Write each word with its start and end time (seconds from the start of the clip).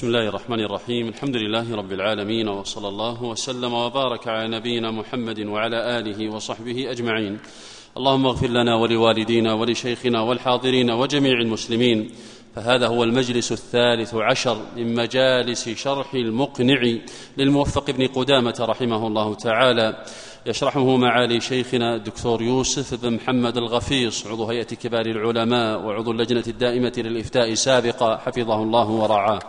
بسم 0.00 0.06
الله 0.06 0.28
الرحمن 0.28 0.60
الرحيم. 0.60 1.08
الحمد 1.08 1.36
لله 1.36 1.76
رب 1.76 1.92
العالمين 1.92 2.48
وصلى 2.48 2.88
الله 2.88 3.22
وسلم 3.22 3.72
وبارك 3.72 4.28
على 4.28 4.48
نبينا 4.48 4.90
محمد 4.90 5.40
وعلى 5.46 5.98
آله 5.98 6.34
وصحبه 6.34 6.90
أجمعين. 6.90 7.38
اللهم 7.96 8.26
اغفر 8.26 8.46
لنا 8.46 8.76
ولوالدينا 8.76 9.54
ولشيخنا 9.54 10.20
والحاضرين 10.20 10.90
وجميع 10.90 11.40
المسلمين. 11.40 12.10
فهذا 12.56 12.86
هو 12.86 13.04
المجلس 13.04 13.52
الثالث 13.52 14.14
عشر 14.14 14.56
من 14.76 14.94
مجالس 14.94 15.68
شرح 15.68 16.14
المقنع 16.14 16.82
للموفق 17.38 17.90
بن 17.90 18.06
قدامة 18.06 18.56
رحمه 18.60 19.06
الله 19.06 19.34
تعالى. 19.34 20.04
يشرحه 20.46 20.96
معالي 20.96 21.40
شيخنا 21.40 21.96
الدكتور 21.96 22.42
يوسف 22.42 23.02
بن 23.02 23.14
محمد 23.14 23.56
الغفيص 23.56 24.26
عضو 24.26 24.44
هيئة 24.44 24.62
كبار 24.62 25.06
العلماء 25.06 25.80
وعضو 25.80 26.10
اللجنة 26.10 26.44
الدائمة 26.48 26.92
للإفتاء 26.96 27.54
سابقا 27.54 28.16
حفظه 28.16 28.62
الله 28.62 28.88
ورعاه. 28.88 29.40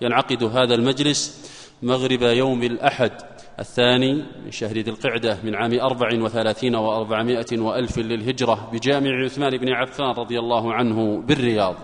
ينعقد 0.00 0.44
هذا 0.44 0.74
المجلس 0.74 1.50
مغرب 1.82 2.22
يوم 2.22 2.62
الأحد 2.62 3.12
الثاني 3.58 4.14
من 4.44 4.50
شهر 4.50 4.78
ذي 4.78 4.90
القعدة 4.90 5.38
من 5.44 5.54
عام 5.54 5.80
أربع 5.80 6.08
وثلاثين 6.12 6.74
وأربعمائة 6.74 7.58
وألف 7.58 7.98
للهجرة 7.98 8.70
بجامع 8.72 9.24
عثمان 9.24 9.56
بن 9.56 9.68
عفان 9.68 10.10
رضي 10.10 10.38
الله 10.38 10.74
عنه 10.74 11.20
بالرياض. 11.20 11.76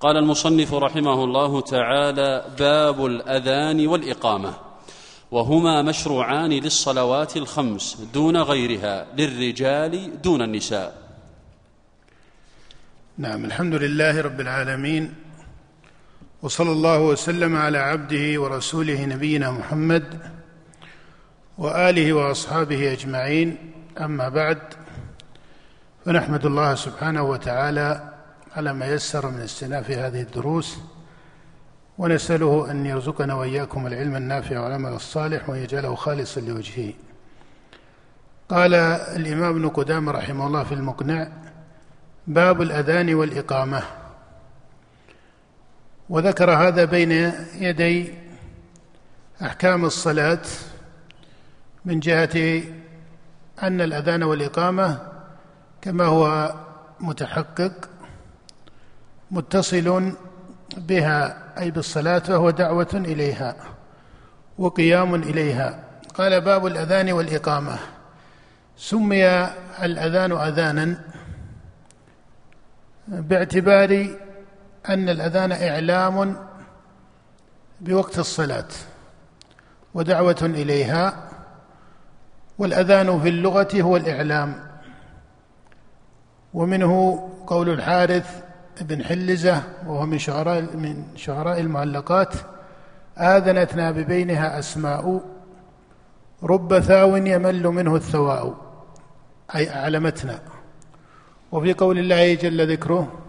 قال 0.00 0.16
المصنف 0.16 0.74
رحمه 0.74 1.24
الله 1.24 1.60
تعالى 1.60 2.44
باب 2.58 3.06
الأذان 3.06 3.86
والإقامة 3.86 4.54
وهما 5.30 5.82
مشروعان 5.82 6.50
للصلوات 6.50 7.36
الخمس 7.36 8.08
دون 8.14 8.36
غيرها 8.36 9.06
للرجال 9.16 10.22
دون 10.22 10.42
النساء. 10.42 10.94
نعم 13.18 13.44
الحمد 13.44 13.74
لله 13.74 14.20
رب 14.20 14.40
العالمين 14.40 15.14
وصلى 16.42 16.72
الله 16.72 17.00
وسلم 17.00 17.56
على 17.56 17.78
عبده 17.78 18.40
ورسوله 18.40 19.04
نبينا 19.04 19.50
محمد 19.50 20.04
وآله 21.58 22.12
وأصحابه 22.12 22.92
أجمعين. 22.92 23.72
أما 24.00 24.28
بعد 24.28 24.58
فنحمد 26.04 26.46
الله 26.46 26.74
سبحانه 26.74 27.22
وتعالى 27.22 28.12
على 28.56 28.72
ما 28.72 28.86
يسر 28.86 29.30
من 29.30 29.40
استئناف 29.40 29.90
هذه 29.90 30.20
الدروس 30.20 30.78
ونسأله 31.98 32.70
أن 32.70 32.86
يرزقنا 32.86 33.34
وإياكم 33.34 33.86
العلم 33.86 34.16
النافع 34.16 34.60
والعمل 34.60 34.92
الصالح 34.92 35.50
ويجعله 35.50 35.94
خالصا 35.94 36.40
لوجهه. 36.40 36.92
قال 38.48 38.74
الإمام 39.16 39.50
ابن 39.56 39.68
قدامة 39.68 40.12
رحمه 40.12 40.46
الله 40.46 40.64
في 40.64 40.74
المقنع 40.74 41.28
باب 42.26 42.62
الأذان 42.62 43.14
والإقامة 43.14 43.82
وذكر 46.10 46.50
هذا 46.50 46.84
بين 46.84 47.32
يدي 47.54 48.14
أحكام 49.42 49.84
الصلاة 49.84 50.42
من 51.84 52.00
جهة 52.00 52.62
أن 53.62 53.80
الأذان 53.80 54.22
والإقامة 54.22 54.98
كما 55.82 56.04
هو 56.04 56.54
متحقق 57.00 57.72
متصل 59.30 60.12
بها 60.76 61.42
أي 61.58 61.70
بالصلاة 61.70 62.18
فهو 62.18 62.50
دعوة 62.50 62.88
إليها 62.94 63.56
وقيام 64.58 65.14
إليها. 65.14 65.84
قال 66.14 66.40
باب 66.40 66.66
الأذان 66.66 67.12
والإقامة. 67.12 67.78
سمي 68.76 69.26
الأذان 69.82 70.32
أذانا 70.32 71.04
باعتبار 73.08 74.06
أن 74.88 75.08
الأذان 75.08 75.52
إعلام 75.52 76.36
بوقت 77.80 78.18
الصلاة 78.18 78.68
ودعوة 79.94 80.38
إليها 80.42 81.28
والأذان 82.58 83.20
في 83.20 83.28
اللغة 83.28 83.68
هو 83.74 83.96
الإعلام. 83.96 84.70
ومنه 86.54 87.28
قول 87.46 87.68
الحارث 87.68 88.42
بن 88.80 89.04
حلزة 89.04 89.62
وهو 89.86 90.06
من 90.06 90.18
شعراء 90.18 90.60
من 90.76 91.04
شعراء 91.16 91.60
المعلقات 91.60 92.34
آذنتنا 93.18 93.90
ببينها 93.90 94.58
أسماء 94.58 95.20
رب 96.42 96.78
ثاو 96.78 97.16
يمل 97.16 97.62
منه 97.62 97.96
الثواء 97.96 98.54
أي 99.54 99.70
أعلمتنا. 99.70 100.40
وفي 101.52 101.72
قول 101.72 101.98
الله 101.98 102.34
جل 102.34 102.72
ذكره 102.72 103.19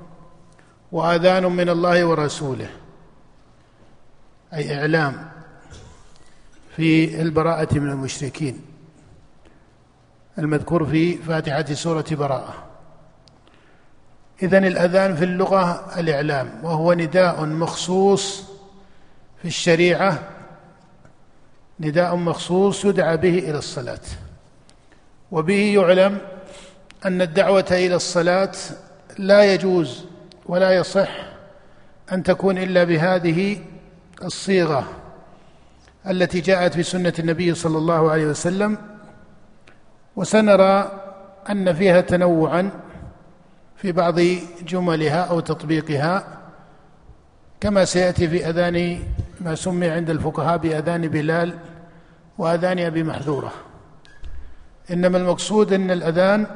وآذان 0.92 1.46
من 1.46 1.70
الله 1.70 2.06
ورسوله. 2.06 2.70
أي 4.54 4.80
إعلام 4.80 5.32
في 6.76 7.22
البراءة 7.22 7.80
من 7.80 7.90
المشركين. 7.90 8.62
المذكور 10.38 10.86
في 10.86 11.18
فاتحة 11.18 11.74
سورة 11.74 12.06
براءة. 12.12 12.54
إذن 14.44 14.66
الأذان 14.66 15.16
في 15.16 15.24
اللغة 15.24 16.00
الإعلام 16.00 16.60
وهو 16.64 16.94
نداء 16.94 17.46
مخصوص 17.46 18.44
في 19.42 19.48
الشريعة. 19.48 20.30
نداء 21.80 22.16
مخصوص 22.16 22.86
يدعى 22.86 23.18
به 23.18 23.40
إلى 23.40 23.58
الصلاة. 23.58 24.02
وبه 25.32 25.74
يعلم 25.76 26.18
أن 27.06 27.22
الدعوة 27.22 27.66
إلى 27.72 27.96
الصلاة 27.96 28.52
لا 29.18 29.54
يجوز 29.54 30.06
ولا 30.46 30.72
يصح 30.72 31.10
أن 32.12 32.24
تكون 32.24 32.58
إلا 32.58 32.84
بهذه 32.84 33.58
الصيغة 34.24 34.88
التي 36.10 36.40
جاءت 36.40 36.74
في 36.74 36.84
سنة 36.84 37.14
النبي 37.20 37.54
صلى 37.54 37.78
الله 37.78 38.12
عليه 38.12 38.26
وسلم 38.26 38.78
وسنرى 40.16 40.92
أن 41.50 41.74
فيها 41.74 42.02
تنوعا 42.02 42.72
في 43.76 43.92
بعض 43.92 44.20
جملها 44.68 45.22
أو 45.22 45.40
تطبيقها 45.40 46.24
كما 47.62 47.86
سيأتي 47.86 48.28
في 48.28 48.50
أذان 48.50 49.00
ما 49.42 49.56
سمي 49.56 49.90
عند 49.90 50.10
الفقهاء 50.10 50.58
بأذان 50.58 51.08
بلال 51.08 51.54
وأذان 52.38 52.80
أبي 52.80 53.04
محذورة. 53.04 53.52
إنما 54.92 55.18
المقصود 55.18 55.74
أن 55.74 55.92
الأذان 55.92 56.48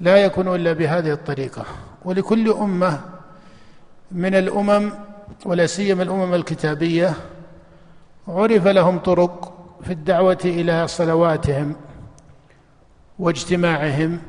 لا 0.00 0.16
يكون 0.16 0.54
إلا 0.54 0.72
بهذه 0.72 1.12
الطريقة. 1.12 1.64
ولكل 2.04 2.50
أمة 2.50 3.00
من 4.12 4.34
الأمم 4.34 4.90
ولا 5.46 5.66
سيما 5.66 6.02
الأمم 6.02 6.34
الكتابية 6.34 7.14
عرف 8.28 8.66
لهم 8.66 8.98
طرق 8.98 9.54
في 9.84 9.92
الدعوة 9.92 10.38
إلى 10.44 10.88
صلواتهم 10.88 11.76
واجتماعهم. 13.18 14.20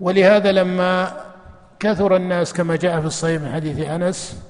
ولهذا 0.00 0.52
لما 0.52 1.20
كثر 1.80 2.16
الناس 2.16 2.52
كما 2.52 2.76
جاء 2.76 3.00
في 3.00 3.06
الصحيح 3.06 3.42
من 3.42 3.52
حديث 3.52 3.88
أنس 3.88 4.42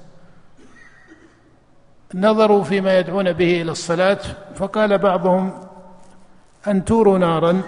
نظروا 2.15 2.63
فيما 2.63 2.99
يدعون 2.99 3.33
به 3.33 3.61
إلى 3.61 3.71
الصلاة 3.71 4.19
فقال 4.55 4.97
بعضهم 4.97 5.53
انتوروا 6.67 7.17
نارا. 7.17 7.61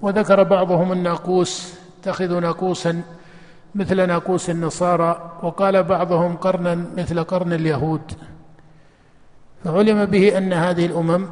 وذكر 0.00 0.42
بعضهم 0.42 0.92
الناقوس 0.92 1.81
اتخذوا 2.02 2.40
ناقوسا 2.40 3.02
مثل 3.74 4.06
ناقوس 4.06 4.50
النصارى 4.50 5.38
وقال 5.42 5.82
بعضهم 5.82 6.36
قرنا 6.36 6.74
مثل 6.96 7.24
قرن 7.24 7.52
اليهود. 7.52 8.12
فعلم 9.64 10.04
به 10.04 10.38
أن 10.38 10.52
هذه 10.52 10.86
الأمم 10.86 11.26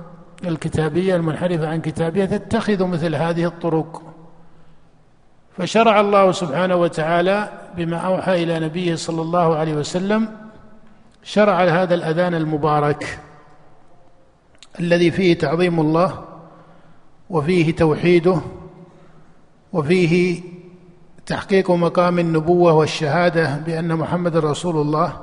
الكتابية 0.44 1.16
المنحرفة 1.16 1.69
عن 1.69 1.80
كتابها 1.80 2.26
تتخذ 2.26 2.84
مثل 2.84 3.14
هذه 3.14 3.44
الطرق. 3.44 4.03
فشرع 5.59 6.00
الله 6.00 6.32
سبحانه 6.32 6.76
وتعالى 6.76 7.48
بما 7.76 7.97
أوحى 7.97 8.42
إلى 8.42 8.60
نبيه 8.60 8.94
صلى 8.94 9.22
الله 9.22 9.56
عليه 9.56 9.75
وسلم 9.75 10.28
شرع 11.22 11.65
هذا 11.65 11.95
الأذان 11.95 12.34
المبارك 12.34 13.18
الذي 14.80 15.10
فيه 15.10 15.39
تعظيم 15.39 15.80
الله 15.80 16.24
وفيه 17.30 17.77
توحيده 17.77 18.41
وفيه 19.72 20.42
تحقيق 21.30 21.71
مقام 21.71 22.18
النبوة 22.18 22.72
والشهادة 22.72 23.56
بأن 23.56 23.97
محمد 23.97 24.36
رسول 24.36 24.77
الله 24.77 25.21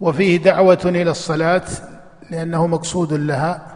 وفيه 0.00 0.36
دعوة 0.36 0.78
إلى 0.84 1.10
الصلاة 1.10 1.62
لأنه 2.30 2.66
مقصود 2.66 3.12
لها 3.12 3.66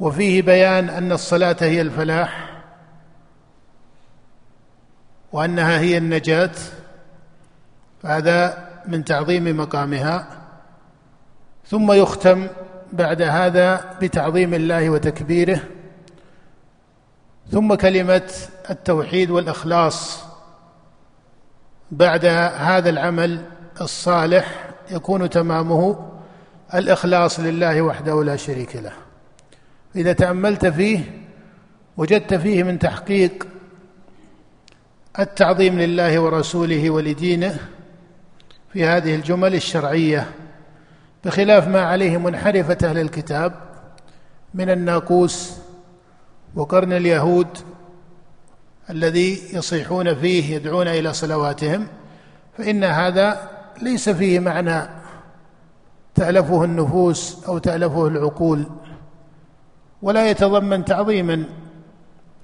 وفيه 0.00 0.42
بيان 0.42 0.88
أن 0.88 1.12
الصلاة 1.12 1.56
هي 1.60 1.80
الفلاح 1.80 2.62
وأنها 5.32 5.78
هي 5.80 5.98
النجاة 5.98 6.52
فهذا 8.02 8.68
من 8.88 9.04
تعظيم 9.04 9.56
مقامها. 9.56 10.26
ثم 11.66 11.92
يختم 11.92 12.46
بعد 12.92 13.22
هذا 13.22 13.84
بتعظيم 14.02 14.54
الله 14.54 14.90
وتكبيره 14.90 15.60
ثم 17.50 17.74
كلمة 17.74 18.32
التوحيد 18.70 19.30
والإخلاص 19.30 20.24
بعد 21.90 22.24
هذا 22.56 22.90
العمل 22.90 23.44
الصالح 23.80 24.70
يكون 24.90 25.30
تمامه 25.30 26.10
الإخلاص 26.74 27.40
لله 27.40 27.82
وحده 27.82 28.24
لا 28.24 28.36
شريك 28.36 28.76
له. 28.76 28.92
إذا 29.96 30.12
تأملت 30.12 30.66
فيه 30.66 31.00
وجدت 31.96 32.34
فيه 32.34 32.62
من 32.62 32.78
تحقيق 32.78 33.46
التعظيم 35.18 35.78
لله 35.78 36.20
ورسوله 36.20 36.90
ولدينه 36.90 37.58
في 38.72 38.84
هذه 38.84 39.14
الجمل 39.14 39.54
الشرعية 39.54 40.30
بخلاف 41.24 41.68
ما 41.68 41.80
عليه 41.80 42.16
منحرفة 42.16 42.78
أهل 42.84 42.98
الكتاب 42.98 43.54
من 44.54 44.70
الناقوس 44.70 45.65
وقرن 46.56 46.92
اليهود 46.92 47.48
الذي 48.90 49.42
يصيحون 49.52 50.14
فيه 50.14 50.54
يدعون 50.56 50.88
إلى 50.88 51.12
صلواتهم 51.12 51.86
فإن 52.58 52.84
هذا 52.84 53.50
ليس 53.82 54.08
فيه 54.08 54.40
معنى 54.40 54.88
تألفه 56.14 56.64
النفوس 56.64 57.44
أو 57.48 57.58
تألفه 57.58 58.06
العقول 58.06 58.66
ولا 60.02 60.30
يتضمن 60.30 60.84
تعظيما 60.84 61.44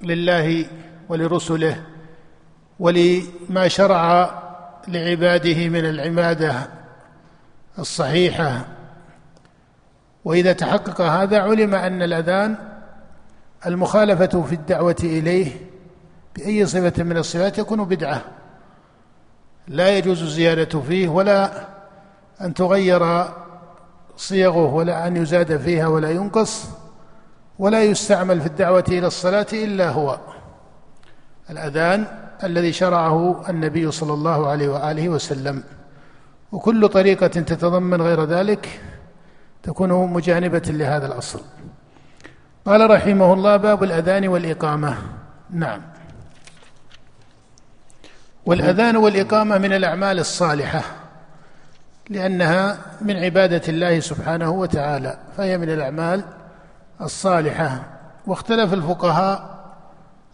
لله 0.03 0.67
ولرسله 1.09 1.83
ولما 2.81 3.69
شرع 3.69 4.31
لعباده 4.89 5.69
من 5.69 5.85
العباده 5.85 6.69
الصحيحة. 7.79 8.65
وإذا 10.25 10.53
تحقق 10.53 11.01
هذا 11.01 11.41
علم 11.41 11.75
أن 11.75 12.03
الأذان 12.03 12.72
المخالفة 13.67 14.43
في 14.43 14.55
الدعوة 14.55 14.97
إليه 15.03 15.53
بأي 16.37 16.67
صفة 16.67 17.03
من 17.03 17.17
الصفات 17.17 17.59
يكون 17.59 17.85
بدعة. 17.85 18.23
لا 19.69 19.99
يجوز 19.99 20.23
الزيادة 20.23 20.81
فيه 20.81 21.09
ولا 21.09 21.69
أن 22.41 22.55
تغير 22.55 23.25
صيغه 24.17 24.75
ولا 24.75 25.07
أن 25.07 25.17
يزاد 25.17 25.57
فيها 25.57 25.87
ولا 25.87 26.11
ينقص 26.11 26.65
ولا 27.59 27.83
يستعمل 27.83 28.41
في 28.41 28.47
الدعوة 28.47 28.85
إلى 28.89 29.07
الصلاة 29.07 29.47
إلا 29.53 29.91
هو. 29.91 30.19
الأذان 31.51 32.07
الذي 32.45 32.73
شرعه 32.73 33.45
النبي 33.51 33.91
صلى 33.91 34.13
الله 34.13 34.49
عليه 34.49 34.69
وآله 34.69 35.09
وسلم. 35.09 35.65
وكل 36.53 36.89
طريقة 36.89 37.27
تتضمن 37.27 38.03
غير 38.03 38.25
ذلك 38.25 38.81
تكون 39.63 40.13
مجانبة 40.13 40.63
لهذا 40.67 41.07
الأصل. 41.07 41.41
قال 42.67 42.91
رحمه 42.91 43.33
الله 43.33 43.57
باب 43.57 43.83
الأذان 43.83 44.29
والإقامة. 44.29 44.97
نعم. 45.51 45.83
والأذان 48.47 48.97
والإقامة 48.97 49.59
من 49.59 49.73
الأعمال 49.73 50.19
الصالحة 50.19 50.83
لأنها 52.11 52.79
من 53.01 53.17
عبادة 53.17 53.63
الله 53.69 54.01
سبحانه 54.01 54.51
وتعالى 54.51 55.19
فهي 55.37 55.59
من 55.59 55.71
الأعمال 55.71 56.25
الصالحة. 57.01 57.83
واختلف 58.27 58.73
الفقهاء 58.73 59.53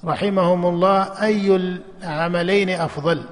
رحمهم 0.05 0.67
الله 0.67 1.23
أي 1.23 1.57
العملين 1.57 2.71
أفضل 2.71 3.25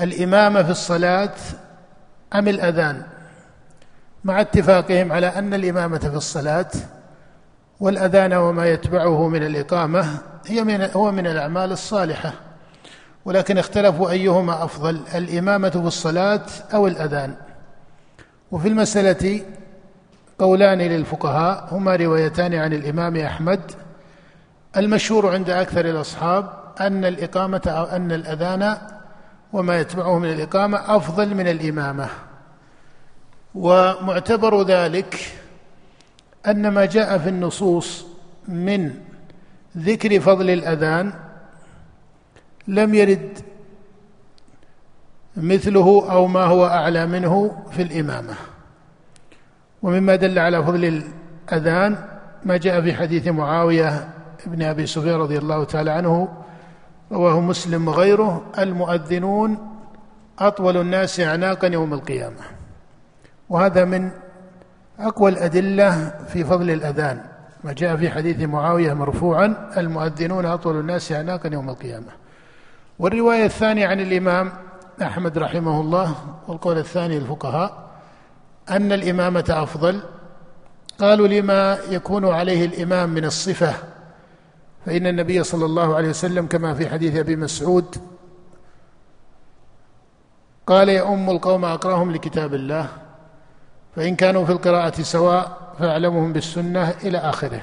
الإمامة 0.00 0.62
في 0.62 0.70
الصلاة 0.70 1.34
أم 2.34 2.48
الأذان؟ 2.48 3.02
مع 4.24 4.40
اتفاقهم 4.40 5.12
على 5.12 5.26
أن 5.26 5.54
الإمامة 5.54 5.98
في 5.98 6.16
الصلاة 6.16 6.70
والأذان 7.80 8.32
وما 8.32 8.66
يتبعه 8.66 9.28
من 9.28 9.42
الإقامة 9.42 10.18
هي 10.46 10.64
من 10.64 10.88
هو 10.94 11.12
من 11.12 11.26
الأعمال 11.26 11.72
الصالحة. 11.72 12.32
ولكن 13.24 13.58
اختلفوا 13.58 14.10
أيهما 14.10 14.64
أفضل 14.64 15.00
الإمامة 15.14 15.70
في 15.70 15.76
الصلاه 15.76 16.46
أو 16.74 16.86
الأذان. 16.86 17.34
وفي 18.50 18.68
المسألة 18.68 19.40
قولان 20.38 20.78
للفقهاء 20.78 21.68
هما 21.70 21.96
روايتان 21.96 22.54
عن 22.54 22.72
الإمام 22.72 23.16
أحمد. 23.16 23.60
المشهور 24.76 25.32
عند 25.32 25.50
أكثر 25.50 25.84
الأصحاب 25.84 26.50
أن 26.80 27.04
الإقامة 27.04 27.62
أو 27.66 27.84
أن 27.84 28.12
الأذان 28.12 28.76
وما 29.52 29.80
يتبعه 29.80 30.18
من 30.18 30.32
الإقامة 30.32 30.96
أفضل 30.96 31.34
من 31.34 31.48
الإمامة. 31.48 32.08
ومعتبر 33.54 34.62
ذلك 34.62 35.32
أن 36.46 36.68
ما 36.68 36.84
جاء 36.84 37.18
في 37.18 37.28
النصوص 37.28 38.06
من 38.48 38.94
ذكر 39.78 40.20
فضل 40.20 40.50
الأذان 40.50 41.12
لم 42.68 42.94
يرد 42.94 43.38
مثله 45.36 46.12
أو 46.12 46.26
ما 46.26 46.44
هو 46.44 46.66
أعلى 46.66 47.06
منه 47.06 47.62
في 47.70 47.82
الإمامة. 47.82 48.34
ومما 49.82 50.16
دل 50.16 50.38
على 50.38 50.62
فضل 50.64 51.02
الأذان 51.52 51.96
ما 52.44 52.56
جاء 52.56 52.80
في 52.80 52.94
حديث 52.94 53.28
معاوية 53.28 54.08
بن 54.46 54.62
أبي 54.62 54.86
سفيان 54.86 55.14
رضي 55.14 55.38
الله 55.38 55.64
تعالى 55.64 55.90
عنه 55.90 56.28
رواه 57.12 57.40
مسلم 57.40 57.88
وغيره 57.88 58.46
المؤذنون 58.58 59.58
أطول 60.38 60.76
الناس 60.76 61.20
اعناقا 61.20 61.68
يوم 61.68 61.94
القيامة. 61.94 62.40
وهذا 63.48 63.84
من 63.84 64.10
أقوى 65.00 65.30
الأدلة 65.30 66.14
في 66.28 66.44
فضل 66.44 66.70
الأذان 66.70 67.20
ما 67.64 67.72
جاء 67.72 67.96
في 67.96 68.10
حديث 68.10 68.40
معاوية 68.40 68.92
مرفوعا 68.92 69.72
المؤذنون 69.76 70.46
أطول 70.46 70.80
الناس 70.80 71.12
اعناقا 71.12 71.48
يوم 71.48 71.70
القيامة. 71.70 72.12
والرواية 72.98 73.44
الثانية 73.44 73.86
عن 73.86 74.00
الإمام 74.00 74.52
أحمد 75.02 75.38
رحمه 75.38 75.80
الله 75.80 76.14
والقول 76.48 76.78
الثاني 76.78 77.18
للفقهاء 77.18 77.90
أن 78.70 78.92
الإمامة 78.92 79.44
أفضل. 79.48 80.00
قالوا 81.00 81.28
لما 81.28 81.78
يكون 81.90 82.28
عليه 82.28 82.64
الإمام 82.66 83.10
من 83.10 83.24
الصفة؟ 83.24 83.74
فإن 84.86 85.06
النبي 85.06 85.42
صلى 85.42 85.64
الله 85.64 85.96
عليه 85.96 86.08
وسلم 86.08 86.46
كما 86.46 86.74
في 86.74 86.88
حديث 86.88 87.16
أبي 87.16 87.36
مسعود 87.36 87.96
قال 90.66 90.88
يا 90.88 91.08
أم 91.14 91.30
القوم 91.30 91.64
أقرأهم 91.64 92.12
لكتاب 92.12 92.54
الله. 92.54 92.88
فإن 93.96 94.16
كانوا 94.16 94.44
في 94.44 94.52
القراءة 94.52 95.02
سواء 95.02 95.58
فأعلمهم 95.78 96.32
بالسنة 96.32 96.90
إلى 97.04 97.18
آخره. 97.18 97.60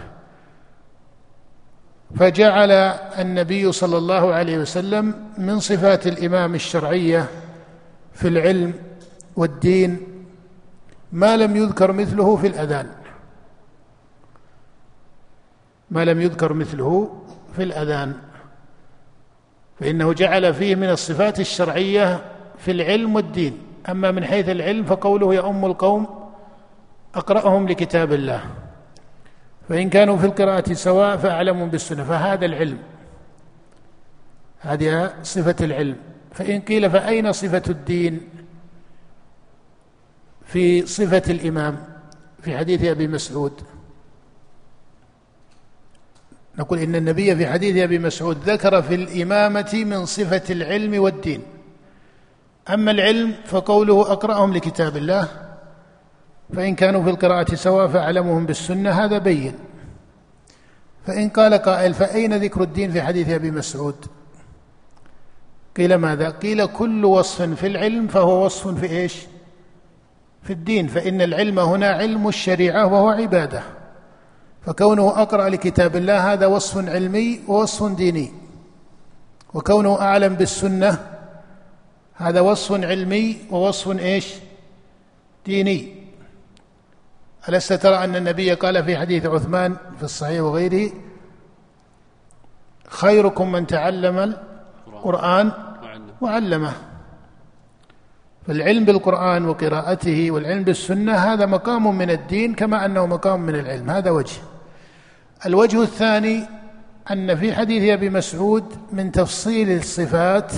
فجعل 2.16 2.72
النبي 3.20 3.72
صلى 3.72 3.98
الله 3.98 4.34
عليه 4.34 4.58
وسلم 4.58 5.30
من 5.38 5.60
صفات 5.60 6.08
الإمام 6.08 6.56
الشرعية 6.56 7.30
في 8.14 8.28
العلم 8.28 8.74
والدين 9.36 9.98
ما 11.12 11.38
لم 11.38 11.56
يذكر 11.56 11.92
مثله 11.92 12.36
في 12.36 12.48
الأذان. 12.48 12.90
ما 15.92 16.06
لم 16.06 16.22
يذكر 16.22 16.54
مثله 16.54 17.22
في 17.56 17.64
الأذان. 17.64 18.14
فإنه 19.80 20.14
جعل 20.14 20.54
فيه 20.54 20.76
من 20.76 20.90
الصفات 20.90 21.40
الشرعية 21.40 22.26
في 22.58 22.72
العلم 22.72 23.16
والدين. 23.16 23.58
أما 23.90 24.12
من 24.12 24.26
حيث 24.26 24.50
العلم 24.50 24.84
فقوله 24.86 25.34
يا 25.34 25.50
أم 25.50 25.66
القوم 25.66 26.23
أقرأهم 27.16 27.68
لكتاب 27.68 28.14
الله. 28.14 28.44
فإن 29.70 29.90
كانوا 29.90 30.18
في 30.18 30.26
القراءة 30.26 30.74
سواء 30.74 31.18
فأعلمهم 31.18 31.70
بالسنة 31.70 32.04
فهذا 32.04 32.46
العلم 32.46 32.80
هذه 34.60 35.14
صفة 35.24 35.66
العلم. 35.66 35.98
فإن 36.32 36.62
قيل 36.62 36.92
فأين 36.92 37.32
صفة 37.32 37.64
الدين؟ 37.70 38.30
في 40.46 40.86
صفة 40.86 41.24
الإمام 41.32 41.84
في 42.42 42.58
حديث 42.58 42.84
أبي 42.84 43.08
مسعود. 43.08 43.54
نقول 46.58 46.80
إن 46.80 46.96
النبي 46.96 47.36
في 47.36 47.48
حديث 47.48 47.78
أبي 47.78 48.00
مسعود 48.00 48.38
ذكر 48.50 48.82
في 48.82 48.96
الإمامة 48.96 49.84
من 49.86 50.06
صفة 50.06 50.44
العلم 50.50 51.02
والدين. 51.02 51.42
أما 52.70 52.92
العلم 52.92 53.36
فقوله 53.46 54.12
أقرأهم 54.12 54.54
لكتاب 54.54 54.98
الله 54.98 55.43
فإن 56.56 56.76
كانوا 56.76 57.04
في 57.04 57.10
القراءة 57.10 57.56
سواء 57.56 57.88
فأعلمهم 57.88 58.46
بالسنة 58.46 58.90
هذا 58.90 59.18
بين. 59.18 59.54
فإن 61.06 61.30
قال 61.30 61.54
قائل 61.54 61.94
فأين 61.94 62.34
ذكر 62.34 62.62
الدين 62.62 62.92
في 62.92 63.02
حديث 63.02 63.30
أبي 63.30 63.52
مسعود؟ 63.52 63.96
قيل 65.78 65.96
ماذا؟ 65.96 66.30
قيل 66.30 66.66
كل 66.66 67.06
وصف 67.06 67.42
في 67.42 67.68
العلم 67.68 68.08
فهو 68.08 68.46
وصف 68.46 68.68
في 68.68 68.90
إيش؟ 68.90 69.16
في 70.44 70.54
الدين. 70.54 70.88
فإن 70.88 71.22
العلم 71.22 71.60
هنا 71.60 71.88
علم 71.88 72.28
الشريعة 72.28 72.86
وهو 72.86 73.10
عبادة. 73.10 73.64
فكونه 74.66 75.22
أقرأ 75.22 75.50
لكتاب 75.50 75.96
الله 75.96 76.34
هذا 76.34 76.46
وصف 76.46 76.90
علمي 76.90 77.40
ووصف 77.48 77.96
ديني. 77.96 78.32
وكونه 79.54 80.02
أعلم 80.02 80.36
بالسنة 80.36 80.98
هذا 82.16 82.40
وصف 82.40 82.72
علمي 82.72 83.38
ووصف 83.52 84.00
إيش؟ 84.00 84.34
ديني. 85.46 86.03
ألست 87.50 87.74
ترى 87.74 87.96
أن 87.96 88.16
النبي 88.16 88.54
قال 88.54 88.84
في 88.84 88.98
حديث 88.98 89.26
عثمان 89.26 89.76
في 89.98 90.04
الصحيح 90.04 90.42
وغيره 90.42 90.92
خيركم 92.88 93.52
من 93.52 93.68
تعلم 93.68 94.36
القرآن 94.88 95.52
وعلمه. 96.22 96.74
فالعلم 98.48 98.86
بالقرآن 98.86 99.46
وقراءته 99.46 100.32
والعلم 100.32 100.64
بالسنة 100.64 101.14
هذا 101.14 101.46
مقام 101.46 101.98
من 101.98 102.10
الدين 102.10 102.56
كما 102.56 102.86
أنه 102.86 103.06
مقام 103.06 103.42
من 103.42 103.56
العلم 103.56 103.90
هذا 103.90 104.12
وجه. 104.12 104.42
الوجه 105.46 105.82
الثاني 105.82 106.46
أن 107.12 107.36
في 107.36 107.54
حديث 107.56 107.94
أبي 107.94 108.10
مسعود 108.10 108.66
من 108.92 109.12
تفصيل 109.12 109.72
الصفات 109.72 110.52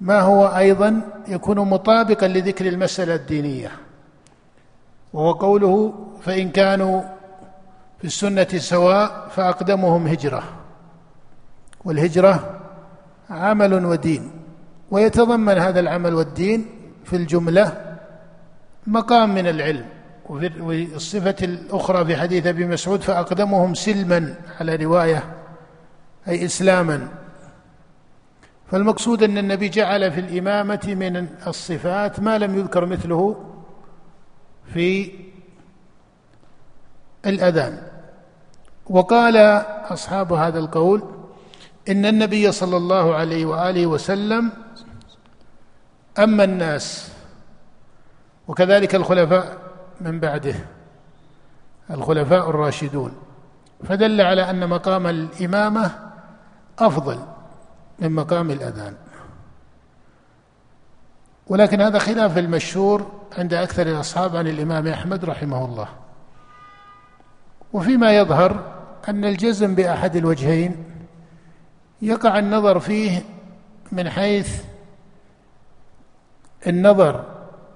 ما 0.00 0.20
هو 0.20 0.46
أيضا 0.46 1.00
يكون 1.28 1.58
مطابقا 1.58 2.28
لذكر 2.28 2.68
المسألة 2.68 3.14
الدينية. 3.14 3.70
وهو 5.12 5.32
قوله 5.32 5.94
فإن 6.22 6.50
كانوا 6.50 7.02
في 7.98 8.04
السنة 8.04 8.48
سواء 8.58 9.28
فأقدمهم 9.28 10.06
هجرة. 10.06 10.42
والهجرة 11.84 12.60
عمل 13.30 13.84
ودين. 13.84 14.30
ويتضمن 14.90 15.58
هذا 15.58 15.80
العمل 15.80 16.14
والدين 16.14 16.66
في 17.04 17.16
الجملة 17.16 17.96
مقام 18.86 19.34
من 19.34 19.46
العلم. 19.46 19.86
وفي 20.28 20.94
الصفة 20.94 21.36
الأخرى 21.42 22.04
في 22.04 22.16
حديث 22.16 22.46
أبي 22.46 22.66
مسعود 22.66 23.00
فأقدمهم 23.00 23.74
سلما 23.74 24.34
على 24.60 24.76
رواية 24.76 25.22
أي 26.28 26.44
إسلاما. 26.44 27.08
فالمقصود 28.70 29.22
أن 29.22 29.38
النبي 29.38 29.68
جعل 29.68 30.12
في 30.12 30.20
الإمامة 30.20 30.80
من 30.86 31.26
الصفات 31.46 32.20
ما 32.20 32.38
لم 32.38 32.58
يذكر 32.58 32.86
مثله 32.86 33.36
في 34.74 35.12
الأذان. 37.26 37.82
وقال 38.86 39.36
أصحاب 39.92 40.32
هذا 40.32 40.58
القول 40.58 41.02
إن 41.88 42.06
النبي 42.06 42.52
صلى 42.52 42.76
الله 42.76 43.14
عليه 43.14 43.46
وآله 43.46 43.86
وسلم 43.86 44.52
أما 46.18 46.44
الناس 46.44 47.12
وكذلك 48.48 48.94
الخلفاء 48.94 49.58
من 50.00 50.20
بعده 50.20 50.54
الخلفاء 51.90 52.50
الراشدون 52.50 53.12
فدل 53.84 54.20
على 54.20 54.50
أن 54.50 54.68
مقام 54.68 55.06
الإمامة 55.06 55.90
أفضل 56.78 57.18
من 57.98 58.12
مقام 58.12 58.50
الأذان. 58.50 58.94
ولكن 61.48 61.80
هذا 61.80 61.98
خلاف 61.98 62.38
المشهور 62.38 63.06
عند 63.38 63.54
أكثر 63.54 63.86
الأصحاب 63.86 64.36
عن 64.36 64.46
الإمام 64.46 64.86
أحمد 64.86 65.24
رحمه 65.24 65.64
الله. 65.64 65.88
وفيما 67.72 68.16
يظهر 68.16 68.76
أن 69.08 69.24
الجزم 69.24 69.74
بأحد 69.74 70.16
الوجهين 70.16 70.84
يقع 72.02 72.38
النظر 72.38 72.80
فيه 72.80 73.22
من 73.92 74.10
حيث 74.10 74.62
النظر 76.66 77.24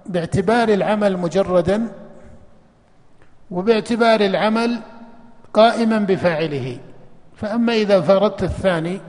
باعتبار 0.06 0.68
العمل 0.68 1.16
مجردا 1.16 1.88
وباعتبار 3.50 4.20
العمل 4.20 4.80
قائما 5.54 5.98
بفاعله. 5.98 6.78
فأما 7.36 7.72
إذا 7.72 8.00
فرضت 8.00 8.42
الثاني 8.42 9.00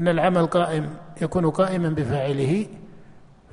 أن 0.00 0.08
العمل 0.08 0.46
قائم 0.46 0.90
يكون 1.22 1.50
قائما 1.50 1.88
بفاعله 1.88 2.66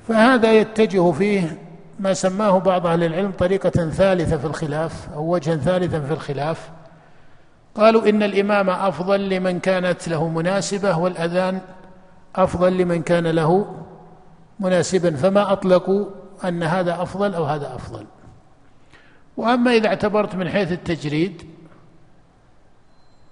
فهذا 0.08 0.52
يتجه 0.52 1.12
فيه 1.12 1.58
ما 1.98 2.14
سماه 2.14 2.58
بعض 2.58 2.86
أهل 2.86 3.04
العلم 3.04 3.30
طريقة 3.30 3.90
ثالثة 3.90 4.36
في 4.36 4.44
الخلاف 4.44 5.08
أو 5.14 5.34
وجها 5.34 5.56
ثالثا 5.56 6.00
في 6.00 6.12
الخلاف. 6.12 6.70
قالوا 7.74 8.08
إن 8.08 8.22
الإمام 8.22 8.70
أفضل 8.70 9.28
لمن 9.28 9.60
كانت 9.60 10.08
له 10.08 10.28
مناسبة 10.28 10.98
والأذان 10.98 11.60
أفضل 12.36 12.78
لمن 12.78 13.02
كان 13.02 13.26
له 13.26 13.74
مناسبا 14.60 15.16
فما 15.16 15.52
أطلقوا 15.52 16.06
أن 16.44 16.62
هذا 16.62 17.02
أفضل 17.02 17.34
أو 17.34 17.44
هذا 17.44 17.74
أفضل. 17.74 18.06
وأما 19.36 19.72
إذا 19.72 19.88
اعتبرت 19.88 20.34
من 20.34 20.48
حيث 20.48 20.72
التجريد 20.72 21.42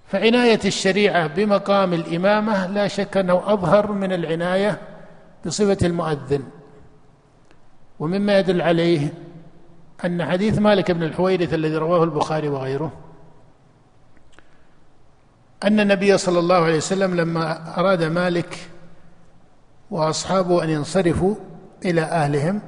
فعناية 0.09 0.61
الشريعة 0.65 1.27
بمقام 1.27 1.93
الإمامة 1.93 2.67
لا 2.67 2.89
شك 2.89 3.17
أنه 3.17 3.43
أظهر 3.47 3.93
من 3.93 4.13
العناية 4.13 4.79
بصفة 5.47 5.87
المؤذن. 5.87 6.43
ومما 7.99 8.39
يدل 8.39 8.63
عليه 8.63 9.15
أن 10.05 10.25
حديث 10.25 10.59
مالك 10.59 10.91
بن 10.91 11.03
الحويرث 11.03 11.55
الذي 11.55 11.77
رواه 11.77 12.05
البخاري 12.05 12.49
وغيره 12.49 12.93
أن 15.65 15.81
النبي 15.81 16.19
صلى 16.19 16.39
الله 16.39 16.57
عليه 16.57 16.77
وسلم 16.77 17.15
لما 17.15 17.79
أراد 17.81 18.03
مالك 18.03 18.69
وأصحابه 19.91 20.65
أن 20.65 20.71
ينصرفوا 20.71 21.35
إلى 21.85 22.01
أهلهم 22.01 22.61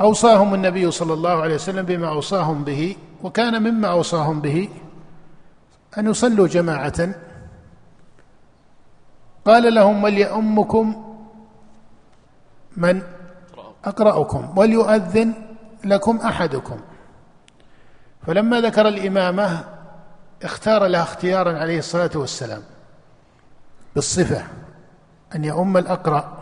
أوصاهم 0.00 0.54
النبي 0.54 0.90
صلى 0.90 1.12
الله 1.12 1.42
عليه 1.42 1.54
وسلم 1.54 1.86
بما 1.86 2.08
أوصاهم 2.08 2.64
به 2.64 2.96
وكان 3.22 3.62
مما 3.62 3.88
أوصاهم 3.88 4.40
به 4.40 4.68
أن 5.98 6.06
يصلوا 6.06 6.46
جماعة. 6.48 7.14
قال 9.44 9.74
لهم 9.74 10.04
وليؤمكم 10.04 11.16
من 12.76 13.02
أقرأكم 13.86 14.58
وليؤذن 14.58 15.32
لكم 15.84 16.16
أحدكم. 16.16 16.80
فلما 18.26 18.60
ذكر 18.60 18.88
الإمامة 18.88 19.64
اختار 20.42 20.86
لها 20.86 21.02
اختيارا 21.02 21.58
عليه 21.58 21.78
الصلاة 21.78 22.10
والسلام 22.14 22.62
بالصفة 23.94 24.42
أن 25.34 25.44
يؤم 25.44 25.76
الأقرأ. 25.76 26.36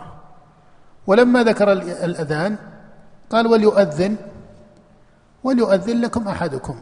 ولما 1.07 1.43
ذكر 1.43 1.73
الأذان 1.73 2.57
قال 3.31 3.47
وليؤذن 3.47 4.17
وليؤذن 5.45 6.01
لكم 6.01 6.29
أحدكم 6.29 6.81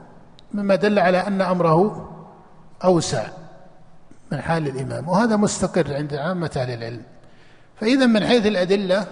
مما 0.54 0.74
دل 0.74 0.98
على 0.98 1.18
أن 1.18 1.40
أمره 1.40 2.08
أوسع 2.84 3.26
من 4.32 4.40
حال 4.40 4.68
الإمام 4.68 5.08
وهذا 5.08 5.36
مستقر 5.36 5.94
عند 5.94 6.14
عامة 6.14 6.50
أهل 6.56 6.70
العلم. 6.70 7.02
فإذا 7.80 8.06
من 8.06 8.26
حيث 8.26 8.46
الأدلة 8.46 9.06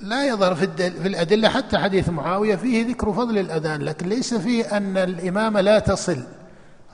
لا 0.00 0.26
يظهر 0.26 0.54
في, 0.54 0.90
في 0.90 1.08
الأدلة 1.08 1.48
حتى 1.48 1.78
حديث 1.78 2.08
معاوية 2.08 2.56
فيه 2.56 2.86
ذكر 2.86 3.12
فضل 3.12 3.38
الأذان 3.38 3.82
لكن 3.82 4.08
ليس 4.08 4.34
فيه 4.34 4.76
أن 4.76 4.96
الإمام 4.96 5.58
لا 5.58 5.78
تصل 5.78 6.22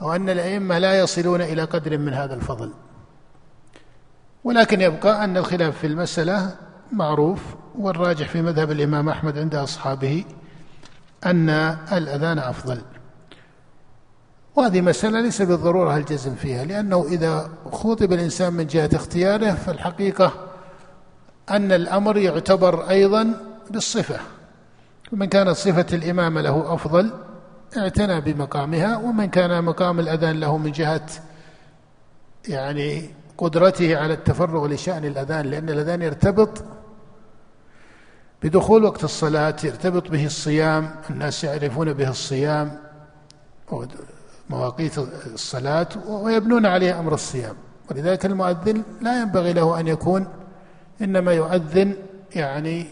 أو 0.01 0.15
أن 0.15 0.29
الأئمة 0.29 0.79
لا 0.79 0.99
يصلون 0.99 1.41
إلى 1.41 1.63
قدر 1.63 1.97
من 1.97 2.13
هذا 2.13 2.33
الفضل. 2.33 2.71
ولكن 4.43 4.81
يبقى 4.81 5.23
أن 5.23 5.37
الخلاف 5.37 5.77
في 5.77 5.87
المسألة 5.87 6.55
معروف 6.91 7.39
والراجح 7.79 8.29
في 8.29 8.41
مذهب 8.41 8.71
الإمام 8.71 9.09
أحمد 9.09 9.37
عند 9.37 9.55
أصحابه 9.55 10.25
أن 11.25 11.49
الأذان 11.91 12.39
أفضل. 12.39 12.81
وهذه 14.55 14.81
مسألة 14.81 15.21
ليس 15.21 15.41
بالضرورة 15.41 15.97
الجزم 15.97 16.35
فيها 16.35 16.65
لأنه 16.65 17.05
إذا 17.09 17.49
خوطب 17.71 18.13
الإنسان 18.13 18.53
من 18.53 18.67
جهة 18.67 18.89
اختياره 18.93 19.51
فالحقيقة 19.51 20.46
أن 21.49 21.71
الأمر 21.71 22.17
يعتبر 22.17 22.89
أيضا 22.89 23.33
بالصفة. 23.69 24.19
ومن 25.13 25.25
كانت 25.25 25.49
صفة 25.49 25.85
الإمامة 25.93 26.41
له 26.41 26.73
أفضل 26.73 27.11
اعتنى 27.77 28.21
بمقامها 28.21 28.97
ومن 28.97 29.29
كان 29.29 29.63
مقام 29.63 29.99
الأذان 29.99 30.39
له 30.39 30.57
من 30.57 30.71
جهة 30.71 31.05
يعني 32.47 33.09
قدرته 33.37 33.97
على 33.97 34.13
التفرغ 34.13 34.67
لشأن 34.67 35.05
الأذان 35.05 35.45
لأن 35.45 35.69
الأذان 35.69 36.01
يرتبط 36.01 36.63
بدخول 38.43 38.83
وقت 38.83 39.03
الصلاة 39.03 39.55
يرتبط 39.63 40.09
به 40.09 40.25
الصيام 40.25 40.95
الناس 41.09 41.43
يعرفون 41.43 41.93
به 41.93 42.09
الصيام 42.09 42.77
مواقيت 44.49 44.97
الصلاة 45.33 45.87
ويبنون 46.07 46.65
عليه 46.65 46.99
أمر 46.99 47.13
الصيام. 47.13 47.55
ولذلك 47.91 48.25
المؤذن 48.25 48.83
لا 49.01 49.21
ينبغي 49.21 49.53
له 49.53 49.79
أن 49.79 49.87
يكون 49.87 50.27
إنما 51.01 51.33
يؤذن 51.33 51.95
يعني 52.35 52.87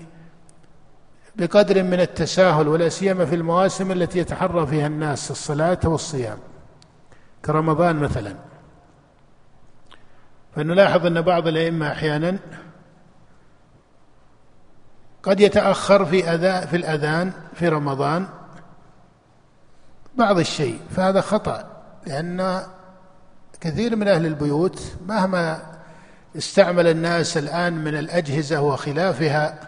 بقدر 1.35 1.83
من 1.83 1.99
التساهل 1.99 2.67
ولا 2.67 2.89
سيما 2.89 3.25
في 3.25 3.35
المواسم 3.35 3.91
التي 3.91 4.19
يتحرى 4.19 4.67
فيها 4.67 4.87
الناس 4.87 5.31
الصلاة 5.31 5.79
والصيام. 5.83 6.37
كرمضان 7.45 7.95
مثلا. 7.95 8.35
فنلاحظ 10.55 11.05
أن 11.05 11.21
بعض 11.21 11.47
الأئمة 11.47 11.91
أحيانا 11.91 12.37
قد 15.23 15.39
يتأخر 15.39 16.05
في 16.05 16.29
أذان 16.29 16.67
في 16.67 16.75
الأذان 16.75 17.31
في 17.53 17.67
رمضان 17.67 18.27
بعض 20.15 20.39
الشيء 20.39 20.79
فهذا 20.89 21.21
خطأ 21.21 21.69
لأن 22.07 22.61
كثير 23.61 23.95
من 23.95 24.07
أهل 24.07 24.25
البيوت 24.25 24.81
مهما 25.07 25.74
استعمل 26.37 26.87
الناس 26.87 27.37
الآن 27.37 27.73
من 27.73 27.95
الأجهزة 27.97 28.61
وخلافها 28.61 29.59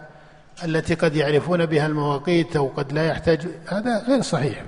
التي 0.64 0.94
قد 0.94 1.16
يعرفون 1.16 1.66
بها 1.66 1.86
المواقيت 1.86 2.56
أو 2.56 2.68
قد 2.68 2.94
لا 2.94 3.08
يحتاج 3.08 3.48
هذا 3.68 4.04
غير 4.08 4.22
صحيح. 4.22 4.64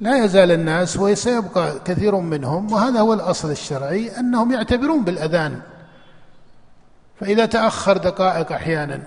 لا 0.00 0.24
يزال 0.24 0.52
الناس 0.52 0.96
وسيبقى 0.96 1.72
كثير 1.84 2.16
منهم 2.16 2.72
وهذا 2.72 3.00
هو 3.00 3.12
الأصل 3.12 3.50
الشرعي 3.50 4.10
أنهم 4.18 4.52
يعتبرون 4.52 5.04
بالأذان. 5.04 5.60
فإذا 7.20 7.46
تأخر 7.46 7.96
دقائق 7.96 8.52
أحيانا 8.52 9.02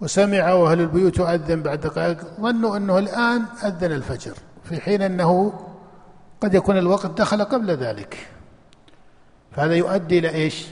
وسمعوا 0.00 0.70
أهل 0.70 0.80
البيوت 0.80 1.18
يؤذن 1.18 1.62
بعد 1.62 1.80
دقائق 1.80 2.18
ظنوا 2.40 2.76
أنه 2.76 2.98
الآن 2.98 3.42
أذن 3.64 3.92
الفجر 3.92 4.34
في 4.64 4.80
حين 4.80 5.02
أنه 5.02 5.52
قد 6.40 6.54
يكون 6.54 6.78
الوقت 6.78 7.06
دخل 7.06 7.44
قبل 7.44 7.70
ذلك. 7.70 8.26
فهذا 9.52 9.74
يؤدي 9.74 10.18
إلى 10.18 10.30
إيش؟ 10.30 10.66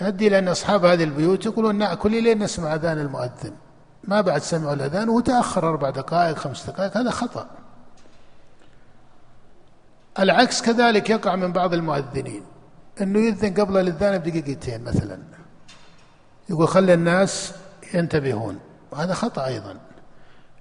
يؤدي 0.00 0.28
إلى 0.28 0.38
أن 0.38 0.48
أصحاب 0.48 0.84
هذه 0.84 1.04
البيوت 1.04 1.46
يقولون 1.46 1.74
نأكل 1.74 2.22
لين 2.22 2.42
نسمع 2.42 2.74
أذان 2.74 2.98
المؤذن. 2.98 3.52
ما 4.04 4.20
بعد 4.20 4.40
سمعوا 4.40 4.74
الأذان 4.74 5.08
وتأخر 5.08 5.68
أربع 5.68 5.90
دقائق 5.90 6.36
خمس 6.36 6.66
دقائق 6.66 6.96
هذا 6.96 7.10
خطأ. 7.10 7.46
العكس 10.18 10.62
كذلك 10.62 11.10
يقع 11.10 11.36
من 11.36 11.52
بعض 11.52 11.74
المؤذنين. 11.74 12.42
أنه 13.00 13.18
يذن 13.18 13.54
قبل 13.54 13.76
الأذان 13.76 14.18
بدقيقتين 14.18 14.84
مثلا. 14.84 15.18
يقول 16.50 16.68
خلي 16.68 16.94
الناس 16.94 17.52
ينتبهون. 17.94 18.58
وهذا 18.90 19.14
خطأ 19.14 19.46
أيضا. 19.46 19.76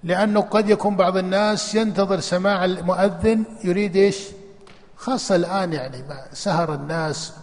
لأنه 0.04 0.42
قد 0.42 0.70
يكون 0.70 0.96
بعض 0.96 1.18
الناس 1.18 1.76
ينتظر 1.76 2.20
سماع 2.20 2.66
المؤذن 2.66 3.44
يريد 3.64 3.96
إيش؟ 3.96 4.28
خاصة 5.02 5.36
الآن 5.36 5.74
يعني 5.74 6.04
سهر 6.34 6.74
الناس 6.74 7.34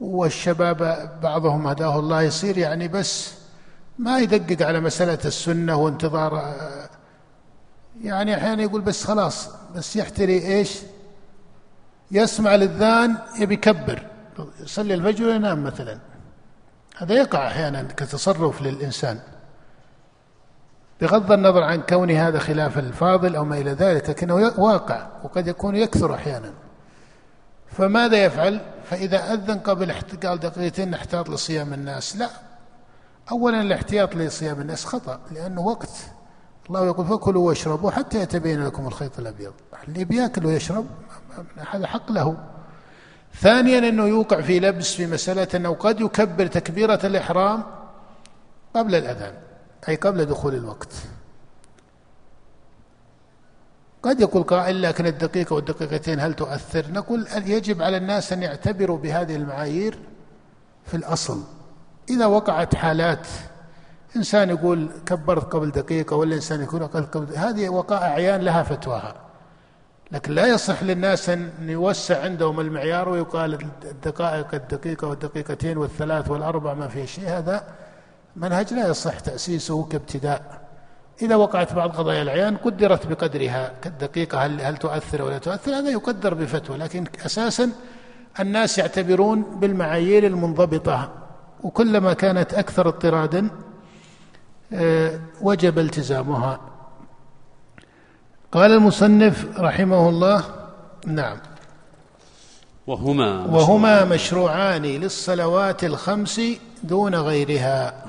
والشباب 0.00 1.10
بعضهم 1.22 1.66
هداه 1.66 1.98
الله 1.98 2.22
يصير 2.22 2.58
يعني 2.58 2.88
بس 2.88 3.34
ما 3.98 4.18
يدقق 4.18 4.66
على 4.66 4.80
مسألة 4.80 5.18
السنة 5.24 5.76
وانتظار 5.76 6.54
يعني 8.02 8.34
أحيانا 8.34 8.62
يقول 8.62 8.80
بس 8.80 9.04
خلاص 9.04 9.48
بس 9.76 9.96
يحتري 9.96 10.38
إيش؟ 10.38 10.78
يسمع 12.10 12.54
الأذان 12.54 13.16
يبي 13.38 13.54
يكبر. 13.54 14.02
يصلي 14.60 14.94
الفجر 14.94 15.24
وينام 15.24 15.64
مثلا. 15.64 15.98
هذا 16.96 17.14
يقع 17.14 17.46
أحيانا 17.46 17.82
كتصرف 17.82 18.62
للإنسان. 18.62 19.20
بغض 21.00 21.32
النظر 21.32 21.62
عن 21.62 21.82
كون 21.82 22.10
هذا 22.10 22.38
خلاف 22.38 22.78
الفاضل 22.78 23.36
أو 23.36 23.44
ما 23.44 23.58
إلى 23.58 23.70
ذلك 23.70 24.10
لكنه 24.10 24.34
واقع 24.34 25.06
وقد 25.24 25.48
يكون 25.48 25.76
يكثر 25.76 26.14
أحيانا. 26.14 26.65
فماذا 27.66 28.24
يفعل؟ 28.24 28.60
فإذا 28.90 29.32
أذن 29.32 29.58
قبل 29.58 29.92
قال 29.92 30.40
دقيقتين 30.40 30.90
نحتاط 30.90 31.28
لصيام 31.28 31.72
الناس. 31.72 32.16
لا. 32.16 32.28
أولا 33.30 33.60
الاحتياط 33.60 34.14
لصيام 34.16 34.60
الناس 34.60 34.84
خطأ 34.84 35.20
لأنه 35.30 35.60
وقت. 35.60 35.90
الله 36.68 36.86
يقول 36.86 37.06
فكلوا 37.06 37.48
واشربوا 37.48 37.90
حتى 37.90 38.20
يتبين 38.20 38.64
لكم 38.64 38.86
الخيط 38.86 39.18
الأبيض. 39.18 39.52
اللي 39.88 40.04
بيأكل 40.04 40.46
ويشرب 40.46 40.86
هذا 41.70 41.86
حق 41.86 42.12
له. 42.12 42.36
ثانيا 43.34 43.78
أنه 43.78 44.04
يوقع 44.04 44.40
في 44.40 44.60
لبس 44.60 44.94
في 44.94 45.06
مسألة 45.06 45.48
أنه 45.54 45.74
قد 45.74 46.00
يكبر 46.00 46.46
تكبيرة 46.46 47.00
الإحرام 47.04 47.62
قبل 48.74 48.94
الأذان 48.94 49.34
أي 49.88 49.96
قبل 49.96 50.24
دخول 50.24 50.54
الوقت. 50.54 50.88
قد 54.06 54.20
يقول 54.20 54.42
قائل 54.42 54.82
لكن 54.82 55.06
الدقيقة 55.06 55.54
والدقيقتين 55.54 56.20
هل 56.20 56.34
تؤثر؟ 56.34 56.92
نقول 56.92 57.26
يجب 57.46 57.82
على 57.82 57.96
الناس 57.96 58.32
أن 58.32 58.42
يعتبروا 58.42 58.98
بهذه 58.98 59.36
المعايير؟ 59.36 59.98
في 60.86 60.96
الأصل 60.96 61.42
إذا 62.10 62.26
وقعت 62.26 62.74
حالات 62.74 63.26
إنسان 64.16 64.50
يقول 64.50 64.88
كبرت 65.06 65.52
قبل 65.52 65.70
دقيقة 65.70 66.16
ولا 66.16 66.34
إنسان 66.34 66.62
يقول 66.62 66.86
قبل 66.86 67.36
هذه 67.36 67.68
وقائع 67.68 68.06
أعيان 68.06 68.40
لها 68.40 68.62
فتواها. 68.62 69.14
لكن 70.12 70.32
لا 70.32 70.46
يصح 70.46 70.82
للناس 70.82 71.28
أن 71.28 71.50
يوسع 71.60 72.22
عندهم 72.22 72.60
المعيار 72.60 73.08
ويقال 73.08 73.58
الدقائق 73.84 74.54
الدقيقة 74.54 75.08
والدقيقتين 75.08 75.78
والثلاث 75.78 76.30
والأربع 76.30 76.74
ما 76.74 76.88
فيه 76.88 77.04
شيء. 77.04 77.28
هذا 77.28 77.64
منهج 78.36 78.74
لا 78.74 78.88
يصح 78.88 79.20
تأسيسه 79.20 79.84
كابتداء. 79.84 80.65
إذا 81.22 81.36
وقعت 81.36 81.72
بعض 81.72 81.90
قضايا 81.96 82.22
العيان 82.22 82.56
قدرت 82.56 83.06
بقدرها. 83.06 83.72
كالدقيقة 83.82 84.38
هل, 84.38 84.60
هل 84.60 84.76
تؤثر 84.76 85.22
ولا 85.22 85.38
تؤثر؟ 85.38 85.70
هذا 85.72 85.90
يقدر 85.90 86.34
بفتوى 86.34 86.76
لكن 86.76 87.04
أساسا 87.26 87.70
الناس 88.40 88.78
يعتبرون 88.78 89.42
بالمعايير 89.42 90.26
المنضبطة. 90.26 91.12
وكلما 91.62 92.12
كانت 92.12 92.54
أكثر 92.54 92.88
اضطرادا 92.88 93.50
آه، 94.72 95.20
وجب 95.40 95.78
التزامها. 95.78 96.60
قال 98.52 98.72
المصنف 98.72 99.58
رحمه 99.58 100.08
الله 100.08 100.44
نعم. 101.06 101.36
وهما 102.86 103.44
وهما 103.46 104.04
مشروعان. 104.04 104.82
للصلوات 104.82 105.84
الخمس 105.84 106.40
دون 106.82 107.14
غيرها. 107.14 108.04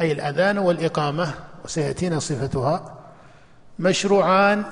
أي 0.00 0.12
الأذان 0.12 0.58
والإقامة 0.58 1.34
وسيأتينا 1.64 2.18
صفتها. 2.18 2.94
مشروعان 3.78 4.64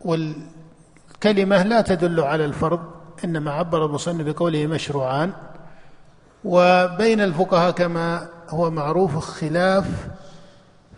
والكلمة 0.00 1.62
لا 1.62 1.80
تدل 1.80 2.20
على 2.20 2.44
الفرض 2.44 2.80
إنما 3.24 3.52
عبر 3.52 3.86
المصنف 3.86 4.26
بقوله 4.26 4.66
مشروعان. 4.66 5.32
وبين 6.44 7.20
الفقهاء 7.20 7.70
كما 7.70 8.28
هو 8.48 8.70
معروف 8.70 9.16
خلاف 9.18 10.08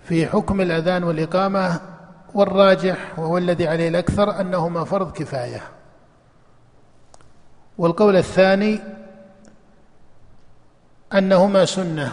في 0.05 0.27
حكم 0.27 0.61
الأذان 0.61 1.05
والإقامة 1.05 1.81
والراجح 2.35 3.19
وهو 3.19 3.39
الذي 3.39 3.69
عليه 3.69 3.89
الأكثر 3.89 4.41
أنهما 4.41 4.85
فرض 4.85 5.13
كفاية. 5.13 5.63
والقول 7.79 8.17
الثاني 8.17 8.81
أنهما 11.15 11.65
سنة. 11.65 12.13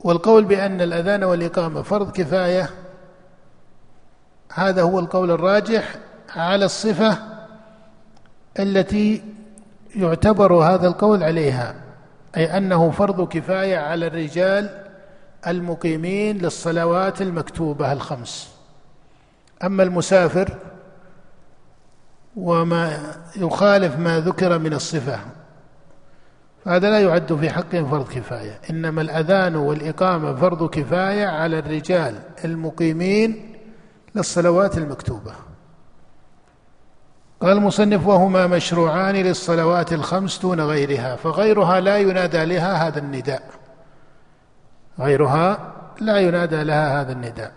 والقول 0.00 0.44
بأن 0.44 0.80
الأذان 0.80 1.24
والإقامة 1.24 1.82
فرض 1.82 2.12
كفاية 2.12 2.70
هذا 4.54 4.82
هو 4.82 4.98
القول 4.98 5.30
الراجح 5.30 5.94
على 6.36 6.64
الصفة 6.64 7.18
التي 8.58 9.22
يعتبر 9.96 10.52
هذا 10.52 10.88
القول 10.88 11.22
عليها 11.22 11.74
أي 12.36 12.56
أنه 12.56 12.90
فرض 12.90 13.28
كفاية 13.28 13.78
على 13.78 14.06
الرجال 14.06 14.84
المقيمين 15.46 16.38
للصلوات 16.38 17.22
المكتوبة 17.22 17.92
الخمس. 17.92 18.48
أما 19.64 19.82
المسافر 19.82 20.54
وما 22.36 23.14
يخالف 23.36 23.98
ما 23.98 24.20
ذكر 24.20 24.58
من 24.58 24.74
الصفة 24.74 25.18
هذا 26.68 26.90
لا 26.90 27.00
يعد 27.00 27.34
في 27.34 27.50
حقهم 27.50 27.90
فرض 27.90 28.08
كفاية 28.08 28.60
إنما 28.70 29.02
الأذان 29.02 29.56
والإقامة 29.56 30.34
فرض 30.34 30.70
كفاية 30.70 31.26
على 31.26 31.58
الرجال 31.58 32.14
المقيمين 32.44 33.54
للصلوات 34.14 34.78
المكتوبة. 34.78 35.32
قال 37.40 37.56
المصنف 37.56 38.06
وهما 38.06 38.46
مشروعان 38.46 39.14
للصلوات 39.14 39.92
الخمس 39.92 40.38
دون 40.38 40.60
غيرها 40.60 41.16
فغيرها 41.16 41.80
لا 41.80 41.98
ينادى 41.98 42.44
لها 42.44 42.88
هذا 42.88 42.98
النداء. 42.98 43.42
غيرها 45.00 45.72
لا 46.00 46.18
ينادى 46.18 46.64
لها 46.64 47.00
هذا 47.00 47.12
النداء. 47.12 47.52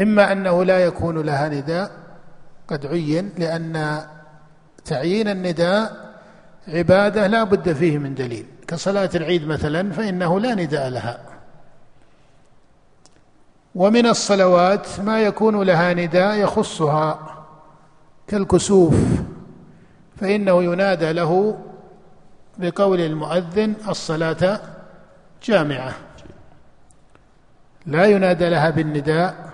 إما 0.00 0.32
أنه 0.32 0.64
لا 0.64 0.78
يكون 0.78 1.18
لها 1.18 1.48
نداء 1.48 1.90
قد 2.68 2.86
عين 2.86 3.32
لأن 3.38 4.04
تعيين 4.84 5.28
النداء 5.28 6.09
عبادة 6.70 7.26
لا 7.26 7.44
بد 7.44 7.72
فيه 7.72 7.98
من 7.98 8.14
دليل. 8.14 8.46
كصلاة 8.68 9.10
العيد 9.14 9.46
مثلا 9.46 9.92
فإنه 9.92 10.40
لا 10.40 10.54
نداء 10.54 10.88
لها. 10.88 11.20
ومن 13.74 14.06
الصلوات 14.06 15.00
ما 15.00 15.20
يكون 15.22 15.62
لها 15.62 15.94
نداء 15.94 16.34
يخصها 16.34 17.36
كالكسوف 18.26 18.94
فإنه 20.16 20.62
ينادى 20.62 21.12
له 21.12 21.58
بقول 22.58 23.00
المؤذن 23.00 23.74
الصلاة 23.88 24.60
جامعة. 25.42 25.94
لا 27.86 28.04
ينادى 28.04 28.48
لها 28.48 28.70
بالنداء 28.70 29.50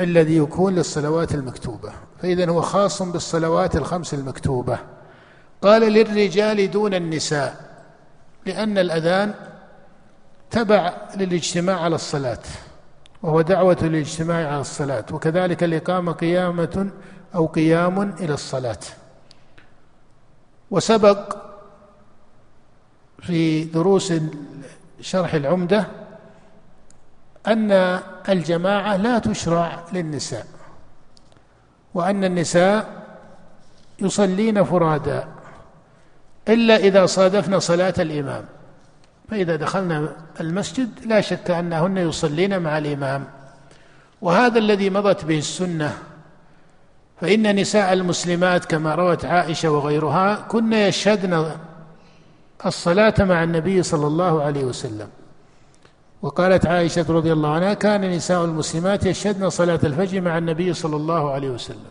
الذي 0.00 0.36
يكون 0.36 0.74
للصلوات 0.74 1.34
المكتوبة. 1.34 1.92
فإذا 2.22 2.50
هو 2.50 2.60
خاص 2.60 3.02
بالصلوات 3.02 3.76
الخمس 3.76 4.14
المكتوبة. 4.14 4.78
قال 5.62 5.82
للرجال 5.92 6.70
دون 6.70 6.94
النساء 6.94 7.68
لأن 8.46 8.78
الأذان 8.78 9.34
تبع 10.50 10.92
للاجتماع 11.16 11.80
على 11.80 11.94
الصلاة 11.94 12.38
وهو 13.22 13.40
دعوة 13.40 13.78
للاجتماع 13.82 14.48
على 14.48 14.60
الصلاة 14.60 15.04
وكذلك 15.12 15.64
الإقامة 15.64 16.12
قيامة 16.12 16.90
أو 17.34 17.46
قيام 17.46 18.00
إلى 18.02 18.34
الصلاة. 18.34 18.78
وسبق 20.70 21.36
في 23.22 23.64
دروس 23.64 24.12
شرح 25.00 25.34
العمدة 25.34 25.86
أن 27.46 28.00
الجماعة 28.28 28.96
لا 28.96 29.18
تشرع 29.18 29.84
للنساء 29.92 30.46
وأن 31.94 32.24
النساء 32.24 33.02
يصلين 33.98 34.64
فرادا 34.64 35.28
إلا 36.48 36.76
إذا 36.76 37.06
صادفن 37.06 37.60
صلاة 37.60 37.94
الإمام. 37.98 38.44
فإذا 39.30 39.56
دخلنا 39.56 40.08
المسجد 40.40 40.88
لا 41.06 41.20
شك 41.20 41.50
أنهن 41.50 41.96
يصلين 41.96 42.58
مع 42.58 42.78
الإمام. 42.78 43.24
وهذا 44.22 44.58
الذي 44.58 44.90
مضت 44.90 45.24
به 45.24 45.38
السنة. 45.38 45.98
فإن 47.20 47.56
نساء 47.56 47.92
المسلمات 47.92 48.64
كما 48.64 48.94
روت 48.94 49.24
عائشة 49.24 49.70
وغيرها 49.70 50.34
كن 50.34 50.72
يشهدن 50.72 51.50
الصلاة 52.66 53.14
مع 53.18 53.44
النبي 53.44 53.82
صلى 53.82 54.06
الله 54.06 54.42
عليه 54.42 54.64
وسلم. 54.64 55.08
وقالت 56.22 56.66
عائشة 56.66 57.06
رضي 57.08 57.32
الله 57.32 57.54
عنها 57.54 57.74
كان 57.74 58.10
نساء 58.10 58.44
المسلمات 58.44 59.06
يشهدن 59.06 59.50
صلاة 59.50 59.80
الفجر 59.84 60.20
مع 60.20 60.38
النبي 60.38 60.74
صلى 60.74 60.96
الله 60.96 61.30
عليه 61.30 61.50
وسلم. 61.50 61.90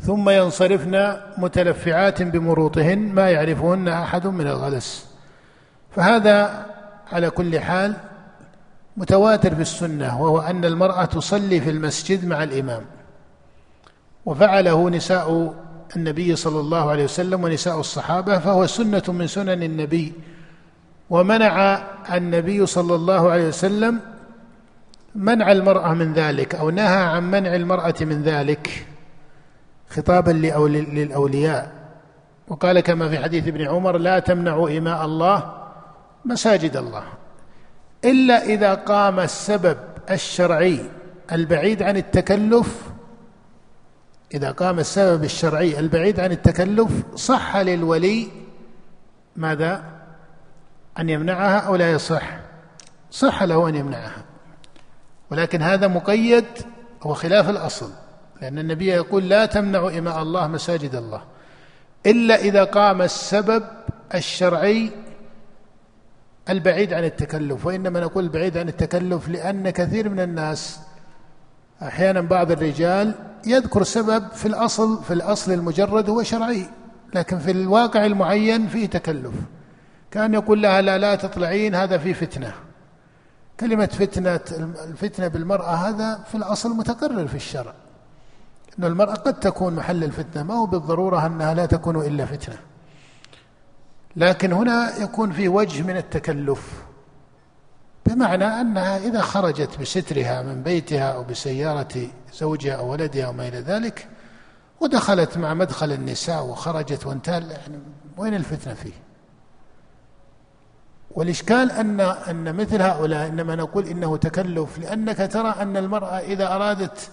ثم 0.00 0.30
ينصرفن 0.30 1.16
متلفعات 1.38 2.22
بمروطهن 2.22 2.98
ما 2.98 3.30
يعرفهن 3.30 3.88
أحد 3.88 4.26
من 4.26 4.46
الغلس. 4.46 5.06
فهذا 5.90 6.66
على 7.12 7.30
كل 7.30 7.60
حال 7.60 7.94
متواتر 8.96 9.54
في 9.54 9.60
السنة 9.60 10.22
وهو 10.22 10.40
أن 10.40 10.64
المرأة 10.64 11.04
تصلي 11.04 11.60
في 11.60 11.70
المسجد 11.70 12.24
مع 12.24 12.42
الإمام. 12.42 12.82
وفعله 14.26 14.90
نساء 14.90 15.54
النبي 15.96 16.36
صلى 16.36 16.60
الله 16.60 16.90
عليه 16.90 17.04
وسلم 17.04 17.44
ونساء 17.44 17.80
الصحابة 17.80 18.38
فهو 18.38 18.66
سنة 18.66 19.02
من 19.08 19.26
سنن 19.26 19.62
النبي. 19.62 20.12
ومنع 21.10 21.82
النبي 22.14 22.66
صلى 22.66 22.94
الله 22.94 23.30
عليه 23.30 23.48
وسلم 23.48 24.00
منع 25.14 25.52
المرأة 25.52 25.94
من 25.94 26.12
ذلك 26.12 26.54
أو 26.54 26.70
نهى 26.70 27.02
عن 27.02 27.30
منع 27.30 27.54
المرأة 27.54 27.94
من 28.00 28.22
ذلك. 28.22 28.86
خطابا 29.96 30.30
للأولياء. 30.30 31.72
وقال 32.48 32.80
كما 32.80 33.08
في 33.08 33.18
حديث 33.18 33.46
ابن 33.48 33.68
عمر 33.68 33.98
لا 33.98 34.18
تمنعوا 34.18 34.78
إماء 34.78 35.04
الله 35.04 35.52
مساجد 36.24 36.76
الله. 36.76 37.04
إلا 38.04 38.44
إذا 38.44 38.74
قام 38.74 39.20
السبب 39.20 39.78
الشرعي 40.10 40.80
البعيد 41.32 41.82
عن 41.82 41.96
التكلف 41.96 42.82
إذا 44.34 44.50
قام 44.50 44.78
السبب 44.78 45.24
الشرعي 45.24 45.78
البعيد 45.78 46.20
عن 46.20 46.32
التكلف 46.32 46.90
صح 47.14 47.56
للولي 47.56 48.28
ماذا؟ 49.36 49.84
أن 50.98 51.08
يمنعها 51.08 51.58
أو 51.58 51.76
لا 51.76 51.90
يصح. 51.92 52.38
صح 53.10 53.42
له 53.42 53.68
أن 53.68 53.74
يمنعها. 53.74 54.24
ولكن 55.30 55.62
هذا 55.62 55.86
مقيد 55.86 56.44
هو 57.02 57.14
خلاف 57.14 57.50
الأصل. 57.50 57.90
لأن 58.42 58.58
النبي 58.58 58.86
يقول 58.86 59.28
لا 59.28 59.46
تمنعوا 59.46 59.98
إماء 59.98 60.22
الله 60.22 60.46
مساجد 60.46 60.94
الله 60.94 61.22
إلا 62.06 62.34
إذا 62.40 62.64
قام 62.64 63.02
السبب 63.02 63.64
الشرعي 64.14 64.90
البعيد 66.50 66.92
عن 66.92 67.04
التكلف 67.04 67.66
وإنما 67.66 68.00
نقول 68.00 68.24
البعيد 68.24 68.56
عن 68.56 68.68
التكلف 68.68 69.28
لأن 69.28 69.70
كثير 69.70 70.08
من 70.08 70.20
الناس 70.20 70.80
أحيانا 71.82 72.20
بعض 72.20 72.50
الرجال 72.50 73.14
يذكر 73.46 73.82
سبب 73.82 74.32
في 74.32 74.46
الأصل 74.46 75.04
في 75.04 75.14
الأصل 75.14 75.52
المجرد 75.52 76.10
هو 76.10 76.22
شرعي 76.22 76.66
لكن 77.14 77.38
في 77.38 77.50
الواقع 77.50 78.06
المعين 78.06 78.68
فيه 78.68 78.86
تكلف. 78.86 79.34
كان 80.10 80.34
يقول 80.34 80.62
لها 80.62 80.80
لا 80.80 80.98
لا 80.98 81.14
تطلعين 81.14 81.74
هذا 81.74 81.98
في 81.98 82.14
فتنة. 82.14 82.52
كلمة 83.60 83.86
فتنة 83.86 84.40
الفتنة 84.84 85.28
بالمرأة 85.28 85.74
هذا 85.74 86.24
في 86.28 86.34
الأصل 86.34 86.76
متقرر 86.76 87.26
في 87.26 87.34
الشرع. 87.34 87.74
أن 88.78 88.84
المرأة 88.84 89.14
قد 89.14 89.40
تكون 89.40 89.74
محل 89.74 90.04
الفتنة. 90.04 90.42
ما 90.42 90.54
هو 90.54 90.66
بالضرورة 90.66 91.26
أنها 91.26 91.54
لا 91.54 91.66
تكون 91.66 91.96
إلا 91.96 92.26
فتنة. 92.26 92.58
لكن 94.16 94.52
هنا 94.52 94.96
يكون 94.98 95.32
في 95.32 95.48
وجه 95.48 95.82
من 95.82 95.96
التكلف. 95.96 96.86
بمعنى 98.06 98.44
أنها 98.44 98.98
إذا 98.98 99.20
خرجت 99.20 99.80
بسترها 99.80 100.42
من 100.42 100.62
بيتها 100.62 101.12
أو 101.12 101.24
بسيارة 101.24 102.08
زوجها 102.32 102.74
أو 102.74 102.90
ولدها 102.90 103.26
أو 103.26 103.32
ما 103.32 103.48
إلى 103.48 103.60
ذلك 103.60 104.08
ودخلت 104.80 105.38
مع 105.38 105.54
مدخل 105.54 105.92
النساء 105.92 106.44
وخرجت 106.44 107.06
وانتهى 107.06 107.40
يعني 107.40 107.78
وين 108.16 108.34
الفتنة 108.34 108.74
فيه؟ 108.74 108.92
والإشكال 111.10 111.70
أن 111.70 112.00
أن 112.00 112.54
مثل 112.54 112.82
هؤلاء 112.82 113.26
إنما 113.28 113.54
نقول 113.56 113.86
إنه 113.86 114.16
تكلف 114.16 114.78
لأنك 114.78 115.32
ترى 115.32 115.48
أن 115.48 115.76
المرأة 115.76 116.18
إذا 116.18 116.54
أرادت 116.54 117.10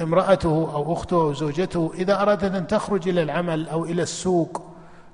امرأته 0.00 0.48
أو 0.48 0.92
أخته 0.92 1.16
أو 1.16 1.32
زوجته 1.32 1.92
إذا 1.94 2.22
أرادت 2.22 2.44
أن 2.44 2.66
تخرج 2.66 3.08
إلى 3.08 3.22
العمل 3.22 3.68
أو 3.68 3.84
إلى 3.84 4.02
السوق 4.02 4.62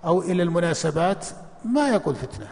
أو 0.05 0.23
إلى 0.23 0.43
المناسبات 0.43 1.27
ما 1.64 1.88
يقول 1.88 2.14
فتنة. 2.14 2.49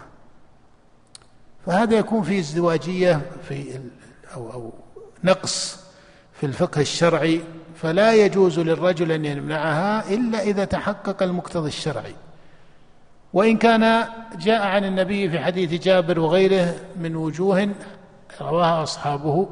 فهذا 1.66 1.98
يكون 1.98 2.22
في 2.22 2.38
ازدواجية 2.38 3.20
في 3.48 3.80
أو 4.34 4.52
أو 4.52 4.72
نقص 5.24 5.80
في 6.32 6.46
الفقه 6.46 6.80
الشرعي 6.80 7.40
فلا 7.74 8.14
يجوز 8.14 8.58
للرجل 8.58 9.12
أن 9.12 9.24
يمنعها 9.24 10.10
إلا 10.10 10.42
إذا 10.42 10.64
تحقق 10.64 11.22
المقتضى 11.22 11.68
الشرعي. 11.68 12.14
وإن 13.32 13.56
كان 13.56 14.08
جاء 14.38 14.62
عن 14.66 14.84
النبي 14.84 15.30
في 15.30 15.38
حديث 15.38 15.82
جابر 15.82 16.20
وغيره 16.20 16.74
من 16.96 17.16
وجوه 17.16 17.68
رواها 18.40 18.82
أصحابه. 18.82 19.48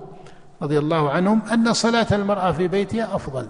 رضي 0.63 0.79
الله 0.79 1.11
عنهم 1.11 1.43
أن 1.53 1.73
صلاة 1.73 2.07
المرأة 2.13 2.53
في 2.53 2.69
بيتها 2.69 3.17
أفضل. 3.17 3.49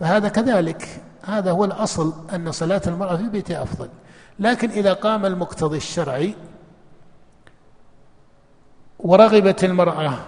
فهذا 0.00 0.28
كذلك. 0.28 1.02
هذا 1.24 1.50
هو 1.50 1.64
الأصل 1.64 2.12
أن 2.34 2.52
صلاة 2.52 2.82
المرأة 2.86 3.16
في 3.16 3.28
بيتها 3.28 3.62
أفضل. 3.62 3.88
لكن 4.38 4.70
إذا 4.70 4.92
قام 4.92 5.26
المقتضي 5.26 5.76
الشرعي 5.76 6.34
ورغبت 8.98 9.64
المرأة 9.64 10.18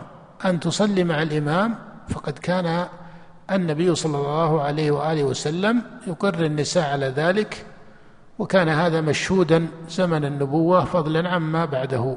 أن 0.45 0.61
تصلي 0.61 1.05
مع 1.05 1.23
الإمام 1.23 1.79
فقد 2.09 2.39
كان 2.39 2.87
النبي 3.51 3.95
صلى 3.95 4.17
الله 4.17 4.63
عليه 4.63 4.91
وآله 4.91 5.25
وسلم 5.25 5.83
يقر 6.07 6.45
النساء 6.45 6.93
على 6.93 7.07
ذلك 7.07 7.67
وكان 8.39 8.69
هذا 8.69 9.01
مشهودا 9.01 9.69
زمن 9.89 10.25
النبوة 10.25 10.85
فضلا 10.85 11.29
عما 11.29 11.65
بعده. 11.65 12.17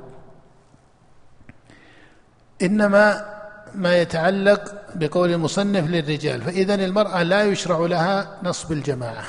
إنما 2.62 3.33
ما 3.76 3.98
يتعلق 3.98 4.76
بقول 4.96 5.32
المصنف 5.32 5.90
للرجال 5.90 6.42
فإذا 6.42 6.76
المرأة 6.76 7.24
لا 7.24 7.44
يشرع 7.44 7.78
لها 7.78 8.28
نصب 8.44 8.72
الجماعة. 8.72 9.24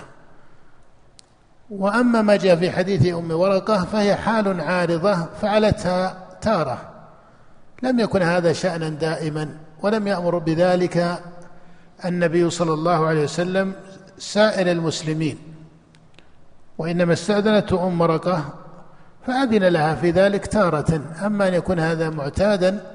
وأما 1.70 2.22
ما 2.22 2.36
جاء 2.36 2.56
في 2.56 2.70
حديث 2.70 3.14
أم 3.14 3.30
ورقة 3.30 3.84
فهي 3.84 4.14
حال 4.14 4.60
عارضة 4.60 5.14
فعلتها 5.42 6.16
تارة. 6.40 6.90
لم 7.82 8.00
يكن 8.00 8.22
هذا 8.22 8.52
شأنا 8.52 8.88
دائما 8.88 9.56
ولم 9.82 10.06
يأمر 10.06 10.38
بذلك 10.38 11.18
النبي 12.04 12.50
صلى 12.50 12.74
الله 12.74 13.06
عليه 13.06 13.24
وسلم 13.24 13.72
سائر 14.18 14.70
المسلمين. 14.70 15.38
وإنما 16.78 17.12
استأذنت 17.12 17.72
أم 17.72 18.00
ورقة 18.00 18.44
فأذن 19.26 19.64
لها 19.64 19.94
في 19.94 20.10
ذلك 20.10 20.46
تارة. 20.46 21.00
أما 21.26 21.48
أن 21.48 21.54
يكون 21.54 21.80
هذا 21.80 22.10
معتادا 22.10 22.93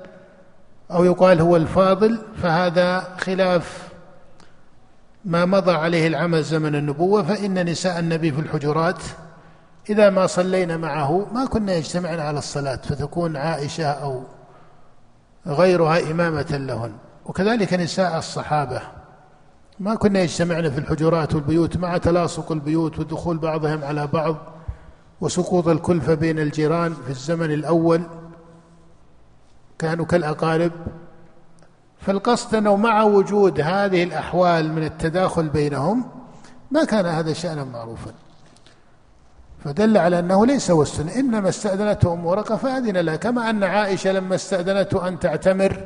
أو 0.92 1.04
يقال 1.04 1.42
هو 1.42 1.56
الفاضل 1.56 2.20
فهذا 2.42 3.00
خلاف 3.20 3.90
ما 5.26 5.46
مضى 5.46 5.72
عليه 5.72 6.08
العمل 6.08 6.44
زمن 6.44 6.76
النبوة 6.76 7.24
فإن 7.24 7.70
نساء 7.70 8.00
النبي 8.00 8.32
في 8.32 8.40
الحجرات 8.42 9.04
إذا 9.90 10.10
ما 10.10 10.28
صلينا 10.28 10.78
معه 10.78 11.28
ما 11.34 11.46
كنا 11.46 11.74
يجتمعن 11.74 12.20
على 12.20 12.38
الصلاة 12.40 12.76
فتكون 12.76 13.38
عائشة 13.38 13.86
أو 13.86 14.24
غيرها 15.48 16.12
إمامة 16.12 16.48
لهن. 16.52 16.92
وكذلك 17.26 17.74
نساء 17.74 18.18
الصحابة 18.18 18.82
ما 19.80 19.96
كنا 19.96 20.20
يجتمعن 20.20 20.70
في 20.70 20.78
الحجرات 20.78 21.36
والبيوت 21.36 21.78
مع 21.78 21.98
تلاصق 21.98 22.52
البيوت 22.52 23.00
ودخول 23.00 23.38
بعضهم 23.38 23.84
على 23.84 24.08
بعض 24.08 24.36
وسقوط 25.22 25.68
الكلفة 25.68 26.14
بين 26.14 26.40
الجيران 26.40 26.94
في 26.94 27.10
الزمن 27.10 27.52
الأول. 27.52 28.02
كانوا 29.80 30.06
كالأقارب 30.06 30.72
فالقصد 32.02 32.56
أنه 32.56 32.76
مع 32.76 33.04
وجود 33.04 33.62
هذه 33.62 34.04
الأحوال 34.04 34.74
من 34.74 34.84
التداخل 34.84 35.50
بينهم 35.50 36.10
ما 36.72 36.84
كان 36.84 37.06
هذا 37.06 37.34
شأنا 37.34 37.64
معروفا. 37.64 38.12
فدل 39.64 39.98
على 39.98 40.20
أنه 40.20 40.46
ليس 40.46 40.72
هو 40.72 40.82
السنة. 40.82 41.16
إنما 41.16 41.50
استأذنته 41.50 42.14
أم 42.14 42.26
ورقة 42.26 42.56
فأذن 42.56 42.98
لها 42.98 43.16
كما 43.16 43.50
أن 43.50 43.64
عائشة 43.64 44.12
لما 44.12 44.36
استأذنته 44.36 45.08
أن 45.08 45.20
تعتمر 45.20 45.86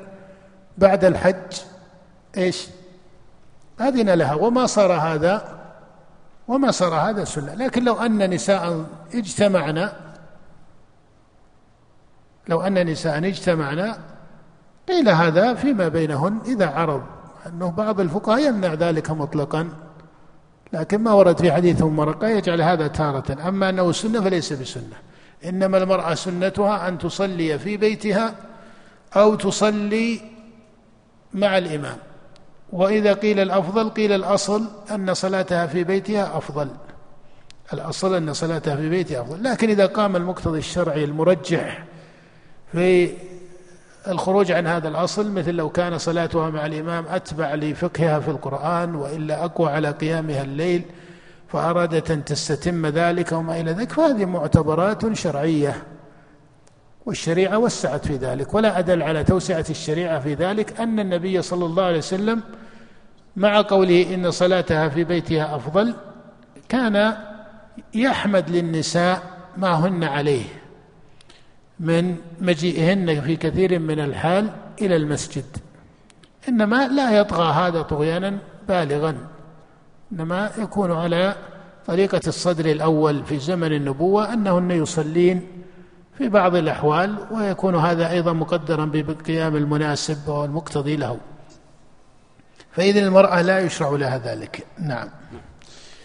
بعد 0.78 1.06
الحج 1.06 1.60
إيش؟ 2.38 2.68
أذن 3.82 4.10
لها. 4.10 4.34
وما 4.34 4.66
صار 4.66 4.92
هذا 4.92 5.60
وما 6.48 6.72
صار 6.72 6.94
هذا 6.94 7.24
سنة. 7.24 7.54
لكن 7.54 7.84
لو 7.84 7.94
أن 7.94 8.30
نساء 8.30 8.86
اجتمعنا 9.14 9.94
لو 12.48 12.62
أن 12.62 12.88
نساء 12.88 13.18
اجتمعنا 13.18 13.98
قيل 14.88 15.10
هذا 15.10 15.54
فيما 15.54 15.88
بينهن 15.88 16.40
إذا 16.46 16.70
عرض 16.70 17.04
أنه 17.48 17.72
بعض 17.72 18.00
الفقهاء 18.00 18.48
يمنع 18.48 18.74
ذلك 18.74 19.12
مطلقا. 19.12 19.70
لكن 20.74 21.02
ما 21.02 21.12
ورد 21.12 21.40
في 21.40 21.52
حديث 21.52 21.82
أم 21.82 21.96
مرقة 21.96 22.28
يجعل 22.28 22.62
هذا 22.62 22.88
تارة. 22.88 23.48
أما 23.48 23.70
أنه 23.70 23.92
سنة 23.92 24.22
فليس 24.22 24.54
بسنة. 24.54 24.98
إنما 25.46 25.78
المرأة 25.78 26.14
سنتها 26.14 26.88
أن 26.88 26.98
تصلي 26.98 27.60
في 27.60 27.78
بيتها 27.78 28.36
أو 29.16 29.36
تصلي 29.36 30.22
مع 31.34 31.58
الإمام. 31.58 31.98
وإذا 32.74 33.14
قيل 33.14 33.40
الأفضل 33.40 33.90
قيل 33.90 34.12
الأصل 34.12 34.68
أن 34.92 35.14
صلاتها 35.14 35.68
في 35.68 35.84
بيتها 35.84 36.38
أفضل. 36.38 36.70
الأصل 37.74 38.16
أن 38.16 38.34
صلاتها 38.34 38.76
في 38.76 38.90
بيتها 38.90 39.22
أفضل. 39.22 39.44
لكن 39.44 39.70
إذا 39.70 39.86
قام 39.86 40.16
المقتضي 40.16 40.60
الشرعي 40.60 41.04
المرجح 41.04 41.84
في 42.74 43.10
الخروج 44.08 44.52
عن 44.52 44.68
هذا 44.68 44.88
الأصل 44.88 45.32
مثل 45.32 45.54
لو 45.54 45.70
كان 45.70 45.98
صلاتها 45.98 46.50
مع 46.50 46.66
الإمام 46.66 47.06
أتبع 47.10 47.56
لفقهها 47.56 48.20
في 48.20 48.28
القرآن 48.28 48.96
وإلا 48.96 49.46
أقوى 49.46 49.70
على 49.70 49.92
قيامها 49.92 50.42
الليل 50.42 50.84
فأرادت 51.48 52.12
أن 52.12 52.26
تستتم 52.26 52.86
ذلك 52.86 53.32
وما 53.32 53.60
إلى 53.60 53.72
ذلك 53.72 53.92
فهذه 53.92 54.26
معتبرات 54.26 55.14
شرعية 55.14 55.84
والشريعة 57.06 57.58
وسعت 57.58 58.08
في 58.08 58.16
ذلك 58.16 58.54
ولا 58.54 58.80
أدل 58.80 59.04
على 59.04 59.24
توسعة 59.24 59.66
الشريعة 59.70 60.20
في 60.20 60.34
ذلك 60.34 60.80
أن 60.80 61.00
النبي 61.00 61.42
صلى 61.42 61.66
الله 61.66 61.84
عليه 61.84 61.98
وسلم 61.98 62.42
مع 63.36 63.62
قوله 63.62 64.14
إن 64.14 64.32
صلاتها 64.32 64.90
في 64.90 65.04
بيتها 65.04 65.56
أفضل 65.56 65.96
كان 66.70 67.18
يحمد 67.94 68.50
للنساء 68.50 69.22
ما 69.58 69.74
هن 69.74 70.04
عليه. 70.04 70.63
من 71.84 72.16
مجيئهن 72.42 73.22
في 73.22 73.36
كثير 73.36 73.80
من 73.80 74.00
الحال 74.00 74.50
إلى 74.82 74.96
المسجد. 74.96 75.46
إنما 76.50 76.88
لا 76.88 77.20
يطغى 77.20 77.54
هذا 77.54 77.82
طغيانا 77.82 78.38
بالغا. 78.68 79.16
إنما 80.12 80.52
يكون 80.58 80.92
على 80.92 81.36
طريقة 81.88 82.22
الصدر 82.28 82.66
الأول 82.66 83.24
في 83.24 83.40
زمن 83.40 83.74
النبوة 83.74 84.34
أنهن 84.34 84.72
يصلين 84.72 85.48
في 86.18 86.30
بعض 86.30 86.56
الأحوال 86.56 87.16
ويكون 87.32 87.76
هذا 87.76 88.12
أيضا 88.12 88.34
مقدرا 88.34 88.86
بقيام 88.94 89.56
المناسب 89.56 90.28
والمقتضي 90.28 90.96
له. 90.96 91.18
فإذا 92.72 93.00
المرأة 93.00 93.42
لا 93.42 93.60
يشرع 93.60 93.90
لها 93.90 94.18
ذلك. 94.18 94.66
نعم. 94.80 95.10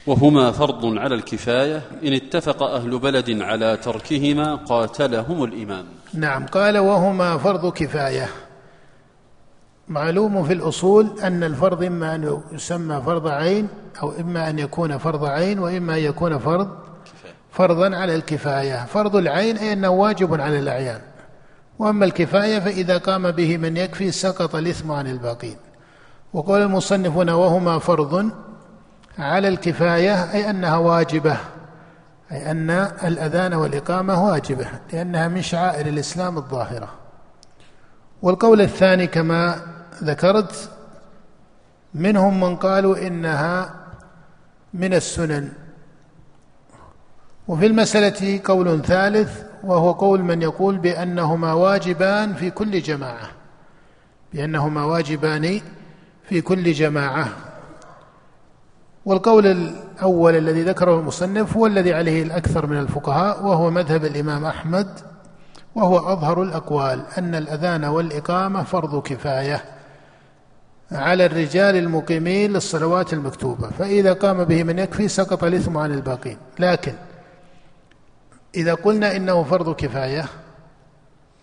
وهما 0.08 0.52
فرض 0.52 0.98
على 0.98 1.14
الكفاية. 1.14 1.82
إن 2.04 2.12
اتفق 2.12 2.62
أهل 2.62 2.98
بلد 2.98 3.42
على 3.42 3.76
تركهما 3.76 4.54
قاتلهم 4.54 5.44
الإمام. 5.44 5.84
نعم 6.14 6.46
قال 6.46 6.78
وهما 6.78 7.38
فرض 7.38 7.72
كفاية. 7.72 8.28
معلوم 9.88 10.44
في 10.44 10.52
الأصول 10.52 11.20
أن 11.22 11.44
الفرض 11.44 11.82
إما 11.82 12.14
أن 12.14 12.40
يسمى 12.52 13.02
فرض 13.06 13.26
عين 13.26 13.68
أو 14.02 14.12
إما 14.20 14.50
أن 14.50 14.58
يكون 14.58 14.98
فرض 14.98 15.24
عين 15.24 15.58
وإما 15.58 15.94
أن 15.94 15.98
يكون 15.98 16.38
فرض 16.38 16.68
فرضا 17.50 17.96
على 17.96 18.14
الكفاية. 18.14 18.86
فرض 18.86 19.16
العين 19.16 19.56
أي 19.56 19.72
أنه 19.72 19.88
واجب 19.88 20.40
على 20.40 20.58
الأعيان. 20.58 21.00
وأما 21.78 22.04
الكفاية 22.04 22.58
فإذا 22.58 22.98
قام 22.98 23.30
به 23.30 23.56
من 23.56 23.76
يكفي 23.76 24.10
سقط 24.10 24.54
الإثم 24.54 24.92
عن 24.92 25.06
الباقين. 25.06 25.56
وقال 26.32 26.62
المصنفون 26.62 27.30
وهما 27.30 27.78
فرض 27.78 28.30
على 29.18 29.48
الكفاية 29.48 30.32
أي 30.32 30.50
أنها 30.50 30.76
واجبة 30.76 31.36
أي 32.32 32.50
أن 32.50 32.70
الأذان 33.04 33.54
والإقامة 33.54 34.24
واجبة 34.24 34.66
لأنها 34.92 35.28
من 35.28 35.42
شعائر 35.42 35.86
الإسلام 35.86 36.38
الظاهرة. 36.38 36.88
والقول 38.22 38.60
الثاني 38.60 39.06
كما 39.06 39.60
ذكرت 40.02 40.70
منهم 41.94 42.40
من 42.40 42.56
قالوا 42.56 43.06
إنها 43.06 43.74
من 44.74 44.94
السنن. 44.94 45.52
وفي 47.48 47.66
المسألة 47.66 48.40
قول 48.44 48.82
ثالث 48.82 49.42
وهو 49.64 49.92
قول 49.92 50.22
من 50.22 50.42
يقول 50.42 50.78
بأنهما 50.78 51.52
واجبان 51.52 52.34
في 52.34 52.50
كل 52.50 52.82
جماعة 52.82 53.30
بأنهما 54.32 54.84
واجبان 54.84 55.60
في 56.28 56.40
كل 56.40 56.72
جماعة. 56.72 57.47
والقول 59.04 59.46
الأول 59.46 60.36
الذي 60.36 60.62
ذكره 60.62 60.98
المصنف 61.00 61.56
هو 61.56 61.66
الذي 61.66 61.94
عليه 61.94 62.22
الأكثر 62.22 62.66
من 62.66 62.78
الفقهاء 62.78 63.46
وهو 63.46 63.70
مذهب 63.70 64.04
الإمام 64.04 64.44
أحمد 64.44 64.88
وهو 65.74 66.12
أظهر 66.12 66.42
الأقوال 66.42 67.02
أن 67.18 67.34
الأذان 67.34 67.84
والإقامة 67.84 68.62
فرض 68.62 69.02
كفاية 69.02 69.64
على 70.92 71.26
الرجال 71.26 71.76
المقيمين 71.76 72.52
للصلوات 72.52 73.12
المكتوبة 73.12 73.70
فإذا 73.70 74.12
قام 74.12 74.44
به 74.44 74.64
من 74.64 74.78
يكفي 74.78 75.08
سقط 75.08 75.44
الإثم 75.44 75.78
عن 75.78 75.92
الباقين. 75.92 76.36
لكن 76.58 76.92
إذا 78.54 78.74
قلنا 78.74 79.16
إنه 79.16 79.42
فرض 79.42 79.74
كفاية 79.74 80.24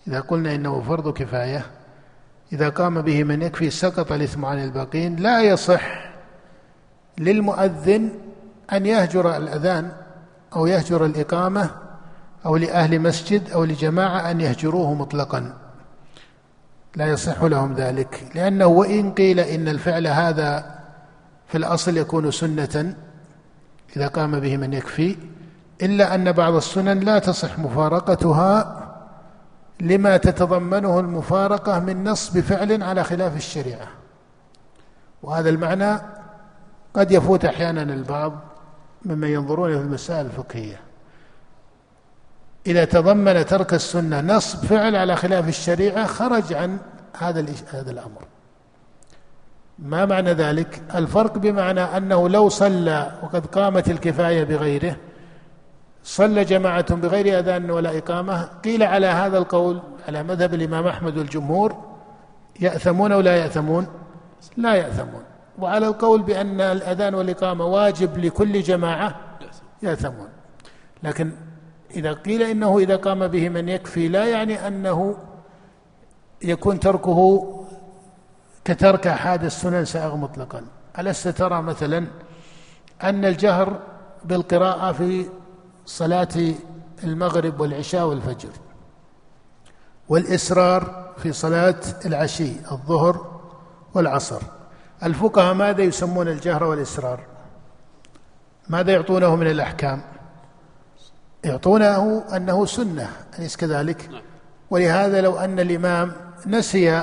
إذا 0.08 0.20
قلنا 0.20 0.54
إنه 0.54 0.82
فرض 0.88 1.12
كفاية 1.12 1.66
إذا 2.52 2.68
قام 2.68 3.02
به 3.02 3.24
من 3.24 3.42
يكفي 3.42 3.70
سقط 3.70 4.12
الإثم 4.12 4.44
عن 4.44 4.64
الباقين 4.64 5.16
لا 5.16 5.42
يصح 5.42 6.15
للمؤذن 7.18 8.10
أن 8.72 8.86
يهجر 8.86 9.36
الأذان 9.36 9.92
أو 10.56 10.66
يهجر 10.66 11.04
الإقامة 11.04 11.70
أو 12.46 12.56
لأهل 12.56 13.00
مسجد 13.00 13.50
أو 13.50 13.64
لجماعة 13.64 14.30
أن 14.30 14.40
يهجروه 14.40 14.94
مطلقا. 14.94 15.54
لا 16.96 17.06
يصح 17.06 17.42
لهم 17.42 17.74
ذلك 17.74 18.30
لأنه 18.34 18.66
وإن 18.66 19.12
قيل 19.12 19.40
إن 19.40 19.68
الفعل 19.68 20.06
هذا 20.06 20.76
في 21.46 21.58
الأصل 21.58 21.96
يكون 21.96 22.30
سنة 22.30 22.94
إذا 23.96 24.06
قام 24.06 24.40
به 24.40 24.56
من 24.56 24.72
يكفي 24.72 25.16
إلا 25.82 26.14
أن 26.14 26.32
بعض 26.32 26.54
السنن 26.54 27.00
لا 27.00 27.18
تصح 27.18 27.58
مفارقتها 27.58 28.82
لما 29.80 30.16
تتضمنه 30.16 31.00
المفارقة 31.00 31.78
من 31.78 32.04
نصب 32.04 32.40
فعل 32.40 32.82
على 32.82 33.04
خلاف 33.04 33.36
الشريعة. 33.36 33.88
وهذا 35.22 35.48
المعنى 35.48 35.98
قد 36.96 37.10
يفوت 37.10 37.44
أحيانا 37.44 37.82
البعض 37.82 38.32
ممن 39.04 39.28
ينظرون 39.28 39.72
في 39.72 39.84
المسائل 39.84 40.26
الفقهية. 40.26 40.80
إذا 42.66 42.84
تضمن 42.84 43.46
ترك 43.46 43.74
السنة 43.74 44.20
نصب 44.20 44.64
فعل 44.64 44.96
على 44.96 45.16
خلاف 45.16 45.48
الشريعة 45.48 46.06
خرج 46.06 46.52
عن 46.52 46.78
هذا 47.18 47.46
هذا 47.72 47.90
الأمر. 47.90 48.24
ما 49.78 50.06
معنى 50.06 50.32
ذلك؟ 50.32 50.82
الفرق 50.94 51.38
بمعنى 51.38 51.80
أنه 51.80 52.28
لو 52.28 52.48
صلى 52.48 53.12
وقد 53.22 53.46
قامت 53.46 53.90
الكفاية 53.90 54.44
بغيره 54.44 54.96
صلى 56.04 56.44
جماعة 56.44 56.94
بغير 56.94 57.38
أذان 57.38 57.70
ولا 57.70 57.98
إقامة 57.98 58.42
قيل 58.64 58.82
على 58.82 59.06
هذا 59.06 59.38
القول 59.38 59.82
على 60.08 60.22
مذهب 60.22 60.54
الإمام 60.54 60.86
أحمد 60.86 61.18
والجمهور 61.18 61.76
يأثمون 62.60 63.12
أو 63.12 63.20
لا 63.20 63.36
يأثمون؟ 63.36 63.86
لا 64.56 64.74
يأثمون. 64.74 65.22
وعلى 65.58 65.86
القول 65.86 66.22
بأن 66.22 66.60
الأذان 66.60 67.14
والإقامة 67.14 67.64
واجب 67.64 68.18
لكل 68.18 68.62
جماعة 68.62 69.16
يأثمون. 69.82 70.28
لكن 71.02 71.32
إذا 71.90 72.12
قيل 72.12 72.42
إنه 72.42 72.78
إذا 72.78 72.96
قام 72.96 73.26
به 73.28 73.48
من 73.48 73.68
يكفي 73.68 74.08
لا 74.08 74.24
يعني 74.24 74.66
أنه 74.68 75.16
يكون 76.42 76.80
تركه 76.80 77.52
كترك 78.64 79.06
أحد 79.06 79.44
السنن 79.44 79.84
سائغ 79.84 80.16
مطلقا. 80.16 80.62
ألست 80.98 81.28
ترى 81.28 81.62
مثلا 81.62 82.06
أن 83.02 83.24
الجهر 83.24 83.80
بالقراءة 84.24 84.92
في 84.92 85.26
صلاة 85.86 86.28
المغرب 87.04 87.60
والعشاء 87.60 88.06
والفجر 88.06 88.50
والإسرار 90.08 91.12
في 91.16 91.32
صلاة 91.32 91.80
العشي 92.06 92.52
الظهر 92.72 93.40
والعصر. 93.94 94.42
الفقهاء 95.02 95.54
ماذا 95.54 95.82
يسمون 95.82 96.28
الجهر 96.28 96.64
والإسرار؟ 96.64 97.20
ماذا 98.68 98.92
يعطونه 98.92 99.36
من 99.36 99.46
الأحكام؟ 99.46 100.02
يعطونه 101.44 102.24
أنه 102.36 102.66
سنة 102.66 103.10
أليس 103.38 103.56
كذلك؟ 103.56 104.08
نعم. 104.10 104.22
ولهذا 104.70 105.20
لو 105.20 105.38
أن 105.38 105.60
الإمام 105.60 106.12
نسي 106.46 107.02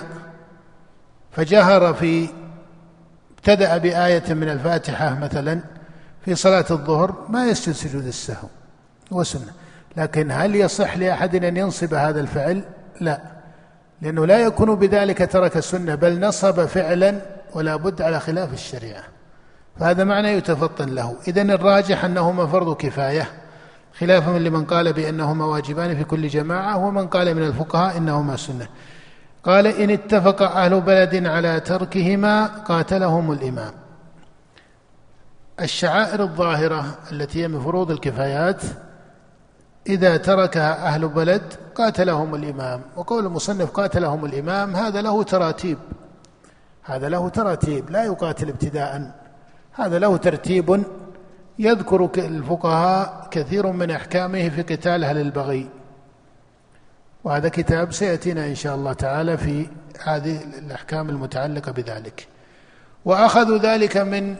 فجهر 1.32 1.94
في 1.94 2.30
ابتدأ 3.38 3.78
بآية 3.78 4.34
من 4.34 4.50
الفاتحة 4.50 5.20
مثلا 5.20 5.60
في 6.26 6.36
صلاة 6.36 6.66
الظهر 6.72 7.26
ما 7.30 7.46
يسجد 7.46 7.74
سجود 7.74 8.06
السهو 8.06 8.48
هو 9.14 9.24
سنة. 9.24 9.52
لكن 9.98 10.32
هل 10.32 10.56
يصح 10.56 10.98
لأحد 10.98 11.44
أن 11.44 11.58
ينصب 11.58 11.94
هذا 11.94 12.20
الفعل؟ 12.22 12.64
لا. 13.02 13.22
لأنه 14.02 14.26
لا 14.26 14.40
يكون 14.40 14.76
بذلك 14.76 15.32
ترك 15.32 15.58
السنة 15.58 15.96
بل 15.96 16.20
نصب 16.20 16.66
فعلا 16.66 17.22
ولا 17.56 17.76
بد 17.76 18.02
على 18.02 18.20
خلاف 18.20 18.54
الشريعة. 18.54 19.04
فهذا 19.80 20.04
معنى 20.04 20.28
يتفطن 20.28 20.89
له. 20.89 21.16
إذا 21.28 21.42
الراجح 21.42 22.06
أنهما 22.06 22.48
فرض 22.48 22.76
كفاية. 22.76 23.28
خلافا 24.00 24.32
لمن 24.32 24.66
قال 24.66 24.94
بأنهما 24.94 25.46
واجبان 25.46 25.98
في 25.98 26.04
كل 26.04 26.28
جماعة 26.28 26.78
ومن 26.78 27.08
قال 27.08 27.36
من 27.36 27.44
الفقهاء 27.44 27.98
إنهما 27.98 28.36
سنة. 28.36 28.68
قال 29.44 29.68
إن 29.68 29.89
اتفق 29.89 30.42
أهل 30.42 30.82
بلد 30.82 31.26
على 31.26 31.60
تركهما 31.60 32.46
قاتلهم 32.46 33.32
الإمام. 33.32 33.74
الشعائر 35.62 36.24
الظاهرة 36.24 36.86
التي 37.12 37.44
هي 37.44 37.48
من 37.48 37.62
فروض 37.62 37.92
الكفايات 37.92 38.62
إذا 39.89 40.18
تركها 40.18 40.88
أهل 40.88 41.08
بلد 41.08 41.54
قاتلهم 41.76 42.36
الإمام. 42.36 42.82
وقول 42.96 43.26
المصنف 43.26 43.72
قاتلهم 43.72 44.26
الإمام 44.26 44.76
هذا 44.76 45.02
له 45.02 45.24
تراتيب. 45.24 45.78
هذا 46.84 47.10
له 47.10 47.30
تراتيب 47.30 47.89
لا 47.89 48.04
يقاتل 48.04 48.50
ابتداء. 48.50 49.12
هذا 49.74 50.00
له 50.00 50.17
ترتيب 50.17 50.84
يذكر 51.60 52.10
الفقهاء 52.17 53.28
كثير 53.32 53.67
من 53.67 53.91
أحكامه 53.91 54.50
في 54.50 54.62
قتال 54.62 55.04
أهل 55.04 55.17
البغي. 55.17 55.69
وهذا 57.24 57.50
كتاب 57.50 57.93
سيأتينا 57.93 58.46
إن 58.46 58.56
شاء 58.56 58.76
الله 58.76 58.93
تعالى 58.93 59.38
في 59.38 59.67
هذه 60.04 60.43
الأحكام 60.43 61.10
المتعلقة 61.10 61.72
بذلك. 61.72 62.28
وأخذوا 63.06 63.58
ذلك 63.58 63.98
من 63.98 64.36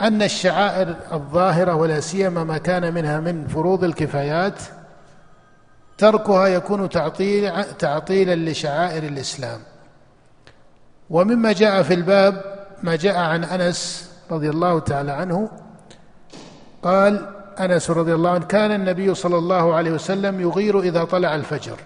أن 0.00 0.22
الشعائر 0.22 0.96
الظاهرة 1.12 1.74
ولا 1.74 2.00
سيما 2.00 2.44
ما 2.44 2.58
كان 2.58 2.94
منها 2.94 3.20
من 3.20 3.46
فروض 3.46 3.84
الكفايات 3.84 4.62
تركها 5.98 6.46
يكون 6.46 6.88
تعطيل 6.88 7.64
تعطيلا 7.64 8.50
لشعائر 8.50 9.02
الإسلام. 9.02 9.60
ومما 11.10 11.52
جاء 11.52 11.82
في 11.82 11.94
الباب 11.94 12.58
ما 12.82 12.96
جاء 12.96 13.16
عن 13.16 13.44
أنس 13.44 14.10
رضي 14.30 14.50
الله 14.50 14.78
تعالى 14.78 15.12
عنه 15.12 15.50
قال 16.82 17.26
أنس 17.60 17.90
رضي 17.90 18.14
الله 18.14 18.30
عنه 18.30 18.44
كان 18.44 18.72
النبي 18.72 19.14
صلى 19.14 19.38
الله 19.38 19.74
عليه 19.74 19.90
وسلم 19.90 20.40
يغير 20.40 20.80
إذا 20.80 21.04
طلع 21.04 21.34
الفجر 21.34 21.76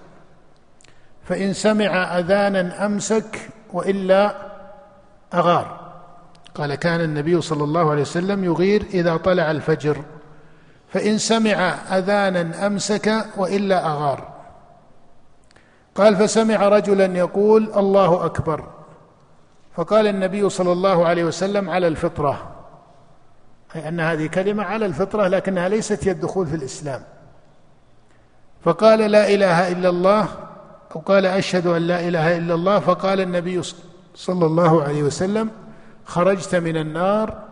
فإن 1.24 1.52
سمع 1.52 2.18
أذانا 2.18 2.87
أمسك 2.87 3.50
وإلا 3.72 4.35
أغار. 5.35 5.82
قال 6.54 6.74
كان 6.74 7.00
النبي 7.00 7.40
صلى 7.40 7.64
الله 7.64 7.90
عليه 7.90 8.02
وسلم 8.02 8.44
يغير 8.44 8.87
إذا 8.94 9.16
طلع 9.16 9.50
الفجر 9.50 10.02
فإن 10.88 11.18
سمع 11.18 11.74
أذانا 11.98 12.66
أمسك 12.66 13.24
وإلا 13.37 13.87
أغار. 13.87 14.32
قال 15.94 16.16
فسمع 16.16 16.68
رجلا 16.68 17.18
يقول 17.18 17.72
الله 17.76 18.24
أكبر. 18.24 18.71
فقال 19.76 20.06
النبي 20.06 20.48
صلى 20.48 20.72
الله 20.72 21.06
عليه 21.06 21.24
وسلم 21.24 21.70
على 21.70 21.87
الفطرة 21.87 22.50
أي 23.76 23.88
أن 23.88 24.00
هذه 24.00 24.26
كلمة 24.26 24.62
على 24.62 24.87
الفطرة 24.87 25.28
لكنها 25.28 25.68
ليست 25.68 26.08
هي 26.08 26.12
الدخول 26.12 26.46
في 26.46 26.56
الإسلام. 26.56 27.02
فقال 28.64 28.98
لا 28.98 29.35
إله 29.35 29.72
إلا 29.72 29.88
الله 29.88 30.28
أو 30.96 31.00
قال 31.00 31.26
أشهد 31.26 31.66
أن 31.66 31.82
لا 31.82 32.08
إله 32.08 32.37
إلا 32.37 32.54
الله 32.54 32.78
فقال 32.78 33.20
النبي 33.20 33.62
صلى 34.14 34.46
الله 34.46 34.82
عليه 34.82 35.02
وسلم 35.02 35.50
خرجت 36.04 36.54
من 36.54 36.76
النار 36.76 37.42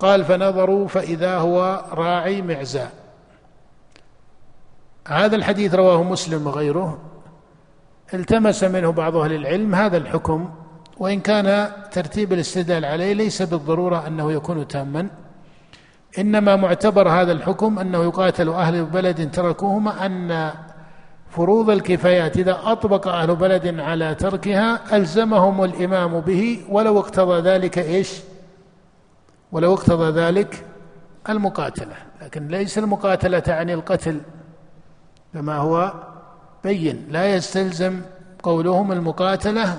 قال 0.00 0.24
فنظروا 0.24 0.88
فإذا 0.88 1.36
هو 1.36 1.84
راعي 1.92 2.42
معزاء 2.42 2.92
هذا 5.08 5.36
الحديث 5.36 5.74
رواه 5.74 6.02
مسلم 6.02 6.46
وغيره 6.46 6.98
التمس 8.14 8.64
منه 8.64 8.92
بعض 8.92 9.16
أهل 9.16 9.32
العلم 9.32 9.74
هذا 9.74 9.96
الحكم. 9.96 10.50
وإن 11.00 11.20
كان 11.20 11.72
ترتيب 11.92 12.32
الاستدلال 12.32 12.84
عليه 12.84 13.12
ليس 13.12 13.42
بالضرورة 13.42 14.06
أنه 14.06 14.32
يكون 14.32 14.68
تاما 14.68 15.08
إنما 16.18 16.56
معتبر 16.56 17.08
هذا 17.08 17.32
الحكم 17.32 17.78
أنه 17.78 18.02
يقاتل 18.04 18.48
أهل 18.48 18.84
بلد 18.84 19.30
تركوهما 19.30 20.06
أن 20.06 20.50
فروض 21.30 21.70
الكفايات 21.70 22.36
إذا 22.36 22.60
أطبق 22.64 23.08
أهل 23.08 23.36
بلد 23.36 23.80
على 23.80 24.14
تركها 24.14 24.96
ألزمهم 24.96 25.64
الإمام 25.64 26.20
به 26.20 26.60
ولو 26.68 26.98
اقتضى 26.98 27.40
ذلك 27.40 27.78
إيش؟ 27.78 28.20
ولو 29.52 29.74
اقتضى 29.74 30.20
ذلك 30.20 30.64
المقاتلة. 31.28 31.94
لكن 32.22 32.48
ليس 32.48 32.78
المقاتلة 32.78 33.38
تعني 33.38 33.74
القتل 33.74 34.20
كما 35.34 35.56
هو 35.56 35.92
بين 36.64 37.06
لا 37.10 37.34
يستلزم 37.34 38.00
قولهم 38.42 38.92
المقاتلة 38.92 39.76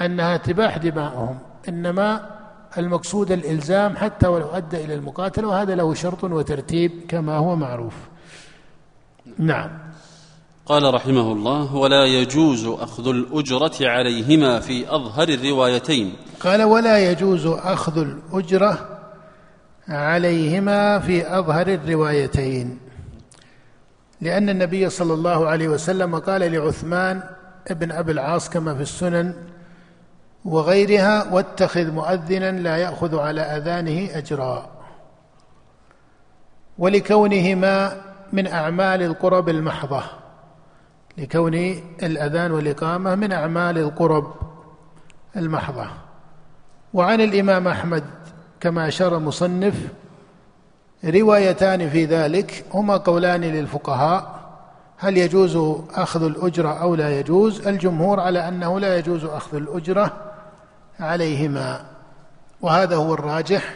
أنها 0.00 0.36
تباح 0.36 0.76
دماؤهم. 0.76 1.38
إنما 1.68 2.30
المقصود 2.78 3.32
الإلزام 3.32 3.96
حتى 3.96 4.26
ولو 4.26 4.48
أدى 4.50 4.84
إلى 4.84 4.94
المقاتلة 4.94 5.48
وهذا 5.48 5.74
له 5.74 5.94
شرط 5.94 6.24
وترتيب 6.24 6.92
كما 7.08 7.36
هو 7.36 7.56
معروف. 7.56 7.94
نعم. 9.38 9.70
قال 10.66 10.94
رحمه 10.94 11.32
الله 11.32 11.74
ولا 11.74 12.04
يجوز 12.04 12.66
أخذ 12.66 13.08
الأجرة 13.08 13.72
عليهما 13.80 14.60
في 14.60 14.94
أظهر 14.94 15.28
الروايتين. 15.28 16.12
قال 16.40 16.62
ولا 16.62 17.10
يجوز 17.10 17.46
أخذ 17.46 17.98
الأجرة 17.98 18.88
عليهما 19.88 20.98
في 20.98 21.38
أظهر 21.38 21.66
الروايتين. 21.66 22.78
لأن 24.20 24.48
النبي 24.48 24.90
صلى 24.90 25.14
الله 25.14 25.48
عليه 25.48 25.68
وسلم 25.68 26.18
قال 26.18 26.52
لعثمان 26.52 27.22
ابن 27.68 27.92
أبي 27.92 28.12
العاص 28.12 28.50
كما 28.50 28.74
في 28.74 28.82
السنن 28.82 29.34
وغيرها 30.44 31.32
واتخذ 31.32 31.90
مؤذنا 31.90 32.50
لا 32.50 32.76
يأخذ 32.76 33.18
على 33.18 33.40
أذانه 33.40 34.18
أجرا. 34.18 34.70
ولكونهما 36.78 38.00
من 38.32 38.46
أعمال 38.46 39.02
القرب 39.02 39.48
المحضة. 39.48 40.02
لكون 41.18 41.54
الأذان 42.02 42.52
والإقامة 42.52 43.14
من 43.14 43.32
أعمال 43.32 43.78
القرب 43.78 44.34
المحضة. 45.36 45.86
وعن 46.94 47.20
الإمام 47.20 47.68
أحمد 47.68 48.04
كما 48.60 48.88
أشار 48.88 49.16
المصنف 49.16 49.74
روايتان 51.04 51.90
في 51.90 52.04
ذلك 52.04 52.64
هما 52.74 52.96
قولان 52.96 53.40
للفقهاء 53.40 54.34
هل 54.98 55.16
يجوز 55.16 55.56
أخذ 55.94 56.22
الأجرة 56.22 56.68
أو 56.68 56.94
لا 56.94 57.18
يجوز؟ 57.18 57.66
الجمهور 57.66 58.20
على 58.20 58.48
أنه 58.48 58.80
لا 58.80 58.98
يجوز 58.98 59.24
أخذ 59.24 59.56
الأجرة 59.56 60.33
عليهما. 61.00 61.86
وهذا 62.60 62.96
هو 62.96 63.14
الراجح 63.14 63.74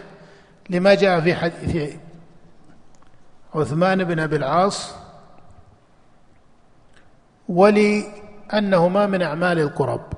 لما 0.70 0.94
جاء 0.94 1.20
في 1.20 1.34
حديث 1.34 1.94
عثمان 3.54 4.04
بن 4.04 4.20
أبي 4.20 4.36
العاص 4.36 4.94
ولأنهما 7.48 9.06
من 9.06 9.22
أعمال 9.22 9.58
القرب. 9.58 10.12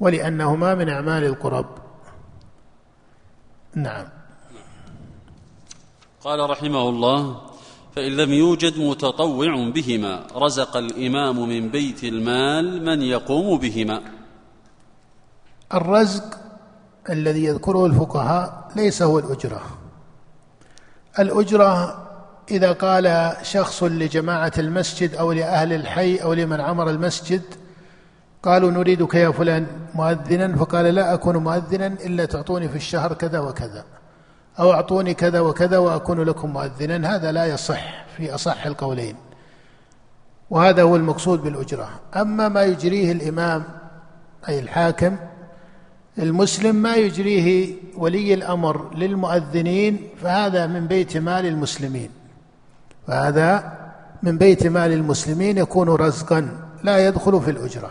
ولأنهما 0.00 0.74
من 0.74 0.88
أعمال 0.88 1.24
القرب. 1.24 1.66
نعم. 3.74 4.08
قال 6.24 6.50
رحمه 6.50 6.88
الله 6.88 7.51
فإن 7.96 8.12
لم 8.16 8.32
يوجد 8.32 8.78
متطوع 8.78 9.70
بهما 9.74 10.26
رزق 10.36 10.76
الإمام 10.76 11.48
من 11.48 11.68
بيت 11.68 12.04
المال 12.04 12.84
من 12.84 13.02
يقوم 13.02 13.58
بهما. 13.58 14.02
الرزق 15.74 16.24
الذي 17.10 17.44
يذكره 17.44 17.86
الفقهاء 17.86 18.68
ليس 18.76 19.02
هو 19.02 19.18
الأجرة. 19.18 19.62
الأجرة 21.18 22.02
إذا 22.50 22.72
قال 22.72 23.36
شخص 23.42 23.82
لجماعة 23.82 24.52
المسجد 24.58 25.14
أو 25.14 25.32
لأهل 25.32 25.72
الحي 25.72 26.16
أو 26.16 26.32
لمن 26.32 26.60
عمر 26.60 26.90
المسجد 26.90 27.42
قالوا 28.42 28.70
نريدك 28.70 29.14
يا 29.14 29.30
فلان 29.30 29.66
مؤذنا 29.94 30.56
فقال 30.56 30.84
لا 30.84 31.14
أكون 31.14 31.36
مؤذنا 31.36 31.86
إلا 31.86 32.24
تعطوني 32.24 32.68
في 32.68 32.76
الشهر 32.76 33.12
كذا 33.14 33.38
وكذا. 33.38 33.84
أو 34.58 34.72
أعطوني 34.72 35.14
كذا 35.14 35.40
وكذا 35.40 35.78
وأكون 35.78 36.20
لكم 36.20 36.50
مؤذنا 36.50 37.14
هذا 37.14 37.32
لا 37.32 37.46
يصح 37.46 38.04
في 38.16 38.34
أصح 38.34 38.66
القولين 38.66 39.16
وهذا 40.50 40.82
هو 40.82 40.96
المقصود 40.96 41.42
بالأجرة. 41.42 41.88
أما 42.16 42.48
ما 42.48 42.62
يجريه 42.62 43.12
الإمام 43.12 43.64
أي 44.48 44.58
الحاكم 44.58 45.16
المسلم 46.18 46.76
ما 46.76 46.94
يجريه 46.94 47.74
ولي 47.96 48.34
الأمر 48.34 48.94
للمؤذنين 48.94 50.08
فهذا 50.22 50.66
من 50.66 50.86
بيت 50.86 51.16
مال 51.16 51.46
المسلمين. 51.46 52.10
فهذا 53.06 53.78
من 54.22 54.38
بيت 54.38 54.66
مال 54.66 54.92
المسلمين 54.92 55.58
يكون 55.58 55.88
رزقا 55.88 56.48
لا 56.82 57.08
يدخل 57.08 57.40
في 57.40 57.50
الأجرة. 57.50 57.90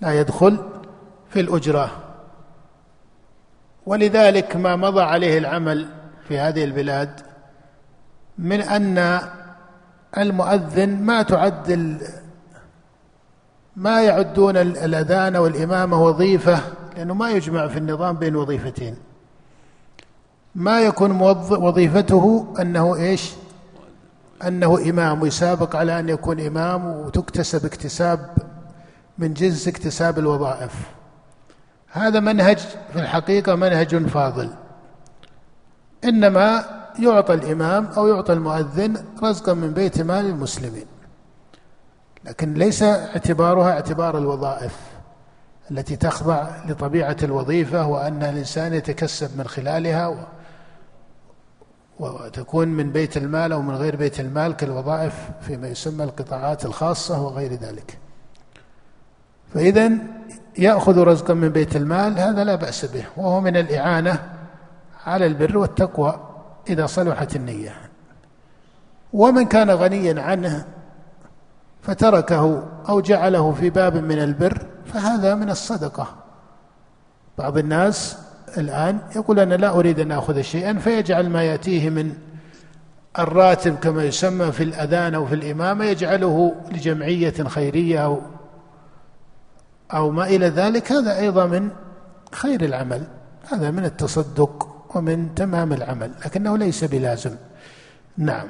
لا 0.00 0.20
يدخل 0.20 0.58
في 1.30 1.40
الأجرة. 1.40 2.01
ولذلك 3.86 4.56
ما 4.56 4.76
مضى 4.76 5.02
عليه 5.02 5.38
العمل 5.38 5.88
في 6.28 6.38
هذه 6.38 6.64
البلاد 6.64 7.20
من 8.38 8.60
أن 8.60 9.20
المؤذن 10.18 11.02
ما 11.02 11.22
تعد 11.22 11.98
ما 13.76 14.02
يعدون 14.02 14.56
الأذان 14.56 15.36
والإمامة 15.36 16.04
وظيفة 16.04 16.60
لأنه 16.96 17.14
ما 17.14 17.30
يجمع 17.30 17.68
في 17.68 17.78
النظام 17.78 18.16
بين 18.16 18.36
وظيفتين. 18.36 18.96
ما 20.54 20.80
يكون 20.80 21.20
وظيفته 21.50 22.54
أنه 22.60 22.96
إيش؟ 22.96 23.32
أنه 24.46 24.90
إمام 24.90 25.22
ويسابق 25.22 25.76
على 25.76 25.98
أن 25.98 26.08
يكون 26.08 26.40
إمام 26.40 26.86
وتكتسب 26.86 27.64
اكتساب 27.64 28.30
من 29.18 29.34
جنس 29.34 29.68
اكتساب 29.68 30.18
الوظائف. 30.18 30.72
هذا 31.92 32.20
منهج 32.20 32.58
في 32.92 32.98
الحقيقة 32.98 33.54
منهج 33.54 34.06
فاضل. 34.06 34.50
إنما 36.04 36.64
يعطى 36.98 37.34
الإمام 37.34 37.86
أو 37.86 38.06
يعطى 38.06 38.32
المؤذن 38.32 39.04
رزقا 39.22 39.54
من 39.54 39.72
بيت 39.72 40.00
مال 40.00 40.26
المسلمين. 40.26 40.86
لكن 42.24 42.54
ليس 42.54 42.82
اعتبارها 42.82 43.72
اعتبار 43.72 44.18
الوظائف 44.18 44.76
التي 45.70 45.96
تخضع 45.96 46.48
لطبيعة 46.68 47.16
الوظيفة 47.22 47.86
وأن 47.86 48.22
الإنسان 48.22 48.74
يتكسب 48.74 49.38
من 49.38 49.46
خلالها 49.46 50.26
وتكون 52.00 52.68
من 52.68 52.92
بيت 52.92 53.16
المال 53.16 53.52
أو 53.52 53.62
من 53.62 53.74
غير 53.74 53.96
بيت 53.96 54.20
المال 54.20 54.52
كالوظائف 54.52 55.30
فيما 55.40 55.68
يسمى 55.68 56.04
القطاعات 56.04 56.64
الخاصة 56.64 57.22
وغير 57.22 57.52
ذلك. 57.52 57.98
فإذا 59.54 59.92
يأخذ 60.58 60.98
رزقا 60.98 61.34
من 61.34 61.48
بيت 61.48 61.76
المال 61.76 62.18
هذا 62.18 62.44
لا 62.44 62.54
بأس 62.54 62.84
به 62.84 63.04
وهو 63.16 63.40
من 63.40 63.56
الإعانة 63.56 64.18
على 65.06 65.26
البر 65.26 65.58
والتقوى 65.58 66.20
إذا 66.68 66.86
صلحت 66.86 67.36
النية. 67.36 67.74
ومن 69.12 69.44
كان 69.44 69.70
غنيا 69.70 70.22
عنه 70.22 70.64
فتركه 71.82 72.62
أو 72.88 73.00
جعله 73.00 73.52
في 73.52 73.70
باب 73.70 73.96
من 73.96 74.18
البر 74.18 74.66
فهذا 74.86 75.34
من 75.34 75.50
الصدقة. 75.50 76.14
بعض 77.38 77.58
الناس 77.58 78.18
الآن 78.58 78.98
يقول 79.16 79.40
أنا 79.40 79.54
لا 79.54 79.70
أريد 79.70 80.00
أن 80.00 80.12
آخذ 80.12 80.40
شيئا 80.40 80.72
فيجعل 80.72 81.28
ما 81.28 81.42
يأتيه 81.42 81.90
من 81.90 82.12
الراتب 83.18 83.76
كما 83.76 84.04
يسمى 84.04 84.52
في 84.52 84.62
الأذان 84.62 85.14
أو 85.14 85.26
في 85.26 85.34
الإمامة 85.34 85.84
يجعله 85.84 86.54
لجمعية 86.72 87.44
خيرية 87.44 88.04
أو 88.04 88.20
أو 89.94 90.10
ما 90.10 90.26
إلى 90.26 90.46
ذلك 90.46 90.92
هذا 90.92 91.18
أيضا 91.18 91.46
من 91.46 91.70
خير 92.32 92.64
العمل 92.64 93.06
هذا 93.52 93.70
من 93.70 93.84
التصدق 93.84 94.68
ومن 94.94 95.34
تمام 95.34 95.72
العمل 95.72 96.10
لكنه 96.24 96.58
ليس 96.58 96.84
بلازم. 96.84 97.36
نعم. 98.18 98.48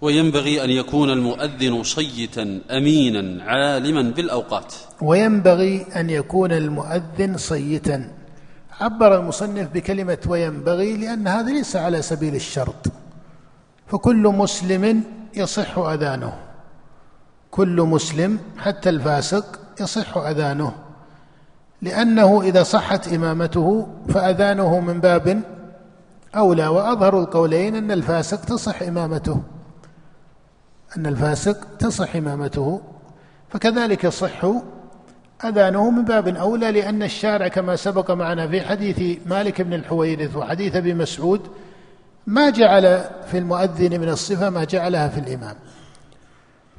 وينبغي 0.00 0.64
أن 0.64 0.70
يكون 0.70 1.10
المؤذن 1.10 1.82
صيتا 1.82 2.60
امينا 2.70 3.44
عالما 3.44 4.02
بالأوقات. 4.02 4.74
وينبغي 5.02 5.86
أن 5.96 6.10
يكون 6.10 6.52
المؤذن 6.52 7.36
صيتا. 7.36 8.10
عبر 8.80 9.20
المصنف 9.20 9.68
بكلمة 9.68 10.18
وينبغي 10.26 10.96
لأن 10.96 11.28
هذا 11.28 11.52
ليس 11.52 11.76
على 11.76 12.02
سبيل 12.02 12.34
الشرط. 12.34 12.86
فكل 13.86 14.22
مسلم 14.22 15.04
يصح 15.34 15.78
أذانه. 15.78 16.49
كل 17.50 17.82
مسلم 17.82 18.38
حتى 18.58 18.90
الفاسق 18.90 19.60
يصح 19.80 20.16
أذانه 20.16 20.72
لأنه 21.82 22.42
إذا 22.42 22.62
صحت 22.62 23.12
إمامته 23.12 23.88
فأذانه 24.08 24.80
من 24.80 25.00
باب 25.00 25.42
أولى 26.36 26.66
وأظهر 26.66 27.20
القولين 27.20 27.76
أن 27.76 27.90
الفاسق 27.90 28.40
تصح 28.44 28.82
إمامته 28.82 29.42
أن 30.96 31.06
الفاسق 31.06 31.76
تصح 31.78 32.16
إمامته 32.16 32.80
فكذلك 33.48 34.04
يصح 34.04 34.44
أذانه 35.44 35.90
من 35.90 36.04
باب 36.04 36.28
أولى 36.28 36.72
لأن 36.72 37.02
الشارع 37.02 37.48
كما 37.48 37.76
سبق 37.76 38.10
معنا 38.10 38.48
في 38.48 38.60
حديث 38.60 39.18
مالك 39.26 39.62
بن 39.62 39.74
الحويرث 39.74 40.36
وحديث 40.36 40.76
أبي 40.76 40.94
مسعود 40.94 41.40
ما 42.26 42.50
جعل 42.50 43.04
في 43.30 43.38
المؤذن 43.38 44.00
من 44.00 44.08
الصفة 44.08 44.50
ما 44.50 44.64
جعلها 44.64 45.08
في 45.08 45.20
الإمام. 45.20 45.56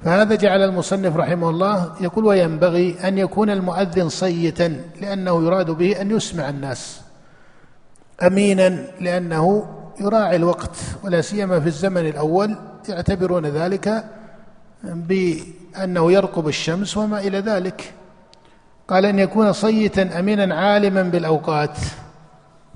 فهذا 0.03 0.35
جعل 0.35 0.61
المصنف 0.61 1.15
رحمه 1.15 1.49
الله 1.49 1.91
يقول 2.01 2.25
وينبغي 2.25 2.95
أن 3.07 3.17
يكون 3.17 3.49
المؤذن 3.49 4.09
صيتا 4.09 4.75
لأنه 5.01 5.43
يراد 5.43 5.71
به 5.71 6.01
أن 6.01 6.11
يسمع 6.11 6.49
الناس 6.49 7.01
أمينا 8.23 8.83
لأنه 8.99 9.65
يراعي 9.99 10.35
الوقت 10.35 10.75
ولا 11.03 11.21
سيما 11.21 11.59
في 11.59 11.67
الزمن 11.67 12.07
الأول 12.07 12.55
يعتبرون 12.89 13.45
ذلك 13.45 14.05
بأنه 14.83 16.11
يرقب 16.11 16.47
الشمس 16.47 16.97
وما 16.97 17.19
إلى 17.19 17.39
ذلك. 17.39 17.93
قال 18.87 19.05
أن 19.05 19.19
يكون 19.19 19.53
صيتا 19.53 20.19
أمينا 20.19 20.55
عالما 20.55 21.03
بالأوقات 21.03 21.77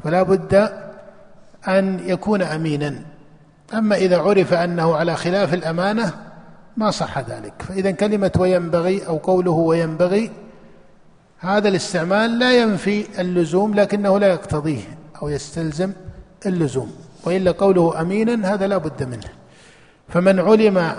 فلا 0.03 0.23
بد 0.23 0.69
أن 1.67 1.99
يكون 2.05 2.41
أمينا. 2.41 2.95
أما 3.73 3.95
إذا 3.95 4.17
عرف 4.17 4.53
أنه 4.53 4.95
على 4.95 5.15
خلاف 5.15 5.53
الأمانة 5.53 6.13
ما 6.77 6.91
صح 6.91 7.19
ذلك. 7.19 7.53
فإذا 7.59 7.91
كلمة 7.91 8.31
وينبغي 8.37 9.07
أو 9.07 9.17
قوله 9.17 9.51
وينبغي 9.51 10.31
هذا 11.37 11.69
الاستعمال 11.69 12.39
لا 12.39 12.61
ينفي 12.61 13.21
اللزوم 13.21 13.73
لكنه 13.73 14.19
لا 14.19 14.27
يقتضيه 14.27 14.97
أو 15.21 15.29
يستلزم 15.29 15.91
اللزوم. 16.45 16.95
وإلا 17.23 17.51
قوله 17.51 18.01
أمينا 18.01 18.53
هذا 18.53 18.67
لا 18.67 18.77
بد 18.77 19.03
منه. 19.03 19.29
فمن 20.09 20.39
علم 20.39 20.95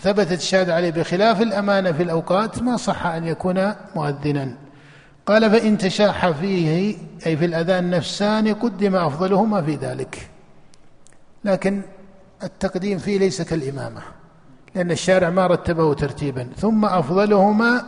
ثبتت 0.00 0.32
الشهادة 0.32 0.74
عليه 0.74 0.90
بخلاف 0.90 1.42
الأمانة 1.42 1.92
في 1.92 2.02
الأوقات 2.02 2.62
ما 2.62 2.76
صح 2.76 3.06
أن 3.06 3.26
يكون 3.26 3.72
مؤذنا. 3.96 4.54
قال 5.26 5.50
فإن 5.50 5.78
تشاح 5.78 6.30
فيه 6.30 6.96
أي 7.26 7.36
في 7.36 7.44
الأذان 7.44 7.90
نفسان 7.90 8.54
قدم 8.54 8.96
أفضلهما 8.96 9.62
في 9.62 9.74
ذلك. 9.74 10.28
لكن 11.44 11.82
التقديم 12.42 12.98
فيه 12.98 13.18
ليس 13.18 13.42
كالإمامة. 13.42 14.02
لأن 14.74 14.90
الشارع 14.90 15.30
ما 15.30 15.46
رتبه 15.46 15.94
ترتيبا 15.94 16.48
ثم 16.56 16.84
أفضلهما 16.84 17.84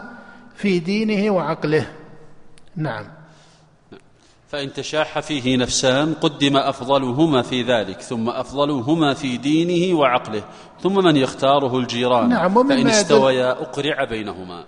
في 0.54 0.78
دينه 0.78 1.30
وعقله. 1.30 1.86
نعم. 2.76 3.04
فإن 4.48 4.72
تشاح 4.72 5.20
فيه 5.20 5.56
نفسان 5.56 6.14
قدم 6.14 6.56
أفضلهما 6.56 7.42
في 7.42 7.62
ذلك 7.62 8.00
ثم 8.00 8.28
أفضلهما 8.28 9.14
في 9.14 9.36
دينه 9.36 9.98
وعقله 9.98 10.42
ثم 10.82 11.04
من 11.04 11.16
يختاره 11.16 11.78
الجيران 11.78 12.28
نعم 12.28 12.68
فإن 12.68 12.86
استويا 12.86 13.50
أقرع 13.50 14.04
بينهما. 14.04 14.64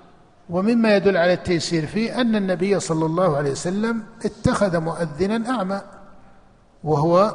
ومما 0.50 0.96
يدل 0.96 1.16
على 1.16 1.32
التيسير 1.32 1.86
فيه 1.86 2.20
أن 2.20 2.36
النبي 2.36 2.80
صلى 2.80 3.06
الله 3.06 3.36
عليه 3.36 3.50
وسلم 3.50 4.02
اتخذ 4.24 4.80
مؤذنا 4.80 5.50
أعمى 5.50 5.80
وهو 6.84 7.34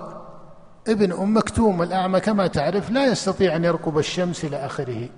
ابن 0.87 1.11
أم 1.11 1.37
مكتوم 1.37 1.81
الأعمى 1.81 2.19
كما 2.19 2.47
تعرف 2.47 2.89
لا 2.89 3.05
يستطيع 3.05 3.55
أن 3.55 3.63
يرقب 3.63 3.97
الشمس 3.97 4.45
إلى 4.45 4.65
آخره. 4.65 5.09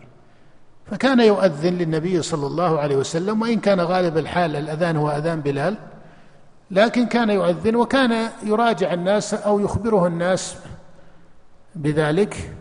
فكان 0.91 1.19
يؤذن 1.19 1.73
للنبي 1.73 2.21
صلى 2.21 2.47
الله 2.47 2.79
عليه 2.79 2.95
وسلم 2.95 3.41
وإن 3.41 3.59
كان 3.59 3.81
غالب 3.81 4.17
الحال 4.17 4.55
الأذان 4.55 4.97
هو 4.97 5.09
أذان 5.09 5.41
بلال 5.41 5.77
لكن 6.71 7.05
كان 7.05 7.29
يؤذن 7.29 7.75
وكان 7.75 8.29
يراجع 8.43 8.93
الناس 8.93 9.33
أو 9.33 9.59
يخبره 9.59 10.07
الناس 10.07 10.55
بذلك. 11.75 12.53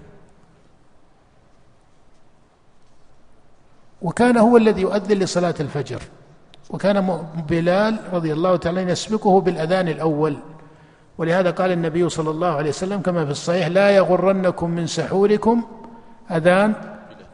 وكان 4.03 4.37
هو 4.37 4.57
الذي 4.57 4.81
يؤذن 4.81 5.19
لصلاة 5.19 5.55
الفجر. 5.61 6.03
وكان 6.71 7.27
بلال 7.49 8.01
رضي 8.13 8.33
الله 8.33 8.57
تعالى 8.57 8.83
يسبقه 8.83 9.41
بالأذان 9.41 9.89
الأول. 9.89 10.37
ولهذا 11.21 11.51
قال 11.51 11.73
النبي 11.73 12.09
صلى 12.09 12.31
الله 12.31 12.49
عليه 12.49 12.69
وسلم 12.69 13.01
كما 13.01 13.25
في 13.25 13.31
الصحيح 13.31 13.67
لا 13.67 13.91
يغرنكم 13.91 14.71
من 14.71 14.87
سحوركم 14.87 15.65
أذان 16.31 16.75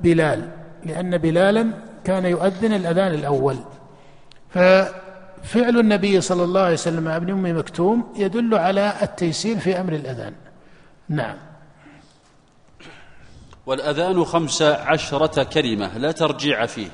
بلال 0.01 0.49
لأن 0.84 1.18
بلالا 1.18 1.70
كان 2.05 2.24
يؤذن 2.24 2.72
الأذان 2.72 3.14
الأول. 3.14 3.57
ف 4.51 4.59
فعل 5.43 5.78
النبي 5.78 6.20
صلى 6.20 6.45
الله 6.45 6.61
عليه 6.61 6.72
وسلم 6.72 7.05
مع 7.05 7.16
ابن 7.16 7.30
أم 7.30 7.59
مكتوم 7.59 8.12
يدل 8.16 8.55
على 8.55 8.93
التيسير 9.03 9.59
في 9.59 9.80
أمر 9.80 9.93
الأذان. 9.93 10.32
نعم. 11.09 11.37
والأذان 13.66 14.24
خمس 14.24 14.62
عشرة 14.62 15.43
كلمة 15.43 15.99
لا 15.99 16.12
ترجيع 16.12 16.66
فيه. 16.66 16.89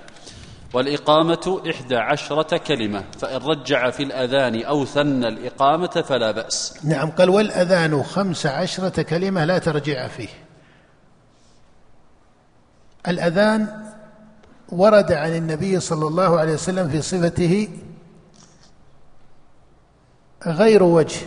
والإقامة 0.72 1.62
إحدى 1.70 1.96
عشرة 1.96 2.56
كلمة 2.56 3.04
فإن 3.18 3.36
رجع 3.36 3.90
في 3.90 4.02
الأذان 4.02 4.62
أو 4.62 4.84
ثنى 4.84 5.28
الإقامة 5.28 5.86
فلا 5.86 6.30
بأس. 6.30 6.78
نعم 6.84 7.10
قال 7.10 7.30
والأذان 7.30 8.02
خمس 8.02 8.46
عشرة 8.46 9.02
كلمة 9.02 9.44
لا 9.44 9.58
ترجع 9.58 10.08
فيه. 10.08 10.28
الأذان 13.08 13.82
ورد 14.68 15.12
عن 15.12 15.34
النبي 15.34 15.80
صلى 15.80 16.06
الله 16.06 16.40
عليه 16.40 16.52
وسلم 16.52 16.88
في 16.88 17.02
صفته 17.02 17.68
غير 20.46 20.82
وجه 20.82 21.20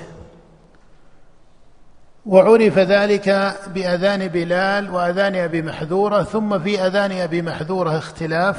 وعرف 2.26 2.80
ذلك 2.80 3.56
بأذان 3.68 4.28
بلال 4.28 4.90
وأذان 4.90 5.36
أبي 5.36 5.62
محذورة 5.62 6.24
ثم 6.24 6.60
في 6.60 6.82
أذان 6.82 7.12
أبي 7.12 7.42
محذورة 7.42 7.98
اختلاف 7.98 8.58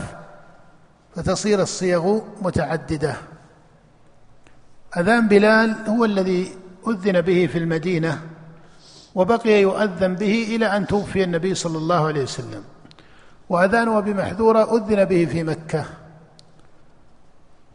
فتصير 1.17 1.63
الصيغ 1.63 2.21
متعددة. 2.43 3.17
أذان 4.97 5.29
بلال 5.29 5.77
هو 5.89 6.05
الذي 6.05 6.53
أذن 6.89 7.21
به 7.21 7.47
في 7.53 7.59
المدينة 7.59 8.23
وبقي 9.15 9.63
يؤذن 9.63 10.15
به 10.15 10.57
إلى 10.57 10.67
أن 10.77 10.87
توفي 10.87 11.25
النبي 11.25 11.55
صلى 11.55 11.79
الله 11.79 12.07
عليه 12.07 12.23
وسلم. 12.23 12.65
وأذانه 13.49 14.01
بمحذورة 14.01 14.77
أذن 14.77 15.05
به 15.05 15.25
في 15.25 15.43
مكة. 15.43 15.85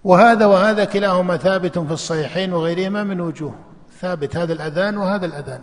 وهذا 0.03 0.45
وهذا 0.45 0.85
كلاهما 0.85 1.37
ثابت 1.37 1.79
في 1.79 1.93
الصحيحين 1.93 2.53
وغيرهما 2.53 3.03
من 3.03 3.21
وجوه. 3.21 3.55
ثابت 4.01 4.35
هذا 4.35 4.53
الأذان 4.53 4.97
وهذا 4.97 5.25
الأذان. 5.25 5.61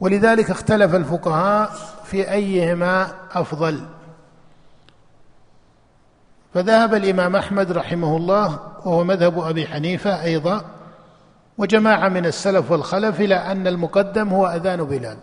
ولذلك 0.00 0.50
اختلف 0.50 0.94
الفقهاء 0.94 1.72
في 2.04 2.30
أيهما 2.30 3.12
أفضل. 3.32 3.80
فذهب 6.54 6.94
الإمام 6.94 7.36
أحمد 7.36 7.72
رحمه 7.72 8.16
الله 8.16 8.58
وهو 8.84 9.04
مذهب 9.04 9.38
أبي 9.38 9.66
حنيفة 9.66 10.22
أيضا 10.22 10.64
وجماعة 11.58 12.08
من 12.08 12.26
السلف 12.26 12.70
والخلف 12.70 13.20
إلى 13.20 13.34
أن 13.34 13.66
المقدم 13.66 14.28
هو 14.28 14.46
أذان 14.46 14.84
بلال. 14.84 15.16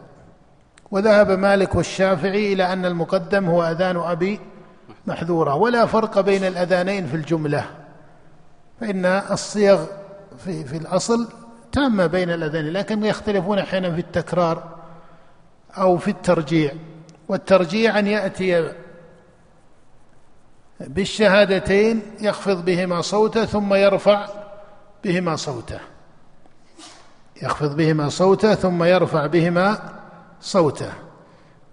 وذهب 0.91 1.31
مالك 1.31 1.75
والشافعي 1.75 2.53
إلى 2.53 2.73
أن 2.73 2.85
المقدم 2.85 3.45
هو 3.45 3.63
أذان 3.63 3.97
أبي 3.97 4.39
محذورة. 5.07 5.55
ولا 5.55 5.85
فرق 5.85 6.19
بين 6.19 6.43
الأذانين 6.43 7.07
في 7.07 7.15
الجملة 7.15 7.65
فإن 8.81 9.05
الصيغ 9.05 9.85
في, 10.37 10.63
في 10.63 10.77
الأصل 10.77 11.27
تامة 11.71 12.05
بين 12.07 12.29
الأذانين 12.29 12.73
لكن 12.73 13.05
يختلفون 13.05 13.59
أحيانا 13.59 13.91
في 13.91 13.99
التكرار 13.99 14.63
أو 15.77 15.97
في 15.97 16.07
الترجيع. 16.11 16.71
والترجيع 17.27 17.99
أن 17.99 18.07
يأتي 18.07 18.71
بالشهادتين 20.87 22.01
يخفض 22.21 22.65
بهما 22.65 23.01
صوته 23.01 23.45
ثم 23.45 23.73
يرفع 23.73 24.27
بهما 25.03 25.35
صوته. 25.35 25.79
يخفض 27.41 27.75
بهما 27.75 28.09
صوته 28.09 28.55
ثم 28.55 28.83
يرفع 28.83 29.25
بهما 29.25 29.79
صوته. 30.41 30.91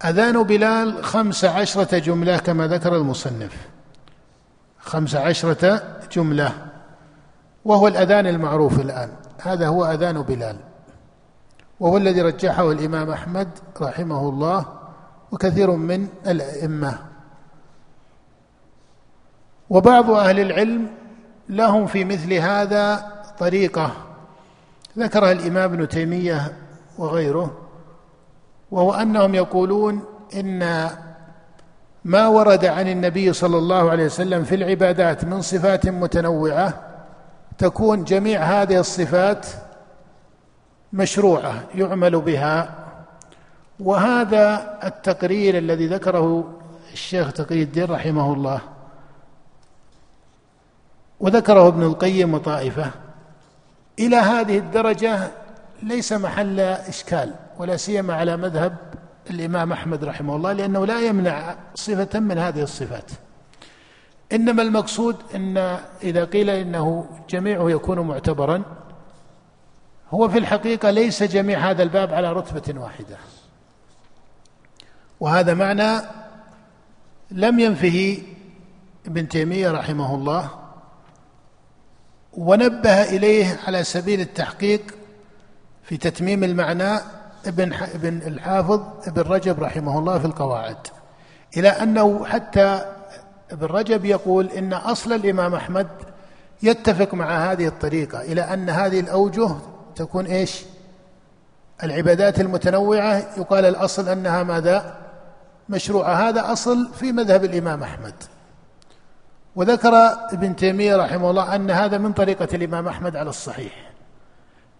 أذان 0.05 0.43
بلال 0.43 1.03
خمس 1.03 1.45
عشرة 1.45 1.97
جملة 1.97 2.37
كما 2.37 2.67
ذكر 2.67 2.95
المصنف. 2.95 3.57
خمس 4.79 5.15
عشرة 5.15 5.83
جملة. 6.11 6.53
وهو 7.65 7.87
الأذان 7.87 8.27
المعروف 8.27 8.79
الآن. 8.79 9.09
هذا 9.41 9.67
هو 9.67 9.85
أذان 9.85 10.21
بلال. 10.21 10.57
وهو 11.79 11.97
الذي 11.97 12.21
رجحه 12.21 12.71
الإمام 12.71 13.09
أحمد 13.09 13.49
رحمه 13.81 14.29
الله 14.29 14.65
وكثير 15.31 15.71
من 15.71 16.07
الأئمة. 16.27 17.08
وبعض 19.69 20.11
أهل 20.11 20.39
العلم 20.39 20.87
لهم 21.49 21.85
في 21.85 22.05
مثل 22.05 22.33
هذا 22.33 23.11
طريقة. 23.39 23.91
ذكرها 24.97 25.31
الإمام 25.31 25.73
ابن 25.73 25.87
تيمية 25.87 26.53
وغيره 26.97 27.57
وهو 28.71 28.93
أنهم 28.93 29.35
يقولون 29.35 30.03
إن 30.35 30.89
ما 32.05 32.27
ورد 32.27 32.65
عن 32.65 32.87
النبي 32.87 33.33
صلى 33.33 33.57
الله 33.57 33.91
عليه 33.91 34.05
وسلم 34.05 34.43
في 34.43 34.55
العبادات 34.55 35.25
من 35.25 35.41
صفات 35.41 35.87
متنوعة 35.87 36.73
تكون 37.57 38.03
جميع 38.03 38.41
هذه 38.41 38.79
الصفات 38.79 39.47
مشروعة 40.93 41.53
يعمل 41.75 42.21
بها. 42.21 42.75
وهذا 43.79 44.77
التقرير 44.83 45.57
الذي 45.57 45.87
ذكره 45.87 46.53
الشيخ 46.93 47.33
تقي 47.33 47.63
الدين 47.63 47.91
رحمه 47.91 48.33
الله. 48.33 48.61
وذكره 51.19 51.67
ابن 51.67 51.83
القيم 51.83 52.33
وطائفة 52.33 52.91
إلى 53.99 54.15
هذه 54.15 54.57
الدرجة 54.57 55.31
ليس 55.83 56.13
محل 56.13 56.59
إشكال 56.59 57.35
ولا 57.57 57.77
سيما 57.77 58.13
على 58.13 58.37
مذهب 58.37 58.75
الإمام 59.29 59.71
أحمد 59.71 60.03
رحمه 60.03 60.35
الله 60.35 60.53
لأنه 60.53 60.85
لا 60.85 60.99
يمنع 60.99 61.55
صفة 61.75 62.19
من 62.19 62.37
هذه 62.37 62.61
الصفات. 62.61 63.11
إنما 64.31 64.61
المقصود 64.61 65.15
أن 65.35 65.57
إذا 66.03 66.25
قيل 66.25 66.49
إنه 66.49 67.05
جميعه 67.29 67.69
يكون 67.69 67.99
معتبرا 67.99 68.63
هو 70.11 70.29
في 70.29 70.37
الحقيقة 70.37 70.91
ليس 70.91 71.23
جميع 71.23 71.69
هذا 71.69 71.83
الباب 71.83 72.13
على 72.13 72.33
رتبة 72.33 72.81
واحدة. 72.81 73.17
وهذا 75.19 75.53
معنى 75.53 76.01
لم 77.31 77.59
ينفه 77.59 78.17
ابن 79.05 79.27
تيمية 79.27 79.71
رحمه 79.71 80.15
الله 80.15 80.49
ونبه 82.39 83.03
إليه 83.03 83.59
على 83.67 83.83
سبيل 83.83 84.21
التحقيق 84.21 84.81
في 85.83 85.97
تتميم 85.97 86.43
المعنى 86.43 86.99
ابن 87.45 87.73
ابن 87.73 88.17
الحافظ 88.27 88.81
ابن 89.07 89.21
رجب 89.21 89.63
رحمه 89.63 89.99
الله 89.99 90.19
في 90.19 90.25
القواعد. 90.25 90.77
إلى 91.57 91.69
أنه 91.69 92.25
حتى 92.25 92.85
ابن 93.51 93.65
رجب 93.65 94.05
يقول 94.05 94.47
إن 94.47 94.73
أصل 94.73 95.13
الإمام 95.13 95.55
أحمد 95.55 95.87
يتفق 96.63 97.13
مع 97.13 97.51
هذه 97.51 97.67
الطريقة 97.67 98.21
إلى 98.21 98.41
أن 98.41 98.69
هذه 98.69 98.99
الأوجه 98.99 99.49
تكون 99.95 100.25
إيش؟ 100.25 100.63
العبادات 101.83 102.39
المتنوعة. 102.39 103.17
يقال 103.37 103.65
الأصل 103.65 104.09
أنها 104.09 104.43
ماذا؟ 104.43 104.97
مشروعة 105.69 106.29
هذا 106.29 106.51
أصل 106.51 106.93
في 106.93 107.11
مذهب 107.11 107.45
الإمام 107.45 107.83
أحمد. 107.83 108.13
وذكر 109.59 109.95
ابن 110.33 110.55
تيمية 110.55 110.95
رحمه 110.95 111.29
الله 111.29 111.55
أن 111.55 111.71
هذا 111.71 111.97
من 111.97 112.13
طريقة 112.13 112.47
الإمام 112.53 112.87
أحمد 112.87 113.15
على 113.15 113.29
الصحيح. 113.29 113.91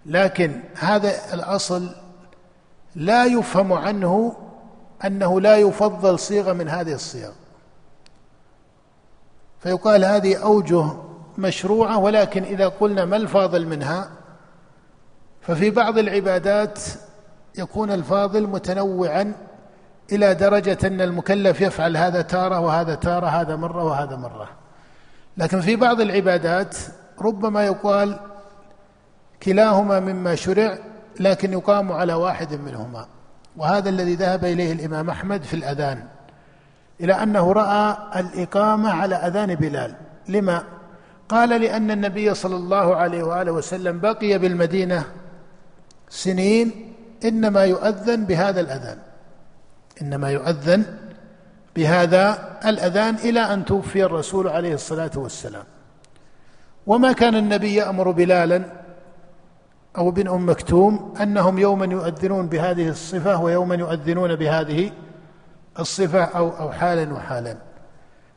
لكن 0.06 0.62
هذا 0.76 1.34
الأصل 1.34 1.90
لا 2.96 3.26
يفهم 3.26 3.74
عنه 3.74 4.36
أنه 5.06 5.42
لا 5.42 5.58
يفضل 5.58 6.20
صيغة 6.20 6.54
من 6.54 6.70
هذه 6.70 6.94
الصيغ. 6.94 7.32
فيقال 9.60 10.06
هذه 10.06 10.44
أوجه 10.44 10.86
مشروعة 11.38 11.98
ولكن 11.98 12.44
إذا 12.44 12.68
قلنا 12.68 13.06
ما 13.06 13.16
الفاضل 13.16 13.68
منها 13.68 14.10
ففي 15.42 15.70
بعض 15.70 15.98
العبادات 15.98 16.80
يكون 17.58 17.92
الفاضل 17.92 18.48
متنوعا 18.48 19.34
إلى 20.12 20.34
درجة 20.34 20.78
أن 20.84 21.02
المكلف 21.02 21.62
يفعل 21.62 21.98
هذا 21.98 22.22
تارة 22.22 22.60
وهذا 22.60 22.96
تارة 22.96 23.28
هذا 23.28 23.56
مرة 23.56 23.84
وهذا 23.84 24.16
مرة. 24.16 24.59
لكن 25.38 25.62
في 25.62 25.76
بعض 25.76 26.02
العبادات 26.02 26.78
ربما 27.22 27.66
يقال 27.66 28.20
كلاهما 29.44 30.00
مما 30.00 30.36
شرع 30.36 30.78
لكن 31.20 31.54
يقام 31.54 31.92
على 31.92 32.14
واحد 32.14 32.54
منهما. 32.54 33.06
وهذا 33.58 33.90
الذي 33.90 34.16
ذهب 34.16 34.46
إليه 34.46 34.72
الإمام 34.72 35.10
أحمد 35.10 35.44
في 35.44 35.54
الأذان 35.54 36.04
إلى 37.02 37.14
أنه 37.14 37.52
رأى 37.52 37.98
الإقامة 38.16 38.92
على 38.92 39.16
أذان 39.16 39.56
بلال. 39.56 39.96
لما؟ 40.30 40.64
قال 41.30 41.50
لأن 41.50 41.92
النبي 41.92 42.34
صلى 42.34 42.56
الله 42.56 42.96
عليه 42.96 43.24
وآله 43.24 43.52
وسلم 43.52 44.00
بقي 44.00 44.38
بالمدينة 44.38 45.04
سنين 46.10 46.94
إنما 47.26 47.66
يؤذن 47.66 48.26
بهذا 48.26 48.62
الأذان. 48.62 48.98
إنما 50.02 50.30
يؤذن 50.32 50.86
بهذا 51.76 52.58
الأذان 52.66 53.16
إلى 53.16 53.40
أن 53.40 53.66
توفي 53.66 54.04
الرسول 54.04 54.48
عليه 54.48 54.74
الصلاة 54.74 55.12
والسلام. 55.16 55.64
وما 56.88 57.12
كان 57.12 57.36
النبي 57.36 57.76
يأمر 57.76 58.12
بلالا 58.12 58.66
أو 59.98 60.10
ابن 60.10 60.28
أم 60.28 60.50
مكتوم 60.50 61.14
أنهم 61.22 61.58
يوما 61.58 61.86
يؤذنون 61.86 62.48
بهذه 62.48 62.90
الصفة 62.90 63.42
ويوما 63.42 63.76
يؤذنون 63.76 64.36
بهذه 64.36 64.92
الصفة 65.80 66.24
أو 66.24 66.50
أو 66.50 66.72
حالا 66.72 67.14
وحالا. 67.14 67.58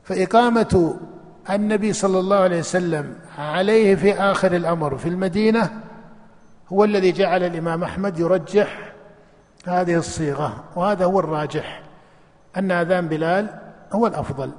فإقامة 0.05 0.97
النبي 1.51 1.93
صلى 1.93 2.19
الله 2.19 2.37
عليه 2.37 2.59
وسلم 2.59 3.15
عليه 3.39 3.95
في 3.95 4.15
آخر 4.15 4.57
الأمر 4.57 4.99
في 4.99 5.09
المدينة 5.09 5.71
هو 6.73 6.85
الذي 6.85 7.13
جعل 7.13 7.43
الإمام 7.43 7.85
أحمد 7.85 8.19
يرجح 8.19 8.93
هذه 9.67 9.97
الصيغة 9.97 10.65
وهذا 10.77 11.05
هو 11.05 11.21
الراجح. 11.21 11.83
أن 12.57 12.71
أذان 12.71 13.09
بلال 13.09 13.47
هو 13.93 14.07
الأفضل. 14.07 14.51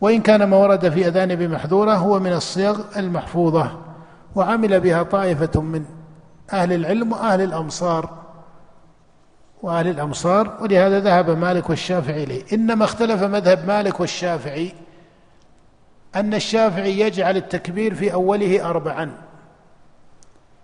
وإن 0.00 0.20
كان 0.20 0.44
ما 0.44 0.56
ورد 0.56 0.88
في 0.88 1.08
أذان 1.08 1.34
بمحذورة 1.34 1.94
هو 1.94 2.18
من 2.18 2.32
الصيغ 2.32 2.80
المحفوظة 2.96 3.78
وعمل 4.34 4.80
بها 4.80 5.02
طائفة 5.02 5.60
من 5.60 5.84
أهل 6.52 6.72
العلم 6.72 7.12
وأهل 7.12 7.40
الأمصار. 7.40 8.10
وأهل 9.62 9.88
الأمصار 9.88 10.58
ولهذا 10.60 11.00
ذهب 11.00 11.30
مالك 11.30 11.70
والشافعي 11.70 12.24
إليه. 12.24 12.42
إنما 12.52 12.84
اختلف 12.84 13.22
مذهب 13.22 13.66
مالك 13.66 14.00
والشافعي 14.00 14.72
أن 16.16 16.34
الشافعي 16.34 17.00
يجعل 17.00 17.36
التكبير 17.36 17.94
في 17.94 18.12
أوله 18.12 18.70
أربعا 18.70 19.12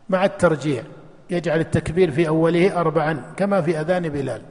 مع 0.08 0.24
الترجيع. 0.24 0.82
يجعل 1.30 1.60
التكبير 1.60 2.10
في 2.10 2.28
أوله 2.28 2.80
أربعا 2.80 3.22
كما 3.36 3.60
في 3.60 3.80
أذان 3.80 4.08
بلال. 4.08 4.42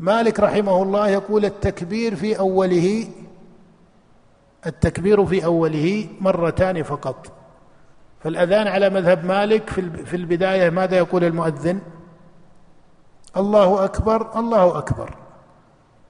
مالك 0.00 0.40
رحمه 0.40 0.82
الله 0.82 1.08
يقول 1.08 1.44
التكبير 1.44 2.16
في 2.16 2.38
أوله 2.38 3.08
التكبير 4.66 5.26
في 5.26 5.44
أوله 5.44 6.08
مرتان 6.20 6.82
فقط. 6.82 7.32
فالأذان 8.20 8.66
على 8.66 8.90
مذهب 8.90 9.24
مالك 9.24 9.70
في 10.04 10.16
البداية 10.16 10.70
ماذا 10.70 10.96
يقول 10.96 11.24
المؤذن؟ 11.24 11.80
الله 13.36 13.84
أكبر 13.84 14.38
الله 14.38 14.78
أكبر. 14.78 15.14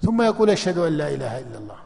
ثم 0.03 0.23
يقول 0.23 0.51
أشهد 0.51 0.79
أن 0.79 0.93
لا 0.93 1.09
إله 1.09 1.39
إلا 1.39 1.59
الله. 1.59 1.77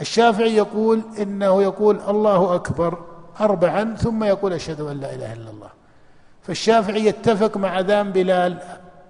الشافعي 0.00 0.56
يقول 0.56 1.02
إنه 1.18 1.62
يقول 1.62 2.00
الله 2.08 2.54
أكبر 2.54 2.98
أربعا 3.40 3.94
ثم 3.94 4.24
يقول 4.24 4.52
أشهد 4.52 4.80
أن 4.80 5.00
لا 5.00 5.14
إله 5.14 5.32
إلا 5.32 5.50
الله. 5.50 5.70
فالشافعي 6.42 7.06
يتفق 7.06 7.56
مع 7.56 7.80
أذان 7.80 8.12
بلال 8.12 8.58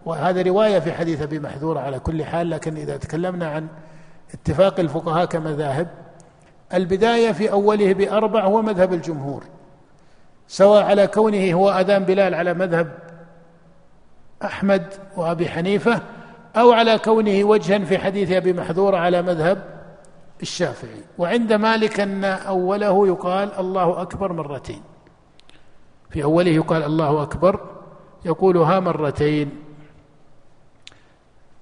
وهذا 0.07 0.43
رواية 0.43 0.79
في 0.79 0.93
حديث 0.93 1.23
أبي 1.23 1.39
محذور 1.39 1.79
على 1.79 1.99
كل 1.99 2.25
حال 2.25 2.51
لكن 2.51 2.77
إذا 2.77 2.97
تكلمنا 2.97 3.49
عن 3.51 3.69
اتفاق 4.35 4.81
الفقهاء 4.81 5.25
كمذاهب 5.25 5.89
البداية 6.75 7.33
في 7.33 7.53
أوله 7.53 7.95
بأربع 7.95 8.45
هو 8.45 8.63
مذهب 8.63 8.93
الجمهور 8.93 9.45
سواء 10.49 10.83
على 10.83 11.07
كونه 11.07 11.53
هو 11.53 11.71
أذان 11.71 12.05
بلال 12.05 12.35
على 12.35 12.55
مذهب 12.55 12.99
أحمد 14.45 14.95
وأبي 15.17 15.49
حنيفة 15.49 16.01
أو 16.57 16.73
على 16.73 16.99
كونه 16.99 17.45
وجها 17.45 17.79
في 17.79 17.99
حديث 17.99 18.33
أبي 18.33 18.53
محذور 18.53 18.95
على 18.95 19.23
مذهب 19.23 19.63
الشافعي. 20.43 21.01
وعند 21.19 21.53
مالك 21.53 22.01
أن 22.01 22.25
أوله 22.25 23.07
يقال 23.07 23.53
الله 23.59 24.03
أكبر 24.03 24.33
مرتين. 24.33 24.83
في 26.11 26.25
أوله 26.25 26.51
يقال 26.51 26.83
الله 26.83 27.23
أكبر 27.23 27.61
يقولها 28.25 28.81
مرتين. 28.81 29.66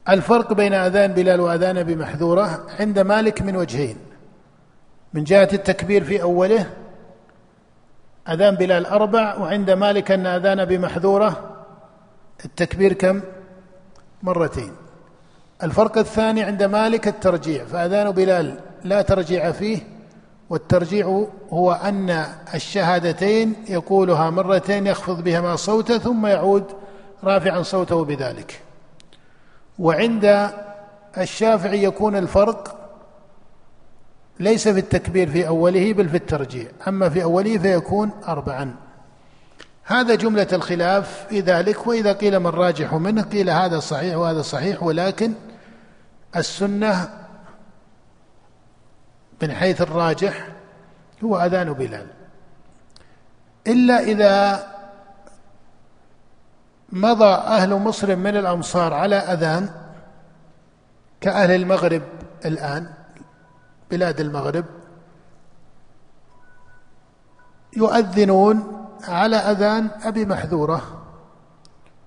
الفرق 0.09 0.53
بين 0.53 0.75
أذان 0.75 1.13
بلال 1.13 1.41
وأذان 1.41 1.79
أبي 1.79 1.97
محذورة 1.97 2.67
عند 2.81 2.99
مالك 2.99 3.43
من 3.43 3.57
وجهين. 3.57 3.97
من 5.15 5.25
جهة 5.25 5.49
التكبير 5.53 6.05
في 6.05 6.23
أوله 6.23 6.71
أذان 8.29 8.55
بلال 8.55 8.87
أربع 8.87 9.35
وعند 9.37 9.71
مالك 9.71 10.11
أن 10.11 10.27
أذان 10.27 10.65
بمحذورة 10.65 11.55
التكبير 12.45 12.93
كم؟ 12.93 13.21
مرتين. 14.23 14.73
الفرق 15.63 15.99
الثاني 15.99 16.43
عند 16.43 16.63
مالك 16.63 17.09
الترجيع 17.09 17.65
فأذان 17.65 18.11
بلال 18.11 18.59
لا 18.85 19.03
ترجيع 19.03 19.53
فيه 19.53 19.79
والترجيع 20.51 21.27
هو 21.53 21.73
أن 21.73 22.25
الشهادتين 22.55 23.55
يقولها 23.69 24.31
مرتين 24.31 24.87
يخفض 24.87 25.25
بهما 25.25 25.57
صوته 25.57 25.99
ثم 25.99 26.27
يعود 26.27 26.65
رافعا 27.25 27.63
صوته 27.63 28.05
بذلك. 28.05 28.64
وعند 29.79 30.51
الشافعي 31.19 31.83
يكون 31.85 32.17
الفرق 32.17 32.85
ليس 34.41 34.69
في 34.69 34.79
التكبير 34.79 35.31
في 35.31 35.49
أوله 35.49 35.93
بل 35.93 36.09
في 36.09 36.17
الترجيع 36.17 36.67
أما 36.89 37.09
في 37.09 37.23
أوله 37.23 37.59
فيكون 37.59 38.11
أربعا. 38.29 38.75
هذا 39.85 40.15
جملة 40.15 40.49
الخلاف 40.53 41.27
في 41.29 41.41
ذلك 41.41 41.87
وإذا 41.87 42.13
قيل 42.13 42.37
ما 42.37 42.49
الراجح 42.49 42.95
منه 42.95 43.23
قيل 43.23 43.51
هذا 43.51 43.79
صحيح 43.79 44.17
وهذا 44.17 44.43
صحيح 44.43 44.83
ولكن 44.83 45.33
السنة 46.37 47.11
من 49.43 49.53
حيث 49.53 49.83
الراجح 49.83 50.49
هو 51.25 51.39
أذان 51.39 51.73
بلال. 51.73 52.07
إلا 53.67 54.01
إذا 54.01 54.67
مضى 56.95 57.35
أهل 57.35 57.75
مصر 57.75 58.17
من 58.17 58.37
الأمصار 58.37 58.95
على 58.95 59.17
أذان 59.17 59.69
كأهل 61.21 61.51
المغرب 61.51 62.03
الآن 62.45 62.87
بلاد 63.91 64.21
المغرب 64.21 64.65
يؤذنون 67.77 68.87
على 69.09 69.37
أذان 69.37 69.91
أبي 70.03 70.25
محذورة. 70.25 70.83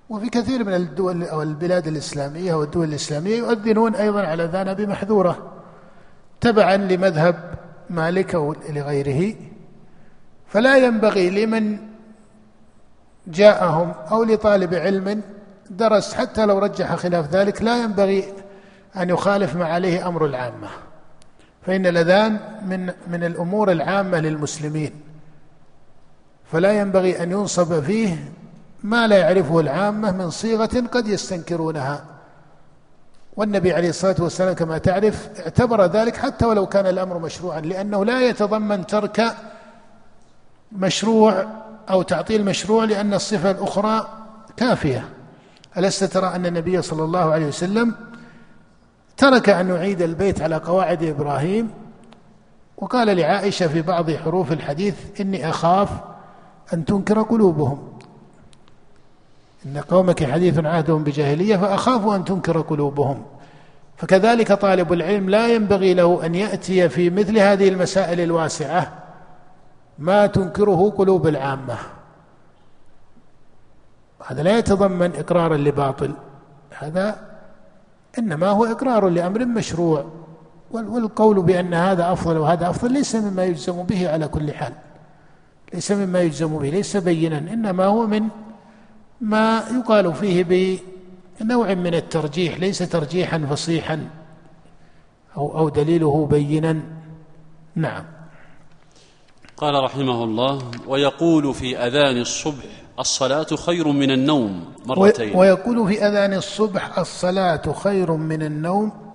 وفي 0.09 0.29
كثير 0.29 0.63
من 0.63 0.73
الدول 0.73 1.23
أو 1.23 1.41
البلاد 1.41 1.87
الإسلامية 1.87 2.53
والدول 2.53 2.87
الإسلامية 2.87 3.37
يؤذنون 3.37 3.95
أيضا 3.95 4.21
على 4.21 4.43
أذان 4.43 4.67
أبي 4.67 4.85
محذورة 4.85 5.51
تبعا 6.41 6.77
لمذهب 6.77 7.53
مالك 7.89 8.35
أو 8.35 8.55
لغيره. 8.69 9.35
فلا 10.47 10.77
ينبغي 10.77 11.45
لمن 11.45 11.77
جاءهم 13.27 13.93
أو 14.11 14.23
لطالب 14.23 14.73
علم 14.73 15.21
درس 15.69 16.13
حتى 16.13 16.45
لو 16.45 16.59
رجح 16.59 16.95
خلاف 16.95 17.29
ذلك 17.29 17.61
لا 17.61 17.83
ينبغي 17.83 18.33
أن 18.97 19.09
يخالف 19.09 19.55
ما 19.55 19.65
عليه 19.65 20.07
أمر 20.07 20.25
العامة. 20.25 20.67
فإن 21.61 21.85
الأذان 21.85 22.39
من 22.65 22.93
من 23.07 23.23
الأمور 23.23 23.71
العامة 23.71 24.19
للمسلمين. 24.19 24.91
فلا 26.51 26.71
ينبغي 26.71 27.23
أن 27.23 27.31
ينصب 27.31 27.83
فيه 27.83 28.31
ما 28.83 29.07
لا 29.07 29.17
يعرفه 29.17 29.59
العامة 29.59 30.11
من 30.11 30.29
صيغة 30.29 30.83
قد 30.91 31.07
يستنكرونها. 31.07 32.05
والنبي 33.37 33.73
عليه 33.73 33.89
الصلاة 33.89 34.15
والسلام 34.19 34.53
كما 34.53 34.77
تعرف 34.77 35.29
اعتبر 35.39 35.85
ذلك 35.85 36.15
حتى 36.17 36.45
ولو 36.45 36.67
كان 36.67 36.87
الأمر 36.87 37.17
مشروعا 37.17 37.61
لأنه 37.61 38.05
لا 38.05 38.21
يتضمن 38.21 38.85
ترك 38.85 39.35
مشروع 40.71 41.45
أو 41.89 42.01
تعطيل 42.01 42.45
مشروع 42.45 42.83
لأن 42.83 43.13
الصفة 43.13 43.51
الأخرى 43.51 44.07
كافية. 44.57 45.09
ألست 45.77 46.03
ترى 46.03 46.35
أن 46.35 46.45
النبي 46.45 46.81
صلى 46.81 47.03
الله 47.03 47.31
عليه 47.31 47.47
وسلم 47.47 47.95
ترك 49.17 49.49
أن 49.49 49.69
يعيد 49.69 50.01
البيت 50.01 50.41
على 50.41 50.55
قواعد 50.55 51.03
إبراهيم؟ 51.03 51.69
وقال 52.77 53.17
لعائشة 53.17 53.67
في 53.67 53.81
بعض 53.81 54.11
حروف 54.11 54.51
الحديث 54.51 54.95
إني 55.19 55.49
أخاف 55.49 55.89
أن 56.73 56.85
تنكر 56.85 57.21
قلوبهم. 57.21 57.87
إن 59.65 59.77
قومك 59.77 60.31
حديث 60.31 60.59
عهدهم 60.59 61.03
بجاهلية 61.03 61.57
فأخاف 61.57 62.07
أن 62.07 62.25
تنكر 62.25 62.61
قلوبهم. 62.61 63.25
فكذلك 63.97 64.53
طالب 64.53 64.93
العلم 64.93 65.29
لا 65.29 65.47
ينبغي 65.47 65.93
له 65.93 66.25
أن 66.25 66.35
يأتي 66.35 66.89
في 66.89 67.09
مثل 67.09 67.37
هذه 67.37 67.69
المسائل 67.69 68.19
الواسعة. 68.19 69.06
ما 69.99 70.27
تنكره 70.27 70.89
قلوب 70.89 71.27
العامة. 71.27 71.77
هذا 74.27 74.43
لا 74.43 74.57
يتضمن 74.57 75.15
إقرارا 75.15 75.57
لباطل 75.57 76.13
هذا 76.79 77.27
إنما 78.19 78.47
هو 78.47 78.65
إقرار 78.65 79.07
لأمر 79.09 79.45
مشروع. 79.45 80.05
والقول 80.71 81.41
بأن 81.41 81.73
هذا 81.73 82.11
أفضل 82.11 82.37
وهذا 82.37 82.69
أفضل 82.69 82.93
ليس 82.93 83.15
مما 83.15 83.43
يجزم 83.43 83.83
به 83.83 84.09
على 84.09 84.27
كل 84.27 84.53
حال. 84.53 84.73
ليس 85.73 85.91
مما 85.91 86.21
يجزم 86.21 86.57
به 86.57 86.69
ليس 86.69 86.97
بينا. 86.97 87.37
إنما 87.37 87.85
هو 87.85 88.07
من 88.07 88.27
ما 89.21 89.63
يقال 89.71 90.13
فيه 90.13 90.43
بنوع 91.41 91.73
من 91.73 91.93
الترجيح 91.93 92.59
ليس 92.59 92.77
ترجيحا 92.77 93.37
فصيحا 93.49 94.09
أو 95.37 95.57
أو 95.57 95.69
دليله 95.69 96.25
بينا. 96.25 96.79
نعم. 97.75 98.16
قال 99.57 99.83
رحمه 99.83 100.23
الله 100.23 100.71
ويقول 100.87 101.53
في 101.53 101.77
أذان 101.77 102.17
الصبح 102.17 102.65
الصلاة 102.99 103.43
خير 103.43 103.87
من 103.87 104.11
النوم 104.11 104.73
مرتين. 104.85 105.35
ويقول 105.37 105.87
في 105.87 106.07
أذان 106.07 106.33
الصبح 106.33 106.99
الصلاة 106.99 107.61
خير 107.73 108.11
من 108.11 108.43
النوم 108.43 109.13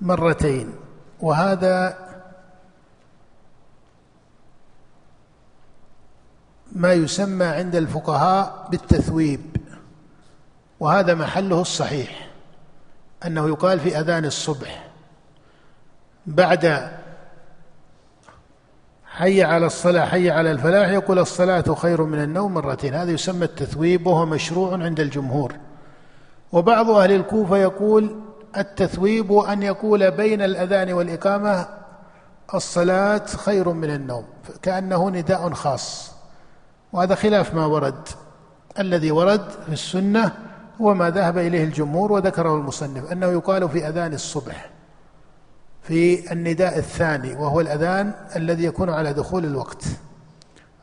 مرتين. 0.00 0.74
وهذا 1.20 1.98
ما 6.72 6.92
يسمى 6.92 7.44
عند 7.44 7.76
الفقهاء 7.76 8.68
بالتثويب 8.70 9.56
وهذا 10.80 11.14
محله 11.14 11.60
الصحيح 11.60 12.28
أنه 13.26 13.48
يقال 13.48 13.80
في 13.80 14.00
أذان 14.00 14.24
الصبح 14.24 14.88
بعد 16.26 16.92
حي 19.16 19.42
على 19.42 19.66
الصلاة 19.66 20.06
حي 20.06 20.30
على 20.30 20.50
الفلاح 20.50 20.88
يقول 20.88 21.18
الصلاة 21.18 21.74
خير 21.74 22.02
من 22.02 22.22
النوم 22.22 22.54
مرتين. 22.54 22.94
هذا 22.94 23.10
يسمى 23.10 23.44
التثويب 23.44 24.06
وهو 24.06 24.26
مشروع 24.26 24.72
عند 24.72 25.00
الجمهور. 25.00 25.54
وبعض 26.52 26.90
أهل 26.90 27.12
الكوفة 27.12 27.56
يقول 27.56 28.16
التثويب 28.56 29.32
أن 29.32 29.62
يقول 29.62 30.10
بين 30.10 30.42
الأذان 30.42 30.92
والإقامة 30.92 31.66
الصلاة 32.54 33.26
خير 33.26 33.68
من 33.68 33.90
النوم 33.90 34.24
كأنه 34.62 35.10
نداء 35.10 35.50
خاص. 35.50 36.12
وهذا 36.92 37.14
خلاف 37.14 37.54
ما 37.54 37.66
ورد. 37.66 38.08
الذي 38.78 39.10
ورد 39.10 39.50
في 39.66 39.72
السنة 39.72 40.32
هو 40.80 40.94
ما 40.94 41.10
ذهب 41.10 41.38
إليه 41.38 41.64
الجمهور 41.64 42.12
وذكره 42.12 42.54
المصنف 42.54 43.12
أنه 43.12 43.26
يقال 43.26 43.68
في 43.68 43.88
أذان 43.88 44.14
الصبح. 44.14 44.70
في 45.88 46.32
النداء 46.32 46.78
الثاني 46.78 47.34
وهو 47.34 47.60
الأذان 47.60 48.14
الذي 48.36 48.64
يكون 48.64 48.90
على 48.90 49.12
دخول 49.12 49.44
الوقت 49.44 49.84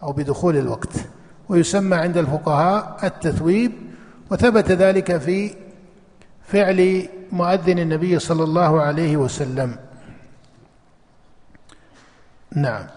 أو 0.04 0.12
بدخول 0.12 0.58
الوقت 0.58 0.94
ويسمى 1.50 1.96
عند 1.96 2.18
الفقهاء 2.18 3.00
التثويب 3.04 3.72
وثبت 4.32 4.72
ذلك 4.72 5.18
في 5.18 5.56
فعل 6.48 7.10
مؤذن 7.32 7.80
النبي 7.80 8.20
صلى 8.20 8.44
الله 8.44 8.82
عليه 8.82 9.18
وسلم. 9.18 9.78
نعم. 12.56 12.88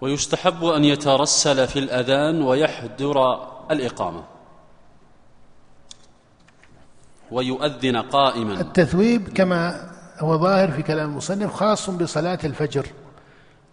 ويستحب 0.00 0.64
أن 0.64 0.84
يترسل 0.84 1.68
في 1.68 1.78
الأذان 1.78 2.42
ويحضر 2.42 3.48
الإقامة. 3.70 4.24
ويؤذن 7.30 7.96
قائما. 7.96 8.60
التثويب 8.60 9.28
كما 9.28 9.91
هو 10.22 10.38
ظاهر 10.38 10.70
في 10.70 10.82
كلام 10.82 11.10
المصنف 11.10 11.52
خاص 11.52 11.90
بصلاة 11.90 12.38
الفجر 12.44 12.86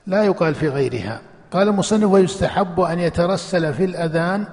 لا 0.08 0.24
يقال 0.24 0.56
في 0.56 0.70
غيرها. 0.70 1.22
قال 1.52 1.68
المصنف 1.68 2.12
ويستحب 2.12 2.80
أن 2.80 3.00
يترسل 3.00 3.74
في 3.74 3.86
الأذان 3.86 4.46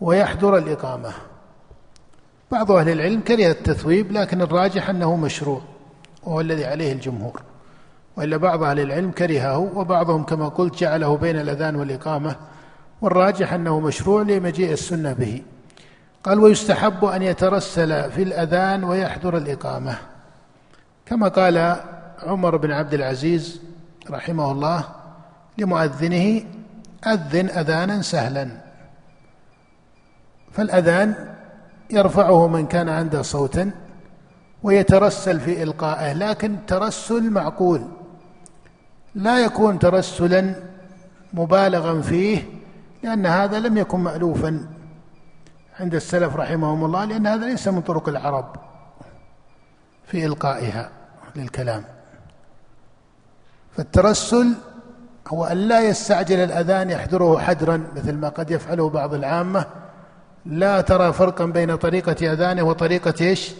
ويحضر 0.00 0.56
الإقامة. 0.56 1.12
بعض 2.52 2.72
أهل 2.72 2.88
العلم 2.88 3.20
كره 3.20 3.50
التثويب 3.50 4.12
لكن 4.12 4.42
الراجح 4.42 4.90
أنه 4.90 5.16
مشروع 5.16 5.60
وهو 6.22 6.40
الذي 6.40 6.64
عليه 6.64 6.92
الجمهور. 6.92 7.42
وإلا 8.16 8.36
بعض 8.36 8.62
أهل 8.62 8.80
العلم 8.80 9.10
كرهه 9.10 9.58
وبعضهم 9.58 10.22
كما 10.22 10.48
قلت 10.48 10.78
جعله 10.78 11.16
بين 11.16 11.40
الأذان 11.40 11.76
والإقامة 11.76 12.36
والراجح 13.02 13.52
أنه 13.52 13.80
مشروع 13.80 14.22
لمجيء 14.22 14.72
السنة 14.72 15.12
به. 15.12 15.42
قال 16.24 16.38
ويستحب 16.38 17.04
أن 17.04 17.22
يترسل 17.22 18.10
في 18.10 18.22
الأذان 18.22 18.84
ويحضر 18.84 19.36
الإقامة. 19.36 20.09
كما 21.10 21.28
قال 21.28 21.76
عمر 22.22 22.56
بن 22.56 22.72
عبد 22.72 22.94
العزيز 22.94 23.60
رحمه 24.10 24.52
الله 24.52 24.84
لمؤذنه 25.58 26.42
أذن 27.06 27.48
أذانا 27.48 28.02
سهلا. 28.02 28.48
فالأذان 30.52 31.14
يرفعه 31.90 32.48
من 32.48 32.66
كان 32.66 32.88
عنده 32.88 33.22
صوتا 33.22 33.70
ويترسل 34.62 35.40
في 35.40 35.62
إلقائه 35.62 36.12
لكن 36.12 36.56
ترسل 36.66 37.30
معقول 37.30 37.82
لا 39.14 39.38
يكون 39.38 39.78
ترسلا 39.78 40.54
مبالغا 41.32 42.00
فيه 42.00 42.42
لأن 43.02 43.26
هذا 43.26 43.60
لم 43.60 43.76
يكن 43.76 44.00
مألوفا 44.00 44.66
عند 45.80 45.94
السلف 45.94 46.36
رحمهم 46.36 46.84
الله 46.84 47.04
لأن 47.04 47.26
هذا 47.26 47.46
ليس 47.46 47.68
من 47.68 47.80
طرق 47.80 48.08
العرب 48.08 48.56
في 50.06 50.26
إلقائها. 50.26 50.99
للكلام. 51.36 51.84
فالترسل 53.76 54.54
هو 55.28 55.44
أن 55.44 55.56
لا 55.56 55.80
يستعجل 55.80 56.38
الأذان 56.38 56.90
يحضره 56.90 57.38
حدرا 57.38 57.86
مثل 57.96 58.14
ما 58.14 58.28
قد 58.28 58.50
يفعله 58.50 58.88
بعض 58.90 59.14
العامة. 59.14 59.66
لا 60.46 60.80
ترى 60.80 61.12
فرقا 61.12 61.44
بين 61.44 61.76
طريقة 61.76 62.32
أذانه 62.32 62.62
وطريقة 62.62 63.14
إيش؟ 63.20 63.52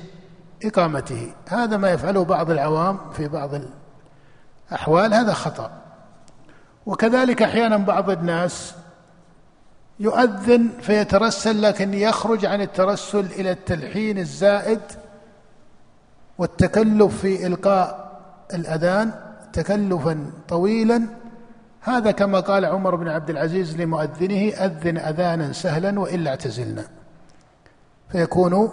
إقامته. 0.64 1.32
هذا 1.48 1.76
ما 1.76 1.90
يفعله 1.90 2.24
بعض 2.24 2.50
العوام 2.50 2.98
في 3.12 3.28
بعض 3.28 3.50
الأحوال 4.70 5.14
هذا 5.14 5.32
خطأ. 5.32 5.70
وكذلك 6.86 7.42
أحيانا 7.42 7.76
بعض 7.76 8.10
الناس 8.10 8.74
يؤذن 10.00 10.68
فيترسل 10.80 11.62
لكن 11.62 11.94
يخرج 11.94 12.46
عن 12.46 12.60
الترسل 12.60 13.26
إلى 13.26 13.50
التلحين 13.50 14.18
الزائد 14.18 14.80
والتكلف 16.40 17.20
في 17.20 17.46
إلقاء 17.46 18.10
الأذان 18.54 19.10
تكلفا 19.52 20.30
طويلا. 20.48 21.02
هذا 21.80 22.10
كما 22.10 22.40
قال 22.40 22.64
عمر 22.64 22.94
بن 22.94 23.08
عبد 23.08 23.30
العزيز 23.30 23.76
لمؤذنه 23.80 24.48
أذن 24.48 24.98
أذانا 24.98 25.52
سهلا 25.52 26.00
وإلا 26.00 26.30
اعتزلنا. 26.30 26.84
فيكون 28.08 28.72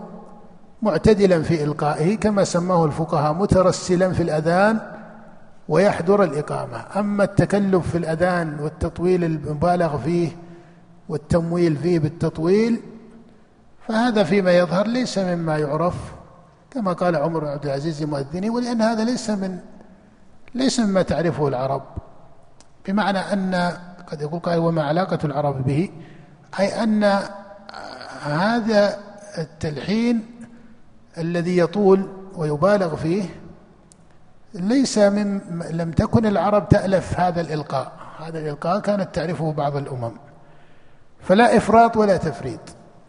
معتدلا 0.81 1.41
في 1.41 1.63
إلقائه 1.63 2.17
كما 2.17 2.43
سماه 2.43 2.85
الفقهاء 2.85 3.33
مترسلا 3.33 4.13
في 4.13 4.23
الأذان 4.23 4.79
ويحضر 5.69 6.23
الإقامة. 6.23 6.85
أما 6.95 7.23
التكلف 7.23 7.91
في 7.91 7.97
الأذان 7.97 8.59
والتطويل 8.59 9.23
المبالغ 9.23 9.97
فيه 9.97 10.29
والتمويل 11.09 11.77
فيه 11.77 11.99
بالتطويل 11.99 12.79
فهذا 13.87 14.23
فيما 14.23 14.51
يظهر 14.51 14.87
ليس 14.87 15.17
مما 15.17 15.57
يعرف. 15.57 16.16
كما 16.71 16.93
قال 16.93 17.15
عمر 17.15 17.39
بن 17.39 17.47
عبد 17.47 17.65
العزيز 17.65 18.03
لمؤذنه 18.03 18.53
ولأن 18.53 18.81
هذا 18.81 19.03
ليس 19.03 19.29
من 19.29 19.59
ليس 20.55 20.79
مما 20.79 21.01
تعرفه 21.01 21.47
العرب. 21.47 21.83
بمعنى 22.87 23.19
أن 23.19 23.77
قد 24.07 24.21
يقول 24.21 24.39
قائل 24.39 24.59
وما 24.59 24.83
علاقة 24.83 25.19
العرب 25.23 25.65
به؟ 25.65 25.89
أي 26.59 26.83
أن 26.83 27.03
هذا 28.21 28.99
التلحين 29.37 30.25
الذي 31.17 31.57
يطول 31.57 32.07
ويبالغ 32.35 32.95
فيه 32.95 33.23
ليس 34.53 34.97
من 34.97 35.41
لم 35.71 35.91
تكن 35.91 36.25
العرب 36.25 36.69
تألف 36.69 37.19
هذا 37.19 37.41
الإلقاء. 37.41 37.91
هذا 38.19 38.39
الإلقاء 38.39 38.79
كانت 38.79 39.15
تعرفه 39.15 39.51
بعض 39.51 39.75
الأمم. 39.75 40.11
فلا 41.21 41.57
إفراط 41.57 41.97
ولا 41.97 42.17
تفريط. 42.17 42.59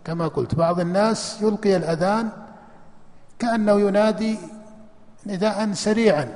كما 0.05 0.29
قلت 0.29 0.55
بعض 0.55 0.81
الناس 0.81 1.43
يلقي 1.43 1.77
الأذان 1.77 2.29
كأنه 3.39 3.81
ينادي 3.81 4.39
نداء 5.27 5.73
سريعا 5.73 6.29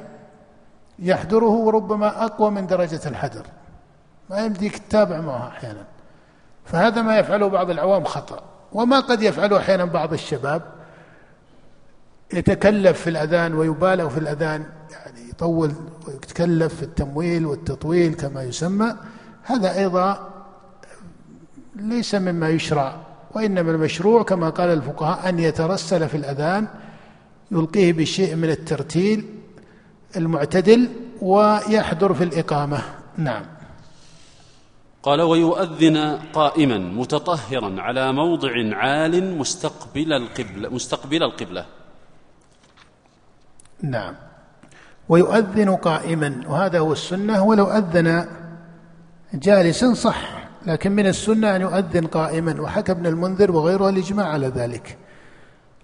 يحضره 0.99 1.51
وربما 1.51 2.25
أقوى 2.25 2.51
من 2.51 2.67
درجة 2.67 3.01
الحذر 3.07 3.47
ما 4.31 4.45
يمديك 4.45 4.79
تتابع 4.79 5.21
معه 5.21 5.49
أحيانا. 5.49 5.85
فهذا 6.65 7.03
ما 7.03 7.19
يفعله 7.19 7.47
بعض 7.47 7.71
العوام 7.71 8.05
خطأ. 8.05 8.43
وما 8.73 9.01
قد 9.01 9.23
يفعله 9.23 9.57
أحيانا 9.57 9.85
بعض 9.85 10.13
الشباب. 10.13 10.63
يتكلف 12.33 13.01
في 13.01 13.11
الأذان 13.11 13.55
ويبالغ 13.55 14.09
في 14.09 14.19
الأذان 14.19 14.67
يعني 14.91 15.29
يطول 15.31 15.73
ويتكلف 16.09 16.75
في 16.75 16.83
التمويل 16.83 17.47
والتطويل 17.47 18.15
كما 18.15 18.43
يسمى. 18.43 18.97
هذا 19.43 19.79
أيضا 19.79 20.31
ليس 21.77 22.15
مما 22.15 22.49
يشرع 22.49 22.97
وإنما 23.35 23.71
المشروع 23.71 24.23
كما 24.23 24.51
قال 24.51 24.71
الفقهاء 24.71 25.29
أن 25.29 25.39
يترسل 25.39 26.09
في 26.09 26.17
الأذان 26.17 26.67
يلقيه 27.53 27.93
بشيء 27.93 28.35
من 28.35 28.51
الترتيل 28.51 29.25
المعتدل 30.17 30.89
ويحضر 31.23 32.15
في 32.15 32.25
الإقامة. 32.25 32.83
نعم. 33.17 33.45
قال 35.03 35.21
ويؤذن 35.21 36.19
قائما 36.33 36.79
متطهرا 36.79 37.81
على 37.81 38.13
موضع 38.13 38.77
عال 38.77 39.39
مستقبل 39.39 40.13
القبلة 40.13 40.69
مستقبل 40.69 41.23
القبلة. 41.23 41.67
نعم. 43.83 44.15
ويؤذن 45.09 45.77
قائما 45.77 46.41
وهذا 46.47 46.79
هو 46.79 46.93
السنة 46.93 47.43
ولو 47.43 47.67
أذن 47.67 48.27
جالسا 49.35 49.95
صح 49.95 50.49
لكن 50.67 50.93
من 50.93 51.07
السنة 51.07 51.57
أن 51.57 51.61
يؤذن 51.61 52.07
قائما. 52.07 52.61
وحكى 52.61 52.93
ابن 52.93 53.07
المنذر 53.07 53.51
وغيره 53.51 53.89
الإجماع 53.89 54.27
على 54.27 54.47
ذلك. 54.47 54.99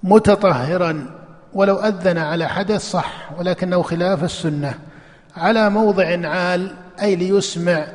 متطهرا 0.03 1.18
ولو 1.59 1.77
أذن 1.77 2.19
على 2.19 2.49
حدث 2.49 2.91
صح 2.91 3.31
ولكنه 3.39 3.83
خلاف 3.83 4.25
السنة. 4.25 4.75
على 5.37 5.71
موضع 5.71 6.29
عال 6.29 6.75
أي 7.03 7.17
ليسمع. 7.17 7.87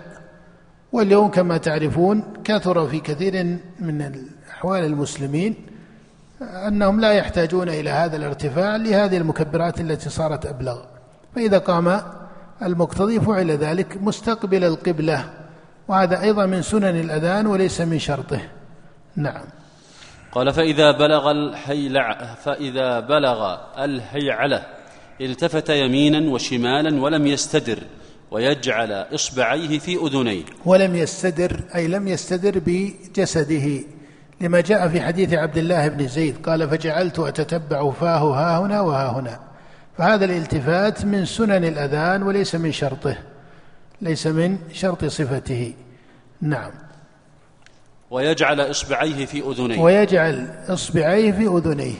واليوم 0.91 1.27
كما 1.31 1.57
تعرفون 1.57 2.23
كثر 2.43 2.87
في 2.87 2.99
كثير 2.99 3.57
من 3.79 4.25
أحوال 4.51 4.85
المسلمين 4.85 5.55
أنهم 6.41 6.99
لا 6.99 7.11
يحتاجون 7.13 7.69
إلى 7.69 7.89
هذا 7.89 8.15
الارتفاع 8.15 8.75
لهذه 8.75 9.17
المكبرات 9.17 9.79
التي 9.79 10.09
صارت 10.09 10.45
أبلغ. 10.45 10.81
فإذا 11.35 11.57
قام 11.57 12.01
المقتضي 12.61 13.19
فعل 13.19 13.51
ذلك 13.51 13.97
مستقبل 14.01 14.63
القبلة 14.63 15.29
وهذا 15.87 16.21
أيضا 16.21 16.45
من 16.45 16.61
سنن 16.61 16.99
الأذان 16.99 17.47
وليس 17.47 17.81
من 17.81 17.99
شرطه. 17.99 18.41
نعم. 19.15 19.43
قال 20.33 20.53
فإذا 20.53 20.91
بلغ 20.91 21.31
الحيلع 21.31 22.35
فإذا 22.43 22.99
بلغ 22.99 23.57
الهيعلة 23.77 24.65
التفت 25.21 25.69
يمينا 25.69 26.31
وشمالا 26.31 27.01
ولم 27.01 27.27
يستدر 27.27 27.79
ويجعل 28.31 28.91
إصبعيه 28.91 29.79
في 29.79 29.95
أذنيه. 29.95 30.43
ولم 30.65 30.95
يستدر 30.95 31.59
أي 31.75 31.87
لم 31.87 32.07
يستدر 32.07 32.61
بجسده 32.65 33.79
لما 34.41 34.61
جاء 34.61 34.87
في 34.87 35.01
حديث 35.01 35.33
عبد 35.33 35.57
الله 35.57 35.87
بن 35.87 36.07
زيد 36.07 36.37
قال 36.45 36.69
فجعلت 36.69 37.19
أتتبع 37.19 37.91
فاه 37.91 38.33
ها 38.33 38.59
هنا 38.59 38.81
وها 38.81 39.11
هنا. 39.11 39.39
فهذا 39.97 40.25
الالتفات 40.25 41.05
من 41.05 41.25
سنن 41.25 41.65
الأذان 41.65 42.23
وليس 42.23 42.55
من 42.55 42.71
شرطه 42.71 43.17
ليس 44.01 44.27
من 44.27 44.57
شرط 44.73 45.05
صفته. 45.05 45.73
نعم. 46.41 46.71
ويجعل 48.13 48.61
إصبعيه 48.61 49.25
في 49.25 49.49
أذنيه. 49.51 49.81
ويجعل 49.81 50.47
إصبعيه 50.69 51.31
في 51.31 51.47
أذنيه. 51.47 51.95